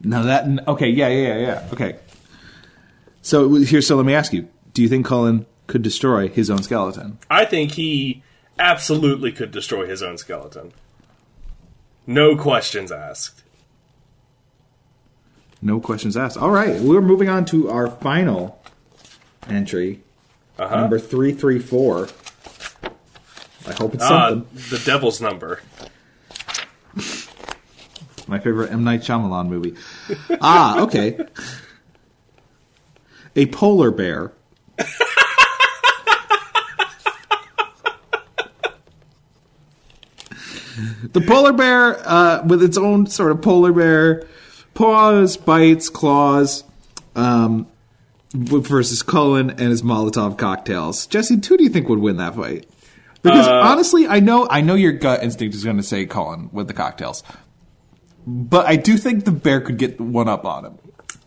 Now 0.00 0.22
that 0.22 0.68
okay, 0.68 0.88
yeah, 0.88 1.08
yeah, 1.08 1.34
yeah, 1.34 1.38
yeah. 1.38 1.68
Okay. 1.72 1.96
So 3.22 3.54
here, 3.54 3.80
so 3.80 3.96
let 3.96 4.04
me 4.04 4.14
ask 4.14 4.32
you: 4.32 4.48
Do 4.74 4.82
you 4.82 4.88
think 4.88 5.06
Cullen 5.06 5.46
could 5.68 5.82
destroy 5.82 6.28
his 6.28 6.50
own 6.50 6.62
skeleton? 6.62 7.18
I 7.30 7.44
think 7.44 7.72
he 7.72 8.22
absolutely 8.58 9.32
could 9.32 9.52
destroy 9.52 9.86
his 9.86 10.02
own 10.02 10.18
skeleton. 10.18 10.72
No 12.06 12.36
questions 12.36 12.90
asked. 12.90 13.42
No 15.62 15.78
questions 15.78 16.16
asked. 16.16 16.36
All 16.36 16.50
right, 16.50 16.80
we're 16.80 17.00
moving 17.00 17.28
on 17.28 17.44
to 17.46 17.70
our 17.70 17.88
final 17.88 18.61
entry, 19.48 20.00
Uh-huh. 20.58 20.76
number 20.76 20.98
three 20.98 21.32
three 21.32 21.58
four. 21.58 22.08
I 23.66 23.72
hope 23.74 23.94
it's 23.94 24.02
Ah, 24.04 24.30
something. 24.30 24.48
the 24.70 24.82
devil's 24.84 25.20
number. 25.20 25.60
My 28.28 28.38
favorite 28.38 28.72
M 28.72 28.84
Night 28.84 29.00
Shyamalan 29.02 29.48
movie. 29.48 29.74
ah, 30.40 30.80
okay. 30.82 31.18
A 33.36 33.46
polar 33.46 33.90
bear. 33.90 34.32
the 41.12 41.20
polar 41.20 41.52
bear, 41.52 42.00
uh, 42.08 42.42
with 42.46 42.62
its 42.62 42.78
own 42.78 43.06
sort 43.06 43.30
of 43.32 43.42
polar 43.42 43.72
bear 43.72 44.26
paws, 44.74 45.36
bites, 45.36 45.88
claws, 45.90 46.64
um, 47.14 47.66
versus 48.32 49.02
Cullen 49.02 49.50
and 49.50 49.60
his 49.60 49.82
Molotov 49.82 50.38
cocktails. 50.38 51.06
Jesse, 51.06 51.34
who 51.34 51.56
do 51.56 51.64
you 51.64 51.70
think 51.70 51.88
would 51.88 51.98
win 51.98 52.16
that 52.16 52.34
fight? 52.34 52.66
Because 53.22 53.46
honestly, 53.46 54.08
I 54.08 54.18
know 54.20 54.48
I 54.50 54.62
know 54.62 54.74
your 54.74 54.92
gut 54.92 55.22
instinct 55.22 55.54
is 55.54 55.62
going 55.62 55.76
to 55.76 55.82
say 55.82 56.06
Cullen 56.06 56.50
with 56.52 56.66
the 56.66 56.74
cocktails, 56.74 57.22
but 58.26 58.66
I 58.66 58.76
do 58.76 58.96
think 58.96 59.24
the 59.24 59.30
bear 59.30 59.60
could 59.60 59.78
get 59.78 60.00
one 60.00 60.28
up 60.28 60.44
on 60.44 60.64
him. 60.64 60.78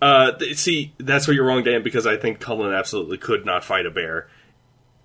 Uh, 0.02 0.34
see, 0.54 0.94
that's 0.98 1.26
where 1.26 1.34
you're 1.34 1.46
wrong, 1.46 1.63
Dan, 1.63 1.84
because 1.84 2.06
I 2.06 2.18
think 2.18 2.39
Cullen 2.39 2.74
absolutely 2.74 3.18
could 3.18 3.46
not 3.46 3.63
fight 3.63 3.86
a 3.86 3.91
bear, 3.91 4.28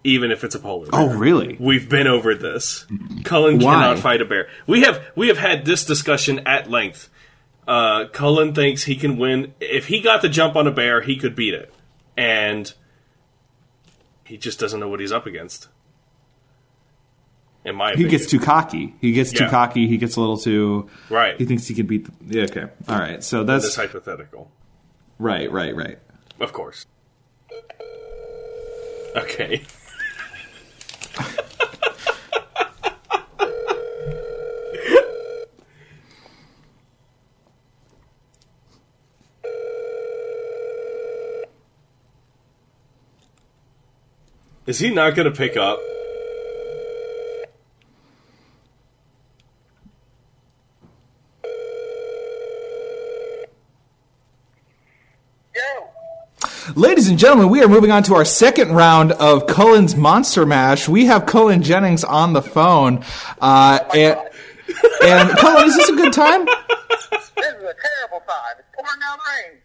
even 0.02 0.32
if 0.32 0.42
it's 0.42 0.56
a 0.56 0.58
polar 0.58 0.90
bear. 0.90 1.00
Oh, 1.00 1.08
really? 1.16 1.56
We've 1.60 1.88
been 1.88 2.08
over 2.08 2.34
this. 2.34 2.86
Cullen 3.24 3.60
Why? 3.60 3.74
cannot 3.74 3.98
fight 4.00 4.20
a 4.20 4.24
bear. 4.24 4.48
We 4.66 4.82
have 4.82 5.00
we 5.14 5.28
have 5.28 5.38
had 5.38 5.64
this 5.64 5.84
discussion 5.84 6.40
at 6.40 6.68
length. 6.68 7.08
Uh, 7.68 8.06
Cullen 8.08 8.52
thinks 8.52 8.82
he 8.82 8.96
can 8.96 9.16
win 9.16 9.54
if 9.60 9.86
he 9.86 10.00
got 10.00 10.22
the 10.22 10.28
jump 10.28 10.56
on 10.56 10.66
a 10.66 10.72
bear, 10.72 11.02
he 11.02 11.16
could 11.16 11.36
beat 11.36 11.54
it, 11.54 11.72
and 12.20 12.72
he 14.24 14.36
just 14.36 14.60
doesn't 14.60 14.78
know 14.78 14.88
what 14.88 15.00
he's 15.00 15.10
up 15.12 15.26
against. 15.26 15.68
In 17.64 17.74
my 17.76 17.88
He 17.88 17.92
opinion, 17.94 18.10
gets 18.10 18.26
too 18.30 18.40
cocky. 18.40 18.94
He 19.00 19.12
gets 19.12 19.32
too 19.32 19.46
cocky. 19.48 19.86
He 19.86 19.96
gets 19.98 20.16
a 20.16 20.20
little 20.20 20.36
too. 20.38 20.88
right. 21.08 21.36
He 21.38 21.44
thinks 21.46 21.66
he 21.66 21.74
can 21.74 21.86
beat. 21.86 22.06
The, 22.26 22.38
yeah, 22.38 22.44
okay. 22.44 22.66
All 22.88 22.98
right. 22.98 23.22
So 23.24 23.42
this 23.44 23.62
that's 23.64 23.76
hypothetical, 23.76 24.50
right. 25.18 25.50
Right. 25.50 25.74
Right. 25.74 25.98
of 26.40 26.52
course. 26.52 26.86
Okay. 29.16 29.62
Is 44.70 44.78
he 44.78 44.88
not 44.88 45.16
going 45.16 45.28
to 45.28 45.36
pick 45.36 45.56
up? 45.56 45.80
Yo, 55.52 55.90
Ladies 56.76 57.08
and 57.08 57.18
gentlemen, 57.18 57.48
we 57.48 57.64
are 57.64 57.66
moving 57.66 57.90
on 57.90 58.04
to 58.04 58.14
our 58.14 58.24
second 58.24 58.70
round 58.70 59.10
of 59.10 59.48
Cullen's 59.48 59.96
Monster 59.96 60.46
Mash. 60.46 60.88
We 60.88 61.06
have 61.06 61.26
Cullen 61.26 61.64
Jennings 61.64 62.04
on 62.04 62.32
the 62.32 62.40
phone. 62.40 63.04
Uh, 63.40 63.80
and, 63.92 64.20
and 65.02 65.30
Cullen, 65.30 65.66
is 65.66 65.74
this 65.74 65.88
a 65.88 65.96
good 65.96 66.12
time? 66.12 66.44
this 66.44 67.08
is 67.10 67.32
a 67.36 67.74
terrible 67.74 68.20
time. 68.24 68.54
It's 68.56 68.68
pouring 68.72 69.00
down 69.00 69.18
rain. 69.18 69.59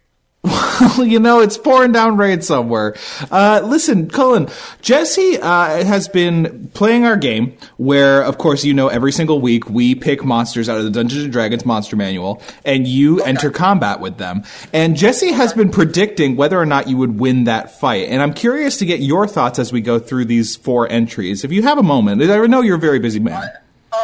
Well, 0.82 1.06
you 1.06 1.20
know, 1.20 1.40
it's 1.40 1.58
pouring 1.58 1.92
down 1.92 2.18
rain 2.18 2.42
somewhere. 2.42 2.96
Uh, 3.32 3.62
listen, 3.64 4.10
Cullen, 4.10 4.48
Jesse 4.82 5.40
uh, 5.40 5.84
has 5.84 6.08
been 6.08 6.70
playing 6.74 7.06
our 7.06 7.18
game 7.18 7.58
where, 7.78 8.24
of 8.24 8.38
course, 8.38 8.64
you 8.64 8.74
know, 8.74 8.88
every 8.88 9.12
single 9.12 9.40
week 9.40 9.70
we 9.70 9.96
pick 9.96 10.24
monsters 10.24 10.68
out 10.70 10.78
of 10.78 10.84
the 10.84 10.92
Dungeons 10.92 11.24
and 11.24 11.32
Dragons 11.32 11.66
Monster 11.66 11.96
Manual 11.96 12.42
and 12.64 12.88
you 12.88 13.22
enter 13.22 13.50
combat 13.52 14.00
with 14.00 14.18
them. 14.18 14.44
And 14.74 14.96
Jesse 14.96 15.32
has 15.32 15.54
been 15.54 15.70
predicting 15.72 16.36
whether 16.36 16.60
or 16.60 16.66
not 16.66 16.88
you 16.88 16.98
would 16.98 17.20
win 17.20 17.46
that 17.46 17.80
fight. 17.80 18.10
And 18.10 18.22
I'm 18.22 18.34
curious 18.34 18.78
to 18.78 18.86
get 18.86 19.00
your 19.00 19.28
thoughts 19.28 19.60
as 19.60 19.72
we 19.72 19.82
go 19.82 20.00
through 20.00 20.26
these 20.26 20.56
four 20.56 20.90
entries. 20.90 21.44
If 21.44 21.52
you 21.52 21.64
have 21.64 21.78
a 21.78 21.84
moment, 21.84 22.22
I 22.22 22.46
know 22.48 22.62
you're 22.62 22.76
a 22.76 22.80
very 22.80 23.00
busy 23.00 23.20
man. 23.20 23.44
Uh, 23.92 23.98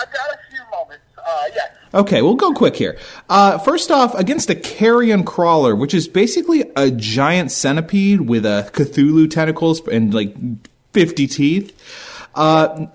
I've 0.00 0.12
got 0.12 0.30
a 0.30 0.38
few 0.50 0.60
moments. 0.70 1.04
Uh, 1.18 1.44
yes. 1.54 1.65
Okay, 1.96 2.20
we'll 2.20 2.34
go 2.34 2.52
quick 2.52 2.76
here. 2.76 2.98
Uh, 3.30 3.56
first 3.58 3.90
off, 3.90 4.14
against 4.14 4.50
a 4.50 4.54
carrion 4.54 5.24
crawler, 5.24 5.74
which 5.74 5.94
is 5.94 6.06
basically 6.06 6.70
a 6.76 6.90
giant 6.90 7.50
centipede 7.50 8.20
with 8.20 8.44
a 8.44 8.70
Cthulhu 8.72 9.30
tentacles 9.30 9.80
and 9.88 10.12
like 10.12 10.36
fifty 10.92 11.26
teeth. 11.26 11.72
Uh, 12.34 12.68
okay, 12.70 12.86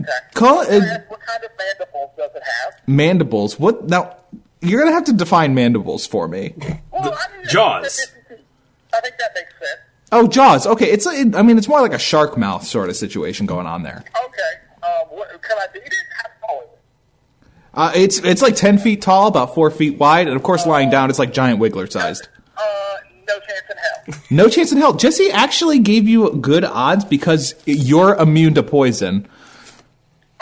okay. 0.00 0.12
call 0.34 0.64
Can 0.64 0.74
it 0.74 0.82
ask 0.84 1.10
what 1.10 1.20
kind 1.20 1.42
of 1.42 1.50
mandibles 1.58 2.10
does 2.16 2.30
it 2.36 2.42
have? 2.42 2.80
mandibles. 2.86 3.58
What 3.58 3.88
now? 3.88 4.16
You're 4.60 4.80
gonna 4.80 4.94
have 4.94 5.04
to 5.06 5.12
define 5.12 5.54
mandibles 5.54 6.06
for 6.06 6.28
me. 6.28 6.54
Well, 6.92 7.12
I 7.12 7.36
mean, 7.36 7.48
Jaws. 7.48 8.06
I 8.94 9.00
think 9.00 9.16
that 9.18 9.32
makes 9.34 9.52
sense. 9.58 9.80
Oh, 10.12 10.26
jaws. 10.26 10.66
Okay, 10.66 10.90
it's. 10.90 11.06
It, 11.06 11.34
I 11.34 11.42
mean, 11.42 11.58
it's 11.58 11.68
more 11.68 11.80
like 11.80 11.92
a 11.92 11.98
shark 11.98 12.36
mouth 12.36 12.64
sort 12.66 12.90
of 12.90 12.96
situation 12.96 13.46
going 13.46 13.66
on 13.66 13.82
there. 13.82 14.04
Okay. 14.24 14.52
Um, 14.82 15.08
what, 15.10 15.28
can 15.42 15.56
I 15.58 15.66
beat 15.72 15.82
it? 15.84 15.92
How 16.16 16.46
tall 16.46 16.60
is 16.62 16.68
it? 16.72 17.48
Uh, 17.72 17.92
it's 17.94 18.18
it's 18.18 18.42
like 18.42 18.56
ten 18.56 18.78
feet 18.78 19.00
tall, 19.02 19.28
about 19.28 19.54
four 19.54 19.70
feet 19.70 19.98
wide, 19.98 20.26
and 20.26 20.36
of 20.36 20.42
course, 20.42 20.66
lying 20.66 20.90
down, 20.90 21.08
it's 21.10 21.18
like 21.18 21.32
giant 21.32 21.60
wiggler 21.60 21.90
sized. 21.90 22.28
Uh, 22.56 22.62
no 23.28 23.38
chance 23.38 23.62
in 23.70 23.76
hell. 23.76 24.22
No 24.30 24.48
chance 24.48 24.72
in 24.72 24.78
hell. 24.78 24.92
Jesse 24.94 25.30
actually 25.30 25.78
gave 25.78 26.08
you 26.08 26.30
good 26.32 26.64
odds 26.64 27.04
because 27.04 27.54
you're 27.66 28.14
immune 28.16 28.54
to 28.54 28.62
poison. 28.64 29.28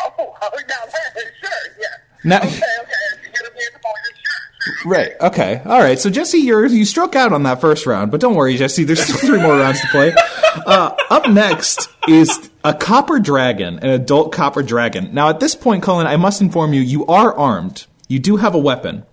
oh, 0.00 0.10
oh, 0.18 0.34
now 0.52 0.74
that, 0.86 1.22
sure, 1.40 1.50
yeah. 1.78 1.86
Now- 2.24 2.38
okay, 2.38 2.46
okay. 2.48 2.62
You're 3.22 3.32
gonna 3.38 3.54
be 3.54 3.60
at. 3.60 3.72
Sure, 3.72 4.82
sure. 4.82 4.90
Right. 4.90 5.12
Okay. 5.20 5.60
All 5.66 5.80
right. 5.80 5.98
So 5.98 6.08
Jesse, 6.08 6.38
you're 6.38 6.64
you 6.66 6.84
struck 6.86 7.14
out 7.14 7.32
on 7.34 7.42
that 7.42 7.60
first 7.60 7.84
round, 7.86 8.10
but 8.10 8.20
don't 8.20 8.34
worry, 8.36 8.56
Jesse. 8.56 8.84
There's 8.84 9.02
still 9.02 9.16
three 9.28 9.40
more 9.40 9.56
rounds 9.58 9.80
to 9.82 9.86
play. 9.88 10.14
Uh, 10.66 10.94
up 11.10 11.28
next 11.30 11.88
is 12.08 12.50
a 12.68 12.74
copper 12.74 13.18
dragon, 13.18 13.78
an 13.78 13.90
adult 13.90 14.32
copper 14.32 14.62
dragon. 14.62 15.14
Now, 15.14 15.28
at 15.30 15.40
this 15.40 15.54
point, 15.54 15.82
Cullen, 15.82 16.06
I 16.06 16.16
must 16.16 16.40
inform 16.42 16.72
you, 16.74 16.80
you 16.82 17.06
are 17.06 17.34
armed. 17.34 17.86
You 18.08 18.18
do 18.18 18.36
have 18.36 18.54
a 18.54 18.58
weapon. 18.58 19.04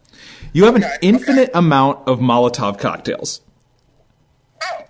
You 0.51 0.65
have 0.65 0.75
an 0.75 0.83
Okay, 0.83 0.97
infinite 1.01 1.51
amount 1.53 2.07
of 2.07 2.19
Molotov 2.19 2.79
cocktails. 2.79 3.41
Oh. 4.61 4.83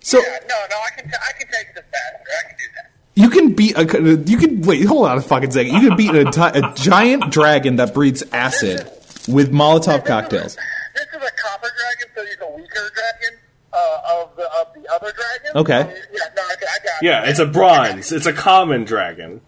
So 0.00 0.18
yeah, 0.18 0.38
no, 0.48 0.54
no, 0.70 0.76
I 0.76 0.90
can, 1.00 1.08
t- 1.10 1.16
I 1.16 1.32
can 1.38 1.48
take 1.50 1.74
this 1.74 1.84
faster. 1.84 2.28
I 2.28 2.48
can 2.48 2.56
do 2.58 2.64
that. 2.74 2.90
you 3.22 3.30
can 3.30 3.52
beat 3.54 3.76
a 3.78 4.30
you 4.30 4.36
can 4.38 4.60
wait. 4.62 4.84
Hold 4.84 5.06
on 5.08 5.18
a 5.18 5.22
fucking 5.22 5.50
second. 5.50 5.74
You 5.74 5.88
can 5.88 5.96
beat 5.96 6.10
an 6.14 6.26
enti- 6.26 6.54
a 6.54 6.74
giant 6.74 7.30
dragon 7.30 7.76
that 7.76 7.94
breathes 7.94 8.22
acid 8.32 8.80
with 9.28 9.52
Molotov 9.52 10.04
cocktails. 10.04 10.56
This 10.94 11.06
is 11.08 11.14
a 11.28 11.42
copper 11.42 11.70
dragon, 11.78 12.08
so 12.14 12.24
he's 12.24 12.36
a 12.42 12.56
weaker 12.56 12.90
dragon 12.94 13.38
uh, 13.74 14.20
of 14.22 14.36
the 14.36 14.44
of 14.60 14.72
the 14.74 14.88
other 14.92 15.12
dragon. 15.12 15.56
Okay. 15.56 15.82
So, 15.82 16.02
yeah, 16.12 16.18
no, 16.36 16.42
I, 16.42 16.52
I 16.52 16.56
got. 16.84 17.02
Yeah, 17.02 17.22
it. 17.24 17.30
it's 17.30 17.38
a 17.40 17.46
bronze. 17.46 18.12
It's 18.12 18.26
a 18.26 18.32
common 18.32 18.84
dragon. 18.84 19.40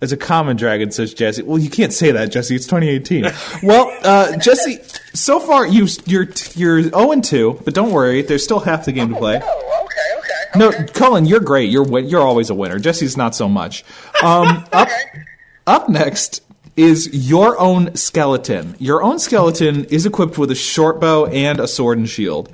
It's 0.00 0.12
a 0.12 0.16
common 0.18 0.56
dragon, 0.56 0.90
says 0.90 1.14
Jesse. 1.14 1.42
Well, 1.42 1.56
you 1.56 1.70
can't 1.70 1.92
say 1.92 2.10
that, 2.10 2.30
Jesse. 2.30 2.54
It's 2.54 2.66
2018. 2.66 3.24
well, 3.62 3.96
uh, 4.04 4.36
Jesse, 4.36 4.80
so 5.14 5.40
far 5.40 5.66
you 5.66 5.86
you're 6.04 6.26
you're 6.54 6.82
0 6.82 7.12
and 7.12 7.24
2, 7.24 7.62
but 7.64 7.72
don't 7.72 7.90
worry, 7.90 8.20
there's 8.20 8.44
still 8.44 8.60
half 8.60 8.84
the 8.84 8.92
game 8.92 9.08
to 9.14 9.16
play. 9.18 9.40
Oh, 9.42 9.84
okay, 9.86 10.18
okay. 10.18 10.58
No, 10.58 10.68
okay. 10.68 10.92
Cullen, 10.92 11.24
you're 11.24 11.40
great. 11.40 11.70
You're 11.70 11.84
win- 11.84 12.06
you're 12.08 12.20
always 12.20 12.50
a 12.50 12.54
winner. 12.54 12.78
Jesse's 12.78 13.16
not 13.16 13.34
so 13.34 13.48
much. 13.48 13.84
Um, 14.22 14.64
up 14.72 14.88
Okay. 14.88 15.22
up 15.66 15.88
next 15.88 16.42
is 16.76 17.28
your 17.30 17.58
own 17.60 17.94
skeleton. 17.94 18.74
Your 18.78 19.02
own 19.02 19.18
skeleton 19.18 19.84
is 19.86 20.06
equipped 20.06 20.38
with 20.38 20.50
a 20.50 20.54
short 20.54 20.98
bow 21.00 21.26
and 21.26 21.60
a 21.60 21.68
sword 21.68 21.98
and 21.98 22.08
shield. 22.08 22.50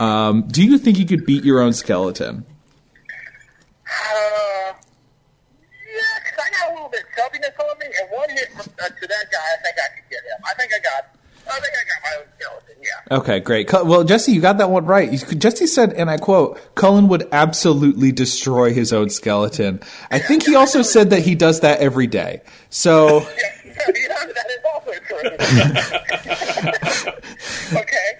Um, 0.00 0.48
do 0.48 0.64
you 0.64 0.78
think 0.78 0.98
you 0.98 1.06
could 1.06 1.24
beat 1.26 1.44
your 1.44 1.60
own 1.60 1.72
skeleton? 1.72 2.44
Uh, 3.86 4.72
yeah, 4.72 4.74
'cause 6.24 6.38
I 6.38 6.50
got 6.50 6.70
a 6.70 6.74
little 6.74 6.88
bit 6.88 7.02
of 7.02 7.08
chubbiness 7.16 7.58
on 7.60 7.78
me, 7.78 7.86
and 7.86 8.10
one 8.10 8.30
hit 8.30 8.48
from, 8.52 8.60
uh, 8.82 8.88
to 8.88 9.06
that 9.06 9.30
guy, 9.30 9.38
I 9.38 9.62
think 9.62 9.76
I 9.78 9.88
could 9.94 10.10
get 10.10 10.20
him. 10.24 10.42
I 10.44 10.54
think 10.54 10.72
I 10.74 10.78
got. 10.78 11.16
I 11.48 11.54
think 11.54 11.72
I 11.74 11.84
got 11.84 12.02
my 12.04 12.16
own 12.20 12.26
skeleton. 12.38 12.76
Yeah. 12.80 13.16
Okay, 13.18 13.40
great. 13.40 13.72
Well, 13.72 14.04
Jesse, 14.04 14.30
you 14.30 14.40
got 14.40 14.58
that 14.58 14.70
one 14.70 14.86
right. 14.86 15.10
Jesse 15.36 15.66
said, 15.66 15.92
and 15.94 16.08
I 16.08 16.16
quote, 16.16 16.60
Cullen 16.76 17.08
would 17.08 17.26
absolutely 17.32 18.12
destroy 18.12 18.72
his 18.72 18.92
own 18.92 19.10
skeleton. 19.10 19.80
I 20.12 20.18
think 20.20 20.44
he 20.46 20.54
also 20.54 20.82
said 20.82 21.10
that 21.10 21.20
he 21.22 21.34
does 21.34 21.60
that 21.60 21.80
every 21.80 22.06
day. 22.06 22.42
So, 22.68 23.20
Yeah, 23.36 23.92
yeah, 23.96 24.26
that 24.26 24.50
is 24.50 24.64
also 24.72 24.92
true. 25.08 26.72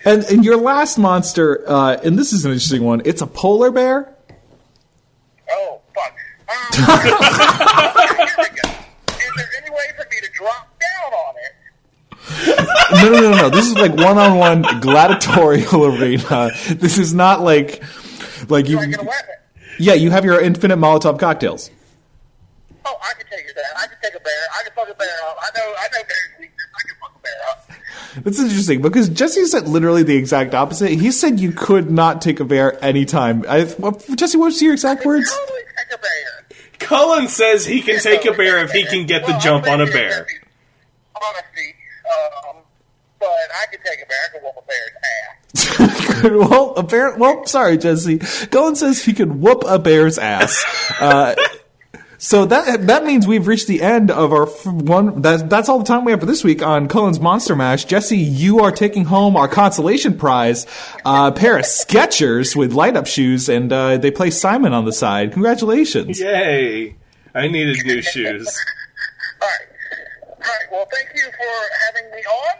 and, 0.04 0.24
and 0.24 0.44
your 0.44 0.56
last 0.56 0.98
monster, 0.98 1.64
uh, 1.68 1.96
and 2.02 2.18
this 2.18 2.32
is 2.32 2.44
an 2.44 2.52
interesting 2.52 2.84
one, 2.84 3.02
it's 3.04 3.22
a 3.22 3.26
polar 3.26 3.70
bear. 3.70 4.14
Oh, 5.50 5.80
fuck. 5.94 6.16
Um. 6.50 6.80
Is 9.20 9.36
there 9.36 9.48
any 9.62 9.70
way 9.70 9.86
for 9.96 10.04
me 10.10 10.20
to 10.20 10.28
drop 10.32 10.68
down 10.80 11.12
on 11.12 11.34
it? 11.36 11.52
No, 13.02 13.12
no, 13.12 13.30
no, 13.30 13.36
no. 13.36 13.50
This 13.50 13.66
is 13.66 13.74
like 13.74 13.94
one-on-one 13.94 14.80
gladiatorial 14.80 15.84
arena. 16.00 16.50
This 16.70 16.98
is 16.98 17.14
not 17.14 17.42
like, 17.42 17.82
like 18.48 18.68
you. 18.68 18.80
I 18.80 18.86
get 18.86 19.00
a 19.00 19.04
weapon? 19.04 19.34
Yeah, 19.78 19.94
you 19.94 20.10
have 20.10 20.24
your 20.24 20.40
infinite 20.40 20.76
Molotov 20.76 21.18
cocktails. 21.20 21.70
Oh, 22.84 22.96
I 23.00 23.12
can 23.14 23.26
take 23.30 23.46
down. 23.54 23.64
I 23.76 23.86
can 23.86 23.96
take 24.02 24.14
a 24.14 24.20
bear. 24.20 24.32
I 24.58 24.62
can 24.64 24.72
fuck 24.74 24.88
a 24.88 24.94
bear 24.94 25.08
up. 25.28 25.36
I 25.40 25.58
know. 25.58 25.74
I 25.78 25.88
know 25.92 26.02
bear's 26.02 26.40
weakness. 26.40 26.66
I 26.74 26.88
can 26.88 26.96
fuck 27.00 27.14
a 27.16 27.20
bear 27.22 27.32
up. 27.50 27.70
That's 28.16 28.38
interesting 28.40 28.82
because 28.82 29.08
Jesse 29.08 29.44
said 29.46 29.68
literally 29.68 30.02
the 30.02 30.16
exact 30.16 30.54
opposite. 30.54 30.90
He 30.90 31.10
said 31.12 31.38
you 31.40 31.52
could 31.52 31.90
not 31.90 32.20
take 32.22 32.40
a 32.40 32.44
bear 32.44 32.82
anytime. 32.84 33.44
I, 33.48 33.64
what, 33.64 34.04
Jesse, 34.16 34.36
what's 34.38 34.60
your 34.60 34.72
exact 34.72 35.04
words? 35.06 35.30
Totally 35.30 35.60
take 35.76 35.98
a 35.98 36.00
bear. 36.00 36.58
Cullen 36.78 37.28
says 37.28 37.66
he 37.66 37.82
can 37.82 38.00
take 38.00 38.24
a 38.26 38.32
bear 38.32 38.58
if 38.64 38.72
he 38.72 38.84
can 38.84 39.06
get 39.06 39.26
the 39.26 39.32
Well, 39.32 39.40
jump 39.40 39.66
on 39.68 39.80
a 39.80 39.86
bear. 39.86 40.26
that's 40.26 40.32
Honesty. 41.14 41.74
Um, 42.48 42.56
but 43.18 43.28
I 43.28 43.66
can 43.70 43.80
take 43.84 44.02
a 44.02 44.06
bear. 44.06 44.18
I 44.24 44.32
can 44.32 44.42
whoop 44.42 44.56
a 44.58 44.62
bear's 44.66 44.90
ass. 45.04 46.22
well, 46.50 46.74
a 46.76 46.82
bear. 46.82 47.16
Well, 47.16 47.46
sorry, 47.46 47.76
Jesse. 47.78 48.18
Cullen 48.48 48.76
says 48.76 49.04
he 49.04 49.12
can 49.12 49.40
whoop 49.40 49.62
a 49.66 49.78
bear's 49.78 50.18
ass. 50.18 50.64
Uh, 50.98 51.34
so 52.20 52.44
that 52.44 52.86
that 52.86 53.04
means 53.04 53.26
we've 53.26 53.46
reached 53.46 53.66
the 53.66 53.80
end 53.80 54.10
of 54.10 54.32
our 54.34 54.46
f- 54.46 54.66
one. 54.66 55.22
That, 55.22 55.48
that's 55.48 55.70
all 55.70 55.78
the 55.78 55.86
time 55.86 56.04
we 56.04 56.12
have 56.12 56.20
for 56.20 56.26
this 56.26 56.44
week 56.44 56.62
on 56.62 56.86
Cullen's 56.86 57.18
Monster 57.18 57.56
Mash. 57.56 57.86
Jesse, 57.86 58.18
you 58.18 58.60
are 58.60 58.70
taking 58.70 59.06
home 59.06 59.36
our 59.36 59.48
consolation 59.48 60.18
prize, 60.18 60.66
uh, 61.06 61.30
pair 61.30 61.56
of 61.56 61.64
Skechers 61.64 62.54
with 62.54 62.74
light 62.74 62.94
up 62.94 63.06
shoes, 63.06 63.48
and 63.48 63.72
uh, 63.72 63.96
they 63.96 64.10
play 64.10 64.28
Simon 64.30 64.74
on 64.74 64.84
the 64.84 64.92
side. 64.92 65.32
Congratulations! 65.32 66.20
Yay! 66.20 66.94
I 67.34 67.48
needed 67.48 67.78
new 67.86 68.02
shoes. 68.02 68.46
All 69.42 69.48
right. 69.48 69.66
All 70.30 70.38
right. 70.38 70.72
Well, 70.72 70.86
thank 70.92 71.08
you 71.14 71.24
for 71.24 71.68
having 71.86 72.10
me 72.10 72.18
on. 72.18 72.56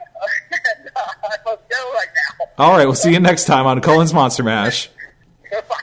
and, 0.52 0.90
uh, 0.96 1.00
I 1.22 1.36
must 1.44 1.68
go 1.68 1.92
right 1.92 2.08
now. 2.40 2.46
All 2.56 2.72
right, 2.72 2.86
we'll 2.86 2.94
see 2.94 3.12
you 3.12 3.20
next 3.20 3.44
time 3.44 3.66
on 3.66 3.82
Cullen's 3.82 4.14
Monster 4.14 4.42
Mash. 4.42 4.88
Goodbye. 5.50 5.76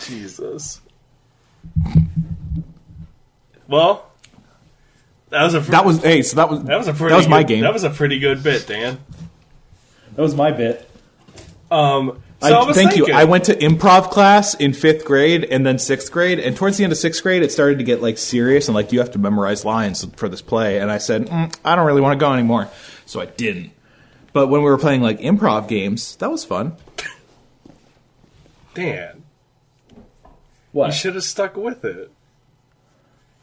Jesus. 0.00 0.80
Well, 3.68 4.10
that 5.28 5.44
was 5.44 5.54
a 5.54 5.60
That 5.60 5.84
was 5.84 6.02
hey, 6.02 6.22
so 6.22 6.36
that 6.36 6.50
was 6.50 6.64
that 6.64 6.78
was 6.78 6.88
a 6.88 6.94
pretty 6.94 7.12
that 7.12 7.18
was 7.18 7.28
my 7.28 7.42
game. 7.42 7.60
That 7.60 7.72
was 7.72 7.84
a 7.84 7.90
pretty 7.90 8.18
good 8.18 8.42
bit, 8.42 8.66
Dan. 8.66 8.98
that 10.16 10.22
was 10.22 10.34
my 10.34 10.50
bit. 10.50 10.88
Um, 11.70 12.22
so 12.40 12.48
I, 12.48 12.62
I, 12.62 12.64
was 12.64 12.76
thank 12.76 12.96
you. 12.96 13.12
I 13.12 13.24
went 13.24 13.44
to 13.44 13.54
improv 13.54 14.10
class 14.10 14.54
in 14.54 14.72
fifth 14.72 15.04
grade 15.04 15.44
and 15.44 15.66
then 15.66 15.78
sixth 15.78 16.10
grade, 16.10 16.38
and 16.38 16.56
towards 16.56 16.78
the 16.78 16.84
end 16.84 16.92
of 16.92 16.98
sixth 16.98 17.22
grade, 17.22 17.42
it 17.42 17.52
started 17.52 17.78
to 17.78 17.84
get 17.84 18.00
like 18.00 18.16
serious 18.16 18.68
and 18.68 18.74
like 18.74 18.90
you 18.92 19.00
have 19.00 19.12
to 19.12 19.18
memorize 19.18 19.64
lines 19.64 20.06
for 20.16 20.28
this 20.28 20.40
play. 20.40 20.80
And 20.80 20.90
I 20.90 20.98
said, 20.98 21.26
mm, 21.26 21.54
I 21.64 21.76
don't 21.76 21.86
really 21.86 22.00
want 22.00 22.18
to 22.18 22.24
go 22.24 22.32
anymore, 22.32 22.70
so 23.04 23.20
I 23.20 23.26
didn't. 23.26 23.72
But 24.32 24.48
when 24.48 24.62
we 24.62 24.70
were 24.70 24.78
playing 24.78 25.02
like 25.02 25.18
improv 25.18 25.68
games, 25.68 26.16
that 26.16 26.30
was 26.30 26.44
fun. 26.44 26.76
Dan, 28.74 29.24
what 30.72 30.86
you 30.86 30.92
should 30.92 31.16
have 31.16 31.24
stuck 31.24 31.56
with 31.56 31.84
it. 31.84 32.12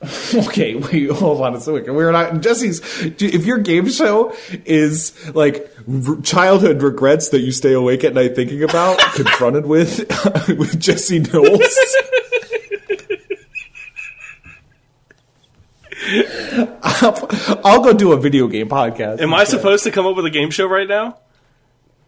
okay, 0.34 0.76
wait, 0.76 1.10
hold 1.12 1.42
on 1.42 1.56
a 1.56 1.62
second. 1.62 1.96
We're 1.96 2.12
not 2.12 2.42
Jesse's. 2.42 2.82
If 3.22 3.46
your 3.46 3.58
game 3.58 3.90
show 3.90 4.36
is 4.66 5.14
like 5.36 5.70
r- 5.88 6.18
childhood 6.22 6.82
regrets 6.82 7.30
that 7.30 7.40
you 7.40 7.52
stay 7.52 7.74
awake 7.74 8.04
at 8.04 8.14
night 8.14 8.36
thinking 8.36 8.64
about, 8.64 9.00
confronted 9.16 9.66
with 9.66 10.00
with 10.48 10.80
Jesse 10.80 11.20
Knowles. 11.20 11.78
I'll, 16.84 17.28
I'll 17.64 17.84
go 17.84 17.94
do 17.94 18.12
a 18.12 18.20
video 18.20 18.48
game 18.48 18.70
podcast. 18.70 19.22
Am 19.22 19.34
I 19.34 19.44
supposed 19.44 19.84
to 19.86 19.92
come 19.92 20.06
up 20.06 20.16
with 20.16 20.26
a 20.26 20.30
game 20.30 20.52
show 20.52 20.68
right 20.68 20.88
now? 20.88 21.18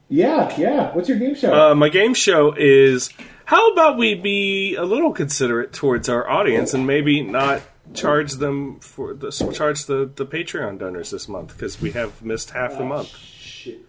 Yeah, 0.09 0.53
yeah. 0.57 0.93
What's 0.93 1.09
your 1.09 1.17
game 1.17 1.35
show? 1.35 1.71
Uh, 1.71 1.75
my 1.75 1.89
game 1.89 2.13
show 2.13 2.53
is 2.57 3.09
how 3.45 3.71
about 3.71 3.97
we 3.97 4.13
be 4.15 4.75
a 4.75 4.83
little 4.83 5.11
considerate 5.11 5.73
towards 5.73 6.09
our 6.09 6.29
audience 6.29 6.73
and 6.73 6.85
maybe 6.85 7.21
not 7.21 7.61
charge 7.93 8.33
them 8.33 8.79
for 8.79 9.13
the 9.13 9.31
charge 9.53 9.85
the, 9.85 10.09
the 10.15 10.25
Patreon 10.25 10.79
donors 10.79 11.11
this 11.11 11.27
month 11.27 11.53
because 11.53 11.81
we 11.81 11.91
have 11.91 12.21
missed 12.23 12.51
half 12.51 12.77
the 12.77 12.83
month. 12.85 13.07
Shit. 13.15 13.81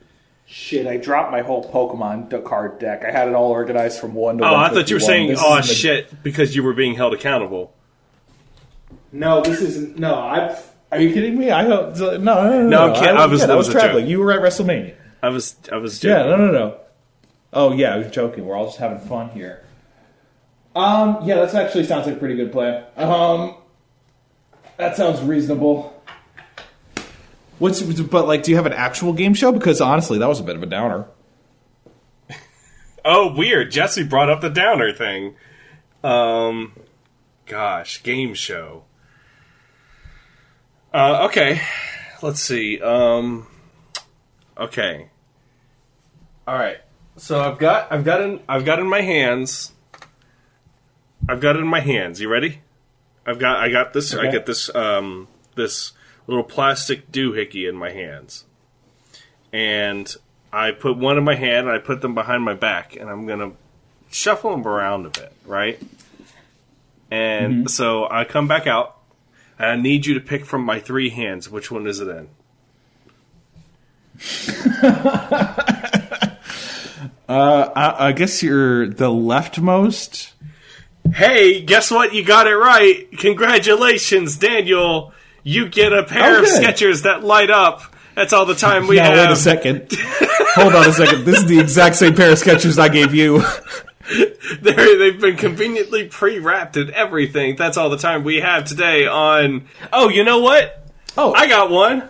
Shit, 0.46 0.86
I 0.86 0.96
dropped 0.96 1.30
my 1.30 1.42
whole 1.42 1.62
Pokemon 1.70 2.42
card 2.44 2.78
deck. 2.78 3.04
I 3.04 3.10
had 3.10 3.28
it 3.28 3.34
all 3.34 3.50
organized 3.50 4.00
from 4.00 4.14
one 4.14 4.38
to 4.38 4.44
Oh, 4.44 4.54
I 4.54 4.70
thought 4.70 4.88
you 4.88 4.96
were 4.96 5.00
saying, 5.00 5.28
This 5.28 5.42
"Oh 5.44 5.58
is 5.58 5.68
the- 5.68 5.74
shit," 5.74 6.22
because 6.22 6.56
you 6.56 6.62
were 6.62 6.72
being 6.72 6.94
held 6.94 7.12
accountable. 7.12 7.74
No, 9.12 9.42
this 9.42 9.60
isn't. 9.60 9.98
No, 9.98 10.14
I. 10.14 10.58
Are 10.90 10.98
you 11.00 11.12
kidding 11.12 11.38
me? 11.38 11.50
I 11.50 11.64
don't. 11.64 11.94
No, 11.98 12.16
no, 12.16 12.50
no. 12.62 12.68
no, 12.68 12.88
I'm 12.88 12.94
kidding. 12.94 13.16
I 13.16 13.26
was- 13.26 13.40
yeah, 13.42 13.52
I 13.52 13.54
was 13.56 13.66
was 13.66 13.74
traveling. 13.74 14.04
joke. 14.04 14.10
You 14.10 14.20
were 14.20 14.32
at 14.32 14.40
WrestleMania. 14.40 14.94
I 15.22 15.28
was, 15.28 15.56
I 15.70 15.76
was 15.76 16.02
Yeah, 16.02 16.22
no, 16.22 16.36
no, 16.36 16.50
no. 16.50 16.76
Oh 17.52 17.72
yeah, 17.74 17.94
I 17.94 17.98
was 17.98 18.10
joking. 18.10 18.46
We're 18.46 18.56
all 18.56 18.66
just 18.66 18.78
having 18.78 19.00
fun 19.00 19.28
here. 19.30 19.64
Um, 20.74 21.18
yeah, 21.24 21.44
that 21.44 21.54
actually 21.54 21.84
sounds 21.84 22.06
like 22.06 22.16
a 22.16 22.18
pretty 22.18 22.36
good 22.36 22.52
plan. 22.52 22.84
Um, 22.96 23.56
that 24.78 24.96
sounds 24.96 25.20
reasonable. 25.20 26.02
What's 27.58 27.82
but 27.82 28.26
like? 28.26 28.44
Do 28.44 28.50
you 28.50 28.56
have 28.56 28.66
an 28.66 28.72
actual 28.72 29.12
game 29.12 29.34
show? 29.34 29.52
Because 29.52 29.80
honestly, 29.80 30.18
that 30.18 30.28
was 30.28 30.40
a 30.40 30.44
bit 30.44 30.56
of 30.56 30.62
a 30.62 30.66
downer. 30.66 31.06
Oh, 33.04 33.32
weird. 33.34 33.70
Jesse 33.70 34.02
brought 34.04 34.28
up 34.28 34.40
the 34.40 34.50
downer 34.50 34.92
thing. 34.92 35.34
Um, 36.04 36.74
gosh, 37.46 38.02
game 38.02 38.34
show. 38.34 38.84
Uh, 40.92 41.26
okay, 41.28 41.60
let's 42.22 42.40
see. 42.40 42.80
Um, 42.80 43.46
okay. 44.56 45.08
All 46.46 46.54
right. 46.54 46.78
So 47.16 47.40
I've 47.40 47.58
got, 47.58 47.90
I've 47.90 48.04
got 48.04 48.20
in, 48.20 48.40
I've 48.48 48.64
got 48.64 48.78
in 48.78 48.86
my 48.86 49.00
hands. 49.00 49.72
I've 51.28 51.40
got 51.40 51.56
it 51.56 51.60
in 51.60 51.66
my 51.66 51.80
hands. 51.80 52.20
You 52.20 52.28
ready? 52.28 52.60
I've 53.28 53.38
got, 53.38 53.58
I 53.58 53.68
got 53.68 53.92
this. 53.92 54.14
I 54.14 54.30
get 54.30 54.46
this, 54.46 54.74
um, 54.74 55.28
this 55.54 55.92
little 56.26 56.44
plastic 56.44 57.12
doohickey 57.12 57.68
in 57.68 57.76
my 57.76 57.90
hands, 57.90 58.46
and 59.52 60.14
I 60.52 60.70
put 60.70 60.96
one 60.96 61.18
in 61.18 61.24
my 61.24 61.34
hand 61.34 61.66
and 61.66 61.76
I 61.76 61.78
put 61.78 62.00
them 62.00 62.14
behind 62.14 62.42
my 62.42 62.54
back, 62.54 62.96
and 62.96 63.10
I'm 63.10 63.26
gonna 63.26 63.52
shuffle 64.10 64.52
them 64.52 64.66
around 64.66 65.04
a 65.06 65.10
bit, 65.10 65.32
right? 65.44 65.78
And 67.10 67.70
so 67.70 68.08
I 68.10 68.24
come 68.24 68.48
back 68.48 68.66
out, 68.66 68.96
and 69.58 69.70
I 69.70 69.76
need 69.76 70.06
you 70.06 70.14
to 70.14 70.20
pick 70.20 70.46
from 70.46 70.64
my 70.64 70.80
three 70.80 71.10
hands 71.10 71.50
which 71.50 71.70
one 71.70 71.86
is 71.86 72.00
it 72.00 72.08
in. 72.08 72.28
Uh, 77.28 77.70
I, 77.76 78.08
I 78.08 78.12
guess 78.12 78.42
you're 78.42 78.88
the 78.88 79.10
leftmost. 79.10 80.32
Hey, 81.14 81.60
guess 81.62 81.90
what? 81.90 82.12
You 82.14 82.24
got 82.24 82.46
it 82.46 82.54
right. 82.56 83.10
Congratulations, 83.18 84.36
Daniel. 84.36 85.12
You 85.42 85.68
get 85.68 85.92
a 85.92 86.02
pair 86.04 86.36
Oh, 86.38 86.42
of. 86.42 86.48
Skechers 86.48 87.02
that 87.04 87.24
light 87.24 87.50
up. 87.50 87.82
That's 88.14 88.32
all 88.32 88.46
the 88.46 88.54
time 88.54 88.86
we 88.86 88.96
now, 88.96 89.04
have. 89.14 89.16
wait 89.28 89.30
a 89.30 89.36
second. 89.36 89.88
Hold 90.56 90.74
on 90.74 90.88
a 90.88 90.92
second. 90.92 91.24
This 91.24 91.38
is 91.38 91.46
the 91.46 91.60
exact 91.60 91.96
same 91.96 92.14
pair 92.14 92.32
of 92.32 92.38
Skechers 92.38 92.78
I 92.78 92.88
gave 92.88 93.14
you. 93.14 93.42
They're, 94.62 94.98
they've 94.98 95.20
been 95.20 95.36
conveniently 95.36 96.08
pre-wrapped 96.08 96.78
and 96.78 96.88
everything. 96.90 97.56
That's 97.56 97.76
all 97.76 97.90
the 97.90 97.98
time 97.98 98.24
we 98.24 98.36
have 98.40 98.64
today 98.64 99.06
on. 99.06 99.68
Oh, 99.92 100.08
you 100.08 100.24
know 100.24 100.38
what? 100.40 100.82
Oh, 101.16 101.34
I 101.34 101.46
got 101.46 101.70
one. 101.70 102.08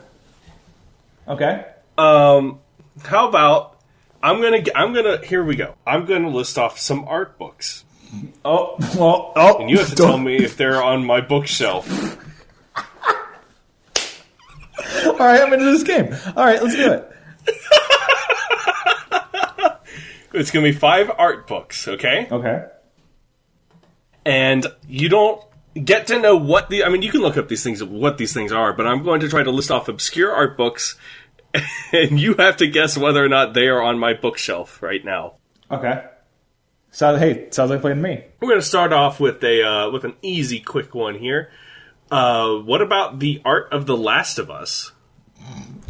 okay. 1.27 1.65
Um, 1.99 2.61
how 3.05 3.29
about 3.29 3.77
I'm 4.23 4.41
gonna 4.41 4.63
I'm 4.77 4.95
gonna 4.95 5.25
here 5.27 5.43
we 5.43 5.57
go. 5.57 5.75
I'm 5.85 6.07
gonna 6.07 6.29
list 6.29 6.57
off 6.57 6.79
some 6.79 7.05
art 7.09 7.37
books, 7.39 7.85
Oh, 8.45 8.77
well, 8.99 9.33
oh. 9.37 9.59
and 9.61 9.71
you 9.71 9.79
have 9.79 9.91
to 9.91 9.95
tell 9.95 10.19
me 10.19 10.37
if 10.37 10.57
they're 10.57 10.83
on 10.83 11.05
my 11.05 11.21
bookshelf. 11.21 11.87
All 15.05 15.19
right, 15.19 15.41
I'm 15.41 15.53
into 15.53 15.67
this 15.67 15.83
game. 15.83 16.17
All 16.37 16.45
right, 16.45 16.63
let's 16.63 16.75
do 16.75 16.93
it. 16.93 17.13
It's 20.33 20.51
gonna 20.51 20.65
be 20.65 20.73
five 20.73 21.11
art 21.17 21.47
books, 21.47 21.89
okay? 21.89 22.29
Okay. 22.31 22.65
And 24.25 24.67
you 24.87 25.09
don't 25.09 25.43
get 25.83 26.09
to 26.09 26.19
know 26.19 26.37
what 26.37 26.69
the 26.69 26.85
I 26.85 26.91
mean 26.91 27.03
you 27.03 27.11
can 27.11 27.23
look 27.23 27.37
up 27.37 27.49
these 27.49 27.65
things 27.65 27.83
what 27.83 28.19
these 28.19 28.35
things 28.35 28.53
are, 28.53 28.73
but 28.73 28.87
I'm 28.87 29.03
going 29.03 29.21
to 29.21 29.29
try 29.29 29.43
to 29.43 29.51
list 29.51 29.71
off 29.71 29.89
obscure 29.89 30.33
art 30.33 30.57
books 30.57 30.97
and 31.93 32.21
you 32.21 32.35
have 32.35 32.59
to 32.59 32.67
guess 32.67 32.99
whether 32.99 33.25
or 33.25 33.29
not 33.29 33.55
they 33.55 33.69
are 33.69 33.81
on 33.83 33.99
my 33.99 34.13
bookshelf 34.13 34.83
right 34.83 35.05
now. 35.05 35.35
Okay. 35.71 36.05
So, 36.91 37.17
hey, 37.17 37.49
sounds 37.51 37.71
like 37.71 37.81
playing 37.81 38.03
me. 38.03 38.25
We're 38.41 38.49
going 38.49 38.61
to 38.61 38.67
start 38.67 38.93
off 38.93 39.21
with 39.21 39.43
a 39.45 39.63
uh, 39.63 39.91
with 39.91 40.05
an 40.05 40.15
easy, 40.23 40.61
quick 40.61 40.95
one 40.95 41.15
here. 41.15 41.51
Uh, 42.11 42.57
what 42.57 42.81
about 42.81 43.19
the 43.19 43.43
art 43.45 43.73
of 43.73 43.87
The 43.87 43.97
Last 43.97 44.39
of 44.39 44.51
Us? 44.51 44.93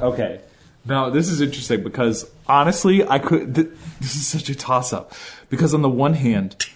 Okay. 0.01 0.41
Now 0.85 1.11
this 1.11 1.29
is 1.29 1.41
interesting 1.41 1.83
because 1.83 2.29
honestly, 2.47 3.07
I 3.07 3.19
could. 3.19 3.55
Th- 3.55 3.69
this 4.01 4.15
is 4.15 4.27
such 4.27 4.49
a 4.49 4.55
toss 4.55 4.93
up 4.93 5.13
because 5.51 5.75
on 5.75 5.83
the 5.83 5.89
one 5.89 6.15
hand, 6.15 6.67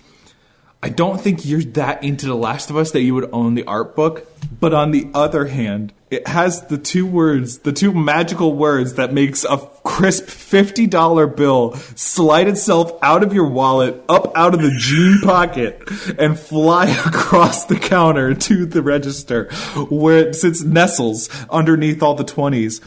I 0.83 0.89
don't 0.89 1.21
think 1.21 1.47
you're 1.47 1.63
that 1.63 2.03
into 2.03 2.27
The 2.27 2.35
Last 2.35 2.69
of 2.69 2.77
Us 2.77 2.91
that 2.93 3.01
you 3.01 3.15
would 3.15 3.31
own 3.33 3.55
the 3.55 3.65
art 3.65 3.97
book, 3.97 4.27
but 4.61 4.75
on 4.75 4.91
the 4.91 5.09
other 5.15 5.47
hand, 5.47 5.93
it 6.11 6.27
has 6.29 6.67
the 6.67 6.79
two 6.79 7.07
words, 7.07 7.61
the 7.61 7.73
two 7.73 7.93
magical 7.93 8.55
words 8.55 8.95
that 8.95 9.13
makes 9.13 9.45
a 9.45 9.59
crisp 9.93 10.27
fifty 10.27 10.87
dollar 10.87 11.27
bill 11.27 11.75
slide 11.97 12.49
itself 12.49 12.93
out 13.03 13.23
of 13.23 13.35
your 13.35 13.47
wallet, 13.47 14.03
up 14.09 14.35
out 14.35 14.55
of 14.55 14.63
the 14.63 14.75
jean 14.79 15.21
pocket, 15.23 15.83
and 16.19 16.41
fly 16.41 16.87
across 17.07 17.67
the 17.67 17.79
counter 17.79 18.35
to 18.35 18.65
the 18.65 18.81
register, 18.81 19.53
where 19.91 20.29
it 20.29 20.35
sits 20.35 20.63
nestles 20.63 21.29
underneath 21.51 22.03
all 22.03 22.15
the 22.15 22.25
twenties. 22.25 22.81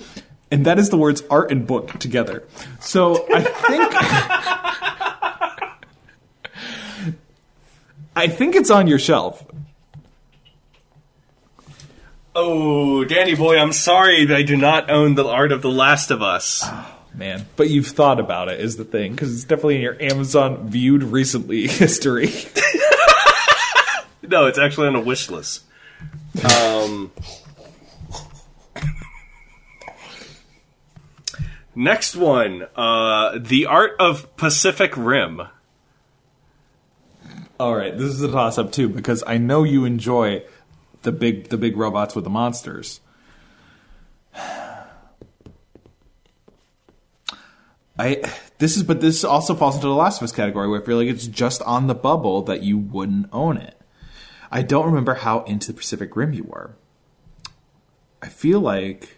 And 0.49 0.65
that 0.65 0.79
is 0.79 0.89
the 0.89 0.97
words 0.97 1.21
art 1.29 1.51
and 1.51 1.67
book 1.67 1.99
together. 1.99 2.43
So 2.79 3.23
I 3.31 3.43
think 3.43 3.93
I 8.15 8.27
think 8.27 8.55
it's 8.55 8.71
on 8.71 8.87
your 8.87 8.97
shelf. 8.97 9.45
Oh, 12.33 13.05
Danny 13.05 13.35
boy, 13.35 13.59
I'm 13.59 13.73
sorry 13.73 14.25
that 14.25 14.35
I 14.35 14.41
do 14.41 14.57
not 14.57 14.89
own 14.89 15.13
the 15.13 15.25
art 15.25 15.51
of 15.51 15.61
The 15.61 15.69
Last 15.69 16.09
of 16.09 16.23
Us. 16.23 16.67
Man, 17.15 17.45
but 17.55 17.69
you've 17.69 17.87
thought 17.87 18.19
about 18.19 18.49
it 18.49 18.59
is 18.59 18.75
the 18.75 18.83
thing 18.83 19.11
because 19.11 19.33
it's 19.33 19.45
definitely 19.45 19.77
in 19.77 19.81
your 19.81 20.01
Amazon 20.01 20.67
viewed 20.67 21.01
recently 21.01 21.67
history. 21.67 22.29
No, 24.27 24.47
it's 24.47 24.57
actually 24.57 24.87
on 24.87 24.95
a 24.95 25.01
wish 25.01 25.29
list. 25.29 25.63
Um, 26.43 27.11
next 31.75 32.15
one, 32.15 32.67
uh, 32.75 33.37
the 33.39 33.67
art 33.67 33.95
of 33.99 34.35
Pacific 34.35 34.95
Rim. 34.97 35.41
All 37.59 37.75
right, 37.75 37.97
this 37.97 38.07
is 38.07 38.21
a 38.21 38.31
toss 38.31 38.57
up 38.57 38.71
too 38.71 38.89
because 38.89 39.23
I 39.25 39.37
know 39.37 39.63
you 39.63 39.85
enjoy 39.85 40.43
the 41.03 41.11
big 41.11 41.49
the 41.49 41.57
big 41.57 41.77
robots 41.77 42.15
with 42.15 42.23
the 42.23 42.29
monsters. 42.29 42.99
I 47.97 48.21
this 48.57 48.75
is 48.75 48.83
but 48.83 49.01
this 49.01 49.23
also 49.23 49.55
falls 49.55 49.75
into 49.75 49.87
the 49.87 49.93
Last 49.93 50.17
of 50.17 50.23
Us 50.23 50.31
category 50.31 50.67
where 50.67 50.81
I 50.81 50.85
feel 50.85 50.97
like 50.97 51.07
it's 51.07 51.27
just 51.27 51.61
on 51.61 51.87
the 51.87 51.95
bubble 51.95 52.41
that 52.43 52.63
you 52.63 52.77
wouldn't 52.77 53.29
own 53.31 53.57
it. 53.57 53.79
I 54.51 54.61
don't 54.61 54.85
remember 54.85 55.15
how 55.15 55.43
into 55.43 55.71
the 55.71 55.77
Pacific 55.77 56.15
Rim 56.15 56.33
you 56.33 56.43
were. 56.43 56.75
I 58.21 58.27
feel 58.27 58.59
like 58.59 59.17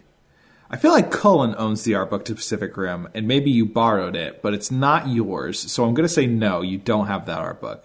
I 0.70 0.76
feel 0.76 0.92
like 0.92 1.10
Cullen 1.10 1.54
owns 1.56 1.84
the 1.84 1.94
art 1.94 2.10
book 2.10 2.24
to 2.26 2.34
Pacific 2.34 2.76
Rim, 2.76 3.08
and 3.14 3.26
maybe 3.26 3.50
you 3.50 3.64
borrowed 3.64 4.14
it, 4.14 4.42
but 4.42 4.54
it's 4.54 4.70
not 4.70 5.08
yours. 5.08 5.58
So 5.72 5.84
I'm 5.84 5.94
gonna 5.94 6.08
say 6.08 6.26
no, 6.26 6.62
you 6.62 6.78
don't 6.78 7.06
have 7.08 7.26
that 7.26 7.38
art 7.38 7.60
book. 7.60 7.84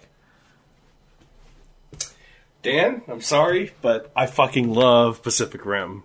Dan, 2.62 3.02
I'm 3.08 3.20
sorry, 3.20 3.72
but 3.82 4.10
I 4.16 4.26
fucking 4.26 4.72
love 4.72 5.22
Pacific 5.22 5.66
Rim. 5.66 6.04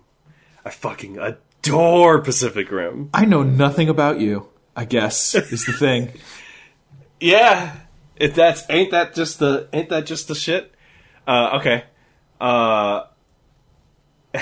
I 0.62 0.68
fucking 0.68 1.18
adore 1.18 2.20
Pacific 2.20 2.70
Rim. 2.70 3.08
I 3.14 3.24
know 3.24 3.42
nothing 3.42 3.88
about 3.88 4.20
you. 4.20 4.49
I 4.76 4.84
guess 4.84 5.34
is 5.34 5.66
the 5.66 5.72
thing. 5.72 6.12
Yeah, 7.22 7.76
if 8.16 8.34
that's 8.34 8.64
ain't 8.70 8.92
that 8.92 9.14
just 9.14 9.38
the 9.40 9.68
ain't 9.74 9.90
that 9.90 10.06
just 10.06 10.28
the 10.28 10.34
shit? 10.34 10.72
Uh, 11.26 11.58
okay. 11.60 11.84
Uh, 12.40 13.02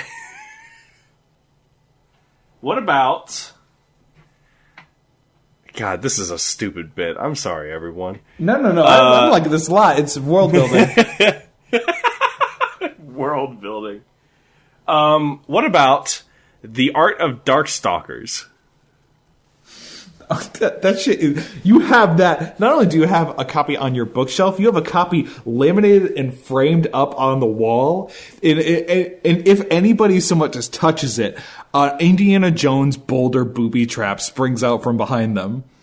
what 2.61 2.79
about? 2.79 3.53
God, 5.75 6.03
this 6.03 6.21
is 6.21 6.31
a 6.31 6.39
stupid 6.39 6.95
bit. 6.95 7.17
I'm 7.19 7.35
sorry, 7.35 7.73
everyone. 7.73 8.21
No, 8.39 8.61
no, 8.61 8.71
no. 8.71 8.85
I, 8.85 9.25
I'm 9.25 9.31
liking 9.33 9.51
this 9.51 9.67
a 9.67 9.75
lot. 9.75 9.99
It's 9.99 10.17
world 10.17 10.53
building. 10.53 10.89
World 12.99 13.61
building. 13.61 14.03
Um, 14.87 15.43
what 15.47 15.65
about 15.65 16.23
the 16.63 16.93
art 16.95 17.21
of 17.21 17.45
Darkstalkers? 17.45 18.47
that, 20.61 20.83
that 20.83 20.99
shit. 20.99 21.21
Is, 21.21 21.49
you 21.65 21.79
have 21.81 22.19
that. 22.19 22.61
Not 22.61 22.73
only 22.73 22.87
do 22.87 22.99
you 22.99 23.07
have 23.07 23.39
a 23.39 23.45
copy 23.45 23.77
on 23.77 23.95
your 23.95 24.05
bookshelf, 24.05 24.61
you 24.61 24.67
have 24.67 24.77
a 24.77 24.83
copy 24.83 25.27
laminated 25.47 26.19
and 26.19 26.35
framed 26.35 26.87
up 26.93 27.19
on 27.19 27.41
the 27.41 27.47
wall. 27.47 28.13
And, 28.43 28.59
and, 28.59 29.17
and 29.25 29.49
if 29.49 29.67
anybody 29.71 30.21
so 30.21 30.35
much 30.35 30.55
as 30.55 30.69
touches 30.69 31.19
it, 31.19 31.39
uh, 31.73 31.97
Indiana 31.99 32.51
Jones 32.51 32.99
boulder 32.99 33.45
booby 33.45 33.87
trap 33.87 34.21
springs 34.21 34.63
out 34.63 34.83
from 34.83 34.97
behind 34.97 35.37
them. 35.37 35.65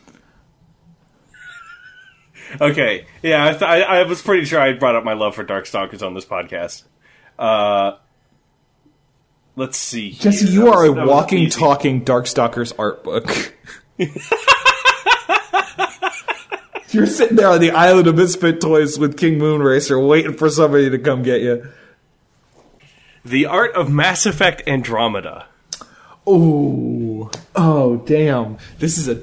Okay, 2.61 3.05
yeah, 3.21 3.47
I, 3.47 3.51
th- 3.51 3.63
I, 3.63 3.81
I 3.81 4.03
was 4.03 4.21
pretty 4.21 4.45
sure 4.45 4.61
I 4.61 4.71
brought 4.71 4.95
up 4.95 5.03
my 5.03 5.11
love 5.11 5.35
for 5.35 5.43
Darkstalkers 5.43 6.05
on 6.05 6.13
this 6.13 6.23
podcast. 6.23 6.83
Uh, 7.37 7.97
let's 9.57 9.77
see. 9.77 10.11
here. 10.11 10.31
Jesse, 10.31 10.47
you 10.47 10.71
are 10.71 10.85
a 10.85 10.91
walking, 11.05 11.49
talking 11.49 12.05
Darkstalkers 12.05 12.71
art 12.79 13.03
book. 13.03 13.53
You're 16.91 17.05
sitting 17.07 17.35
there 17.35 17.49
on 17.49 17.59
the 17.59 17.71
island 17.71 18.07
of 18.07 18.15
misfit 18.15 18.61
toys 18.61 18.97
with 18.97 19.17
King 19.17 19.37
Moonracer, 19.39 20.05
waiting 20.07 20.33
for 20.33 20.49
somebody 20.49 20.89
to 20.89 20.97
come 20.97 21.23
get 21.23 21.41
you. 21.41 21.67
The 23.25 23.47
art 23.47 23.73
of 23.75 23.91
Mass 23.91 24.25
Effect 24.25 24.61
Andromeda. 24.67 25.45
Oh, 26.27 27.29
oh 27.55 27.97
damn! 27.97 28.57
This 28.79 28.97
is 28.97 29.07
a 29.07 29.15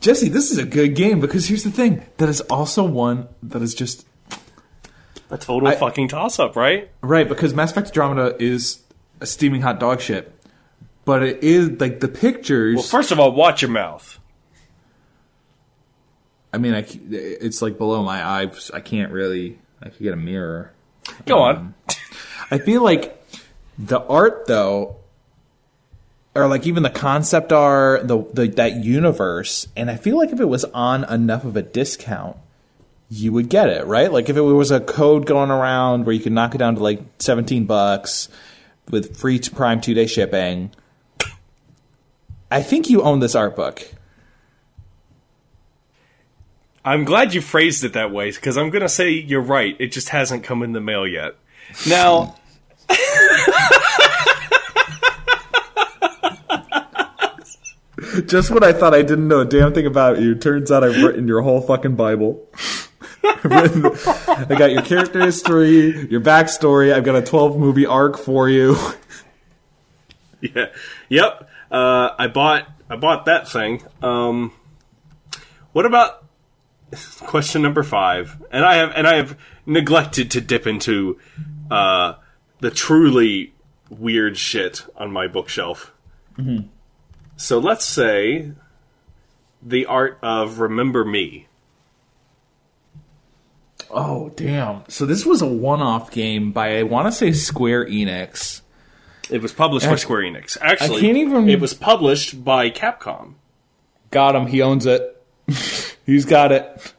Jesse. 0.00 0.28
This 0.28 0.50
is 0.50 0.58
a 0.58 0.64
good 0.64 0.94
game 0.96 1.20
because 1.20 1.46
here's 1.46 1.62
the 1.64 1.70
thing: 1.70 2.04
that 2.16 2.28
is 2.28 2.40
also 2.42 2.84
one 2.84 3.28
that 3.42 3.62
is 3.62 3.74
just 3.74 4.06
A 5.30 5.38
total 5.38 5.68
I- 5.68 5.76
fucking 5.76 6.08
toss 6.08 6.38
up, 6.38 6.56
right? 6.56 6.90
right 7.02 7.28
because 7.28 7.54
Mass 7.54 7.70
Effect 7.70 7.88
Andromeda 7.88 8.36
is 8.42 8.82
a 9.20 9.26
steaming 9.26 9.62
hot 9.62 9.78
dog 9.80 10.00
shit, 10.00 10.34
but 11.06 11.22
it 11.22 11.42
is 11.42 11.80
like 11.80 12.00
the 12.00 12.08
pictures. 12.08 12.74
Well, 12.74 12.84
first 12.84 13.12
of 13.12 13.18
all, 13.18 13.32
watch 13.32 13.62
your 13.62 13.70
mouth. 13.70 14.20
I 16.52 16.58
mean, 16.58 16.74
I 16.74 16.86
it's 17.10 17.62
like 17.62 17.78
below 17.78 18.02
my 18.02 18.22
eyes. 18.22 18.70
I 18.74 18.80
can't 18.80 19.10
really. 19.12 19.58
I 19.80 19.88
could 19.88 20.02
get 20.02 20.12
a 20.12 20.16
mirror. 20.16 20.72
Go 21.24 21.38
on. 21.38 21.56
Um, 21.56 21.74
I 22.50 22.58
feel 22.58 22.82
like 22.82 23.24
the 23.78 24.00
art 24.00 24.46
though, 24.46 24.96
or 26.34 26.48
like 26.48 26.66
even 26.66 26.82
the 26.82 26.90
concept 26.90 27.52
art, 27.52 28.08
the, 28.08 28.24
the 28.32 28.48
that 28.48 28.84
universe, 28.84 29.68
and 29.76 29.90
I 29.90 29.96
feel 29.96 30.16
like 30.18 30.32
if 30.32 30.40
it 30.40 30.48
was 30.48 30.64
on 30.64 31.04
enough 31.04 31.44
of 31.44 31.56
a 31.56 31.62
discount, 31.62 32.36
you 33.08 33.32
would 33.32 33.48
get 33.48 33.68
it, 33.68 33.86
right? 33.86 34.10
Like 34.10 34.28
if 34.28 34.36
it 34.36 34.40
was 34.40 34.72
a 34.72 34.80
code 34.80 35.26
going 35.26 35.50
around 35.50 36.04
where 36.04 36.14
you 36.14 36.20
could 36.20 36.32
knock 36.32 36.54
it 36.54 36.58
down 36.58 36.74
to 36.76 36.82
like 36.82 37.00
seventeen 37.20 37.66
bucks 37.66 38.28
with 38.90 39.16
free 39.16 39.38
Prime 39.38 39.80
two 39.80 39.94
day 39.94 40.06
shipping. 40.06 40.72
I 42.50 42.62
think 42.62 42.88
you 42.88 43.02
own 43.02 43.20
this 43.20 43.34
art 43.34 43.56
book. 43.56 43.82
I'm 46.84 47.04
glad 47.04 47.34
you 47.34 47.40
phrased 47.40 47.82
it 47.84 47.94
that 47.94 48.12
way 48.12 48.30
because 48.30 48.56
I'm 48.56 48.70
going 48.70 48.82
to 48.82 48.88
say 48.88 49.10
you're 49.10 49.40
right. 49.40 49.74
It 49.80 49.88
just 49.88 50.10
hasn't 50.10 50.44
come 50.44 50.62
in 50.62 50.72
the 50.72 50.80
mail 50.80 51.06
yet. 51.06 51.34
Now, 51.88 52.36
Just 58.26 58.50
when 58.50 58.62
I 58.62 58.72
thought 58.72 58.94
I 58.94 59.02
didn't 59.02 59.26
know 59.28 59.40
a 59.40 59.44
damn 59.44 59.72
thing 59.72 59.86
about 59.86 60.20
you, 60.20 60.34
turns 60.34 60.70
out 60.70 60.84
I've 60.84 61.02
written 61.02 61.26
your 61.26 61.42
whole 61.42 61.60
fucking 61.60 61.96
Bible. 61.96 62.46
I've 63.24 63.44
written- 63.44 63.86
I 63.86 64.54
got 64.56 64.70
your 64.70 64.82
character 64.82 65.20
history, 65.20 66.06
your 66.08 66.20
backstory. 66.20 66.92
I've 66.94 67.04
got 67.04 67.16
a 67.16 67.22
12 67.22 67.58
movie 67.58 67.86
arc 67.86 68.18
for 68.18 68.48
you. 68.48 68.76
yeah, 70.40 70.66
yep. 71.08 71.48
Uh, 71.76 72.14
I 72.18 72.26
bought 72.28 72.66
I 72.88 72.96
bought 72.96 73.26
that 73.26 73.48
thing. 73.48 73.82
Um, 74.00 74.52
what 75.72 75.84
about 75.84 76.24
question 77.20 77.60
number 77.60 77.82
five? 77.82 78.42
And 78.50 78.64
I 78.64 78.76
have 78.76 78.92
and 78.96 79.06
I 79.06 79.16
have 79.16 79.38
neglected 79.66 80.30
to 80.30 80.40
dip 80.40 80.66
into 80.66 81.18
uh, 81.70 82.14
the 82.60 82.70
truly 82.70 83.52
weird 83.90 84.38
shit 84.38 84.86
on 84.96 85.12
my 85.12 85.26
bookshelf. 85.26 85.92
So 87.36 87.58
let's 87.58 87.84
say 87.84 88.52
the 89.62 89.84
art 89.84 90.18
of 90.22 90.60
Remember 90.60 91.04
Me. 91.04 91.46
Oh, 93.90 94.30
damn. 94.30 94.84
So 94.88 95.04
this 95.04 95.26
was 95.26 95.42
a 95.42 95.46
one 95.46 95.82
off 95.82 96.10
game 96.10 96.52
by, 96.52 96.78
I 96.78 96.82
want 96.84 97.06
to 97.06 97.12
say, 97.12 97.32
Square 97.32 97.86
Enix. 97.86 98.62
It 99.30 99.42
was 99.42 99.52
published 99.52 99.86
by 99.86 99.96
Square 99.96 100.22
Enix. 100.22 100.56
Actually, 100.60 101.00
can't 101.00 101.16
even- 101.16 101.48
It 101.48 101.60
was 101.60 101.74
published 101.74 102.44
by 102.44 102.70
Capcom. 102.70 103.34
Got 104.10 104.36
him. 104.36 104.46
He 104.46 104.62
owns 104.62 104.86
it. 104.86 105.12
He's 106.06 106.24
got 106.24 106.52
it. 106.52 106.92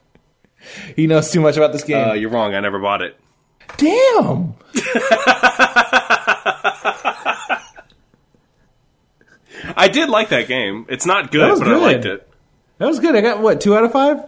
He 0.96 1.08
knows 1.08 1.32
too 1.32 1.40
much 1.40 1.56
about 1.58 1.72
this 1.72 1.84
game. 1.84 2.10
Uh, 2.10 2.14
you're 2.14 2.30
wrong. 2.30 2.54
I 2.54 2.60
never 2.60 2.80
bought 2.80 3.02
it. 3.02 3.18
Damn. 3.78 4.54
I 9.76 9.88
did 9.88 10.10
like 10.10 10.30
that 10.30 10.48
game. 10.48 10.86
It's 10.90 11.06
not 11.06 11.32
good, 11.32 11.60
but 11.60 11.68
I 11.68 11.76
liked 11.78 12.06
it. 12.06 12.28
That 12.78 12.88
was 12.88 13.00
good. 13.00 13.16
I 13.16 13.22
got, 13.22 13.42
what, 13.42 13.60
two 13.62 13.76
out 13.76 13.84
of 13.84 13.92
five? 13.92 14.24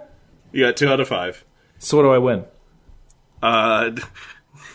You 0.52 0.66
got 0.66 0.78
two 0.78 0.90
out 0.90 1.00
of 1.00 1.08
five. 1.08 1.44
So 1.78 1.98
what 1.98 2.04
do 2.04 2.12
I 2.12 2.18
win? 2.18 2.46
Uh, 3.42 3.92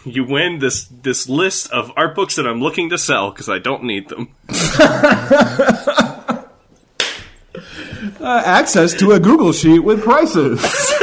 you 0.05 0.25
win 0.25 0.59
this 0.59 0.85
this 0.85 1.29
list 1.29 1.71
of 1.73 1.93
art 1.97 2.15
books 2.15 2.37
that 2.37 2.47
I'm 2.47 2.61
looking 2.61 2.91
to 2.91 2.99
sell 2.99 3.31
because 3.31 3.49
I 3.49 3.59
don't 3.59 3.85
need 3.85 4.09
them. 4.09 4.29
Uh, 8.21 8.43
access 8.45 8.95
to 8.95 9.13
a 9.13 9.21
Google 9.21 9.53
sheet 9.53 9.81
with 9.81 10.03
prices. 10.03 10.61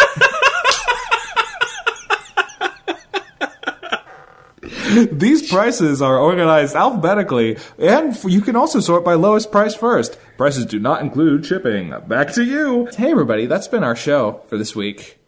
These 5.12 5.50
prices 5.50 6.02
are 6.02 6.18
organized 6.18 6.76
alphabetically, 6.76 7.58
and 7.78 8.18
you 8.24 8.42
can 8.42 8.56
also 8.56 8.80
sort 8.80 9.06
by 9.06 9.14
lowest 9.14 9.52
price 9.52 9.76
first. 9.76 10.18
Prices 10.38 10.66
do 10.66 10.80
not 10.80 11.02
include 11.02 11.46
shipping. 11.46 11.94
Back 12.08 12.34
to 12.34 12.44
you. 12.44 12.90
Hey, 12.98 13.12
everybody, 13.12 13.46
that's 13.46 13.68
been 13.68 13.84
our 13.84 13.96
show 13.96 14.42
for 14.48 14.58
this 14.58 14.76
week. 14.76 15.21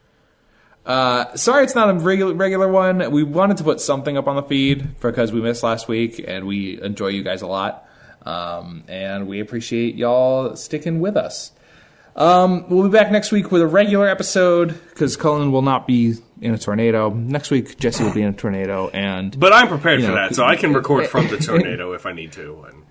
Uh, 0.86 1.34
sorry, 1.36 1.64
it's 1.64 1.76
not 1.76 1.90
a 1.90 1.94
regular 1.94 2.34
regular 2.34 2.68
one. 2.68 3.10
We 3.12 3.24
wanted 3.24 3.58
to 3.58 3.64
put 3.64 3.80
something 3.80 4.18
up 4.18 4.28
on 4.28 4.36
the 4.36 4.44
feed 4.44 5.00
because 5.00 5.32
we 5.32 5.42
missed 5.42 5.64
last 5.64 5.88
week, 5.88 6.24
and 6.28 6.46
we 6.46 6.82
enjoy 6.82 7.08
you 7.08 7.24
guys 7.24 7.42
a 7.42 7.48
lot, 7.48 7.88
um, 8.26 8.84
and 8.88 9.28
we 9.28 9.40
appreciate 9.40 9.96
y'all 9.96 10.56
sticking 10.56 11.00
with 11.00 11.16
us. 11.16 11.52
Um, 12.16 12.66
we'll 12.70 12.84
be 12.84 12.90
back 12.90 13.12
next 13.12 13.32
week 13.32 13.52
with 13.52 13.62
a 13.62 13.68
regular 13.68 14.08
episode 14.08 14.80
because 14.90 15.18
Cullen 15.18 15.52
will 15.52 15.64
not 15.64 15.88
be 15.88 16.16
in 16.42 16.54
a 16.54 16.58
tornado. 16.60 17.10
Next 17.10 17.50
week, 17.50 17.80
Jesse 17.80 18.04
will 18.04 18.14
be 18.14 18.22
in 18.22 18.30
a 18.30 18.34
tornado, 18.34 18.90
and 18.90 19.40
But 19.40 19.54
I'm 19.54 19.68
prepared 19.68 20.02
You 20.02 20.08
for 20.08 20.12
know, 20.12 20.18
that, 20.18 20.36
so 20.36 20.44
I 20.44 20.56
can 20.58 20.74
record 20.74 21.08
from 21.08 21.28
the 21.30 21.38
tornado 21.42 21.94
if 21.94 22.06
I 22.06 22.12
need 22.12 22.34
to. 22.34 22.66
And 22.70 22.84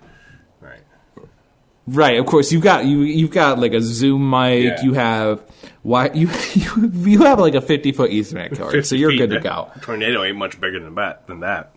right, 1.87 2.19
of 2.19 2.27
course, 2.27 2.53
you've 2.53 2.63
got 2.63 2.85
you 2.85 3.01
you've 3.01 3.31
got 3.31 3.59
like 3.59 3.73
a 3.73 3.81
Zoom 3.81 4.29
mic. 4.29 4.65
Yeah. 4.65 4.83
You 4.83 4.93
have 4.95 5.43
why 5.83 6.11
you 6.15 6.31
you 6.55 6.91
you 6.93 7.23
have 7.23 7.39
like 7.39 7.55
a 7.55 7.61
fifty 7.61 7.93
foot 7.93 8.11
Ethernet 8.11 8.57
cord, 8.57 8.87
so 8.87 8.95
you're 8.95 9.17
good 9.17 9.31
to 9.31 9.41
go. 9.41 9.71
Tornado 9.83 10.23
ain't 10.25 10.37
much 10.37 10.61
bigger 10.61 10.81
than 10.81 10.95
that. 10.97 11.27
Than 11.27 11.41
that. 11.41 11.75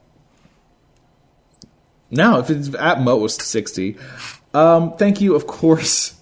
No, 2.12 2.40
if 2.40 2.50
it's 2.50 2.74
at 2.76 3.02
most 3.02 3.42
60. 3.42 3.98
Um, 4.54 4.96
thank 4.96 5.22
you, 5.22 5.36
of 5.36 5.48
course, 5.48 6.16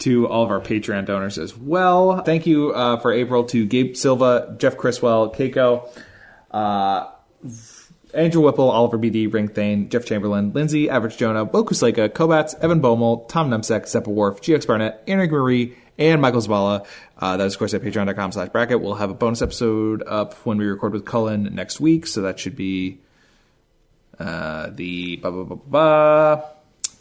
to 0.00 0.28
all 0.28 0.44
of 0.44 0.50
our 0.50 0.60
Patreon 0.60 1.06
donors 1.06 1.38
as 1.38 1.56
well. 1.56 2.22
Thank 2.22 2.46
you 2.46 2.72
uh, 2.72 2.98
for 2.98 3.12
April 3.12 3.44
to 3.44 3.66
Gabe 3.66 3.96
Silva, 3.96 4.54
Jeff 4.58 4.76
Criswell, 4.76 5.32
Keiko, 5.32 5.88
uh, 6.50 7.08
Andrew 8.16 8.42
Whipple, 8.42 8.70
Oliver 8.70 8.98
BD, 8.98 9.32
Ring 9.32 9.48
Thane, 9.48 9.88
Jeff 9.88 10.04
Chamberlain, 10.04 10.52
Lindsay, 10.52 10.88
Average 10.88 11.18
Jonah, 11.18 11.44
Bo 11.44 11.64
Kusleka, 11.64 12.08
Kobats, 12.08 12.54
Evan 12.62 12.80
Bomel, 12.80 13.28
Tom 13.28 13.50
Nemsek, 13.50 13.82
Zeppa 13.82 14.08
Worf, 14.08 14.40
GX 14.40 14.66
Barnett, 14.66 15.06
Enric 15.06 15.30
Marie, 15.30 15.76
and 15.98 16.20
Michael 16.20 16.40
Zabala. 16.40 16.86
Uh, 17.18 17.36
that 17.36 17.46
is, 17.46 17.54
of 17.54 17.58
course, 17.58 17.74
at 17.74 17.82
patreon.com 17.82 18.32
slash 18.32 18.48
bracket. 18.48 18.80
We'll 18.80 18.94
have 18.94 19.10
a 19.10 19.14
bonus 19.14 19.42
episode 19.42 20.02
up 20.06 20.34
when 20.46 20.58
we 20.58 20.66
record 20.66 20.92
with 20.92 21.04
Cullen 21.04 21.54
next 21.54 21.78
week, 21.80 22.06
so 22.06 22.22
that 22.22 22.38
should 22.38 22.56
be 22.56 22.98
uh, 24.18 24.70
the 24.72 25.16
ba 25.16 25.30
ba 25.30 25.44
ba 25.44 25.56
ba 25.56 26.44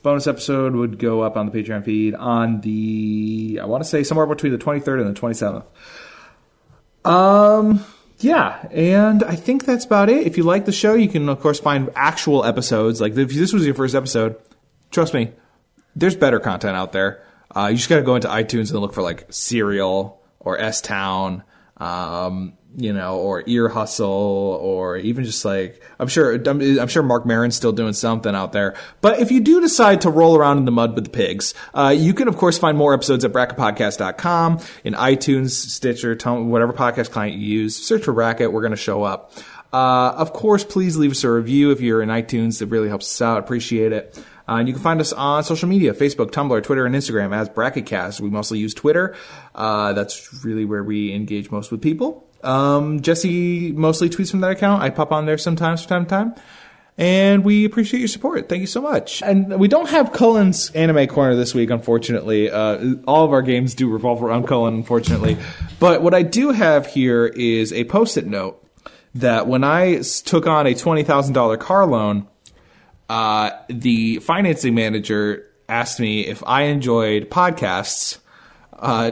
bonus 0.03 0.27
episode 0.27 0.75
would 0.75 0.99
go 0.99 1.21
up 1.21 1.35
on 1.35 1.49
the 1.49 1.51
Patreon 1.51 1.83
feed 1.83 2.13
on 2.13 2.61
the 2.61 3.59
I 3.61 3.65
want 3.65 3.83
to 3.83 3.89
say 3.89 4.03
somewhere 4.03 4.27
between 4.27 4.51
the 4.51 4.59
23rd 4.59 5.01
and 5.01 5.15
the 5.15 5.19
27th. 5.19 5.65
Um 7.09 7.83
yeah, 8.25 8.67
and 8.71 9.23
I 9.23 9.35
think 9.35 9.65
that's 9.65 9.85
about 9.85 10.09
it. 10.09 10.25
If 10.25 10.35
you 10.35 10.43
like 10.43 10.65
the 10.65 10.71
show, 10.71 10.95
you 10.95 11.07
can 11.07 11.29
of 11.29 11.39
course 11.39 11.59
find 11.59 11.91
actual 11.95 12.43
episodes. 12.43 12.99
Like 12.99 13.15
if 13.15 13.29
this 13.29 13.53
was 13.53 13.65
your 13.65 13.75
first 13.75 13.93
episode, 13.93 14.35
trust 14.89 15.13
me, 15.13 15.31
there's 15.95 16.15
better 16.15 16.39
content 16.39 16.75
out 16.75 16.91
there. 16.91 17.23
Uh, 17.55 17.67
you 17.67 17.77
just 17.77 17.87
got 17.87 17.97
to 17.97 18.01
go 18.01 18.15
into 18.15 18.27
iTunes 18.27 18.71
and 18.71 18.79
look 18.79 18.93
for 18.93 19.03
like 19.03 19.31
Serial 19.31 20.21
or 20.39 20.59
S 20.59 20.81
Town, 20.81 21.43
um, 21.77 22.57
you 22.77 22.91
know, 22.91 23.17
or 23.17 23.43
Ear 23.45 23.69
Hustle, 23.69 24.05
or 24.07 24.97
even 24.97 25.23
just 25.23 25.45
like 25.45 25.81
I'm 25.99 26.07
sure 26.07 26.33
I'm, 26.33 26.61
I'm 26.79 26.87
sure 26.87 27.03
Marc 27.03 27.25
Maron's 27.25 27.55
still 27.55 27.71
doing 27.71 27.93
something 27.93 28.35
out 28.35 28.51
there. 28.51 28.75
But 29.01 29.19
if 29.19 29.31
you 29.31 29.39
do 29.39 29.61
decide 29.61 30.01
to 30.01 30.09
roll 30.09 30.35
around 30.35 30.57
in 30.57 30.65
the 30.65 30.71
mud 30.71 30.95
with 30.95 31.05
the 31.05 31.09
pigs, 31.09 31.53
uh, 31.73 31.95
you 31.97 32.13
can 32.13 32.27
of 32.27 32.37
course 32.37 32.57
find 32.57 32.77
more 32.77 32.93
episodes 32.93 33.23
at 33.23 33.31
bracketpodcast.com 33.31 34.59
in 34.83 34.93
iTunes, 34.93 35.51
Stitcher, 35.51 36.15
whatever 36.43 36.73
podcast 36.73 37.11
client 37.11 37.37
you 37.37 37.45
use. 37.45 37.75
Search 37.75 38.03
for 38.03 38.13
Bracket, 38.13 38.51
we're 38.51 38.61
going 38.61 38.71
to 38.71 38.77
show 38.77 39.03
up. 39.03 39.31
Uh, 39.73 40.13
of 40.15 40.31
course, 40.31 40.63
please 40.63 40.95
leave 40.95 41.11
us 41.11 41.23
a 41.23 41.29
review 41.29 41.71
if 41.71 41.81
you're 41.81 42.01
in 42.01 42.09
iTunes. 42.09 42.61
It 42.61 42.69
really 42.69 42.87
helps 42.87 43.05
us 43.05 43.21
out. 43.21 43.39
Appreciate 43.39 43.91
it. 43.91 44.17
Uh, 44.47 44.57
and 44.57 44.67
you 44.67 44.73
can 44.73 44.83
find 44.83 45.01
us 45.01 45.11
on 45.11 45.43
social 45.43 45.67
media 45.67 45.93
Facebook, 45.93 46.31
Tumblr, 46.31 46.63
Twitter, 46.63 46.85
and 46.85 46.95
Instagram 46.95 47.35
as 47.35 47.49
Bracketcast. 47.49 48.21
We 48.21 48.29
mostly 48.29 48.59
use 48.59 48.73
Twitter. 48.73 49.15
Uh, 49.53 49.93
that's 49.93 50.45
really 50.45 50.65
where 50.65 50.83
we 50.83 51.13
engage 51.13 51.51
most 51.51 51.71
with 51.71 51.81
people. 51.81 52.24
Um, 52.43 53.01
Jesse 53.01 53.71
mostly 53.71 54.09
tweets 54.09 54.31
from 54.31 54.41
that 54.41 54.51
account. 54.51 54.83
I 54.83 54.89
pop 54.89 55.11
on 55.11 55.25
there 55.25 55.37
sometimes 55.37 55.83
from 55.83 56.05
time 56.05 56.05
to 56.05 56.09
time. 56.09 56.43
And 56.97 57.43
we 57.43 57.65
appreciate 57.65 57.99
your 57.99 58.07
support. 58.07 58.47
Thank 58.47 58.61
you 58.61 58.67
so 58.67 58.81
much. 58.81 59.21
And 59.21 59.59
we 59.59 59.67
don't 59.67 59.89
have 59.89 60.13
Cullen's 60.13 60.69
anime 60.71 61.07
corner 61.07 61.35
this 61.35 61.53
week, 61.53 61.69
unfortunately. 61.69 62.49
Uh, 62.49 62.95
all 63.05 63.25
of 63.25 63.33
our 63.33 63.41
games 63.41 63.75
do 63.75 63.89
revolve 63.89 64.23
around 64.23 64.47
Cullen, 64.47 64.75
unfortunately. 64.75 65.37
But 65.79 66.01
what 66.01 66.13
I 66.13 66.21
do 66.21 66.51
have 66.51 66.87
here 66.87 67.25
is 67.25 67.73
a 67.73 67.83
post-it 67.85 68.25
note 68.25 68.65
that 69.15 69.47
when 69.47 69.65
I 69.65 70.01
took 70.23 70.47
on 70.47 70.67
a 70.67 70.73
$20,000 70.73 71.59
car 71.59 71.85
loan, 71.85 72.27
uh, 73.09 73.51
the 73.69 74.19
financing 74.19 74.73
manager 74.73 75.45
asked 75.67 75.99
me 75.99 76.21
if 76.21 76.43
I 76.45 76.63
enjoyed 76.63 77.29
podcasts. 77.29 78.19
Uh, 78.77 79.11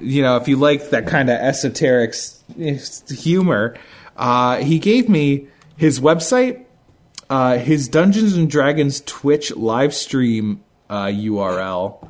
You 0.00 0.22
know, 0.22 0.36
if 0.36 0.48
you 0.48 0.56
like 0.56 0.90
that 0.90 1.06
kind 1.06 1.28
of 1.28 1.38
esoteric 1.38 2.14
humor, 3.08 3.76
uh, 4.16 4.56
he 4.58 4.78
gave 4.78 5.08
me 5.08 5.48
his 5.76 6.00
website, 6.00 6.64
uh, 7.30 7.58
his 7.58 7.88
Dungeons 7.88 8.34
and 8.36 8.48
Dragons 8.50 9.00
Twitch 9.00 9.54
live 9.56 9.94
stream 9.94 10.62
uh, 10.88 11.06
URL, 11.06 12.08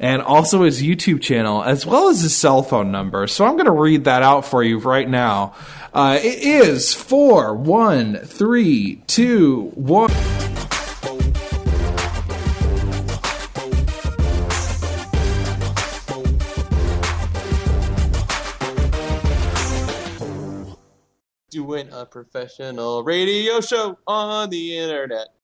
and 0.00 0.22
also 0.22 0.62
his 0.62 0.82
YouTube 0.82 1.20
channel, 1.20 1.62
as 1.62 1.84
well 1.84 2.08
as 2.08 2.22
his 2.22 2.34
cell 2.34 2.62
phone 2.62 2.90
number. 2.90 3.26
So 3.26 3.44
I'm 3.44 3.54
going 3.54 3.66
to 3.66 3.72
read 3.72 4.04
that 4.04 4.22
out 4.22 4.44
for 4.44 4.62
you 4.62 4.78
right 4.78 5.08
now. 5.08 5.54
Uh, 5.92 6.18
it 6.22 6.42
is 6.42 6.94
four 6.94 7.54
one 7.54 8.16
three 8.18 9.02
two 9.06 9.70
one. 9.74 10.10
Doing 21.68 21.88
a 21.92 22.06
professional 22.06 23.04
radio 23.04 23.60
show 23.60 23.98
on 24.06 24.48
the 24.48 24.78
internet. 24.78 25.28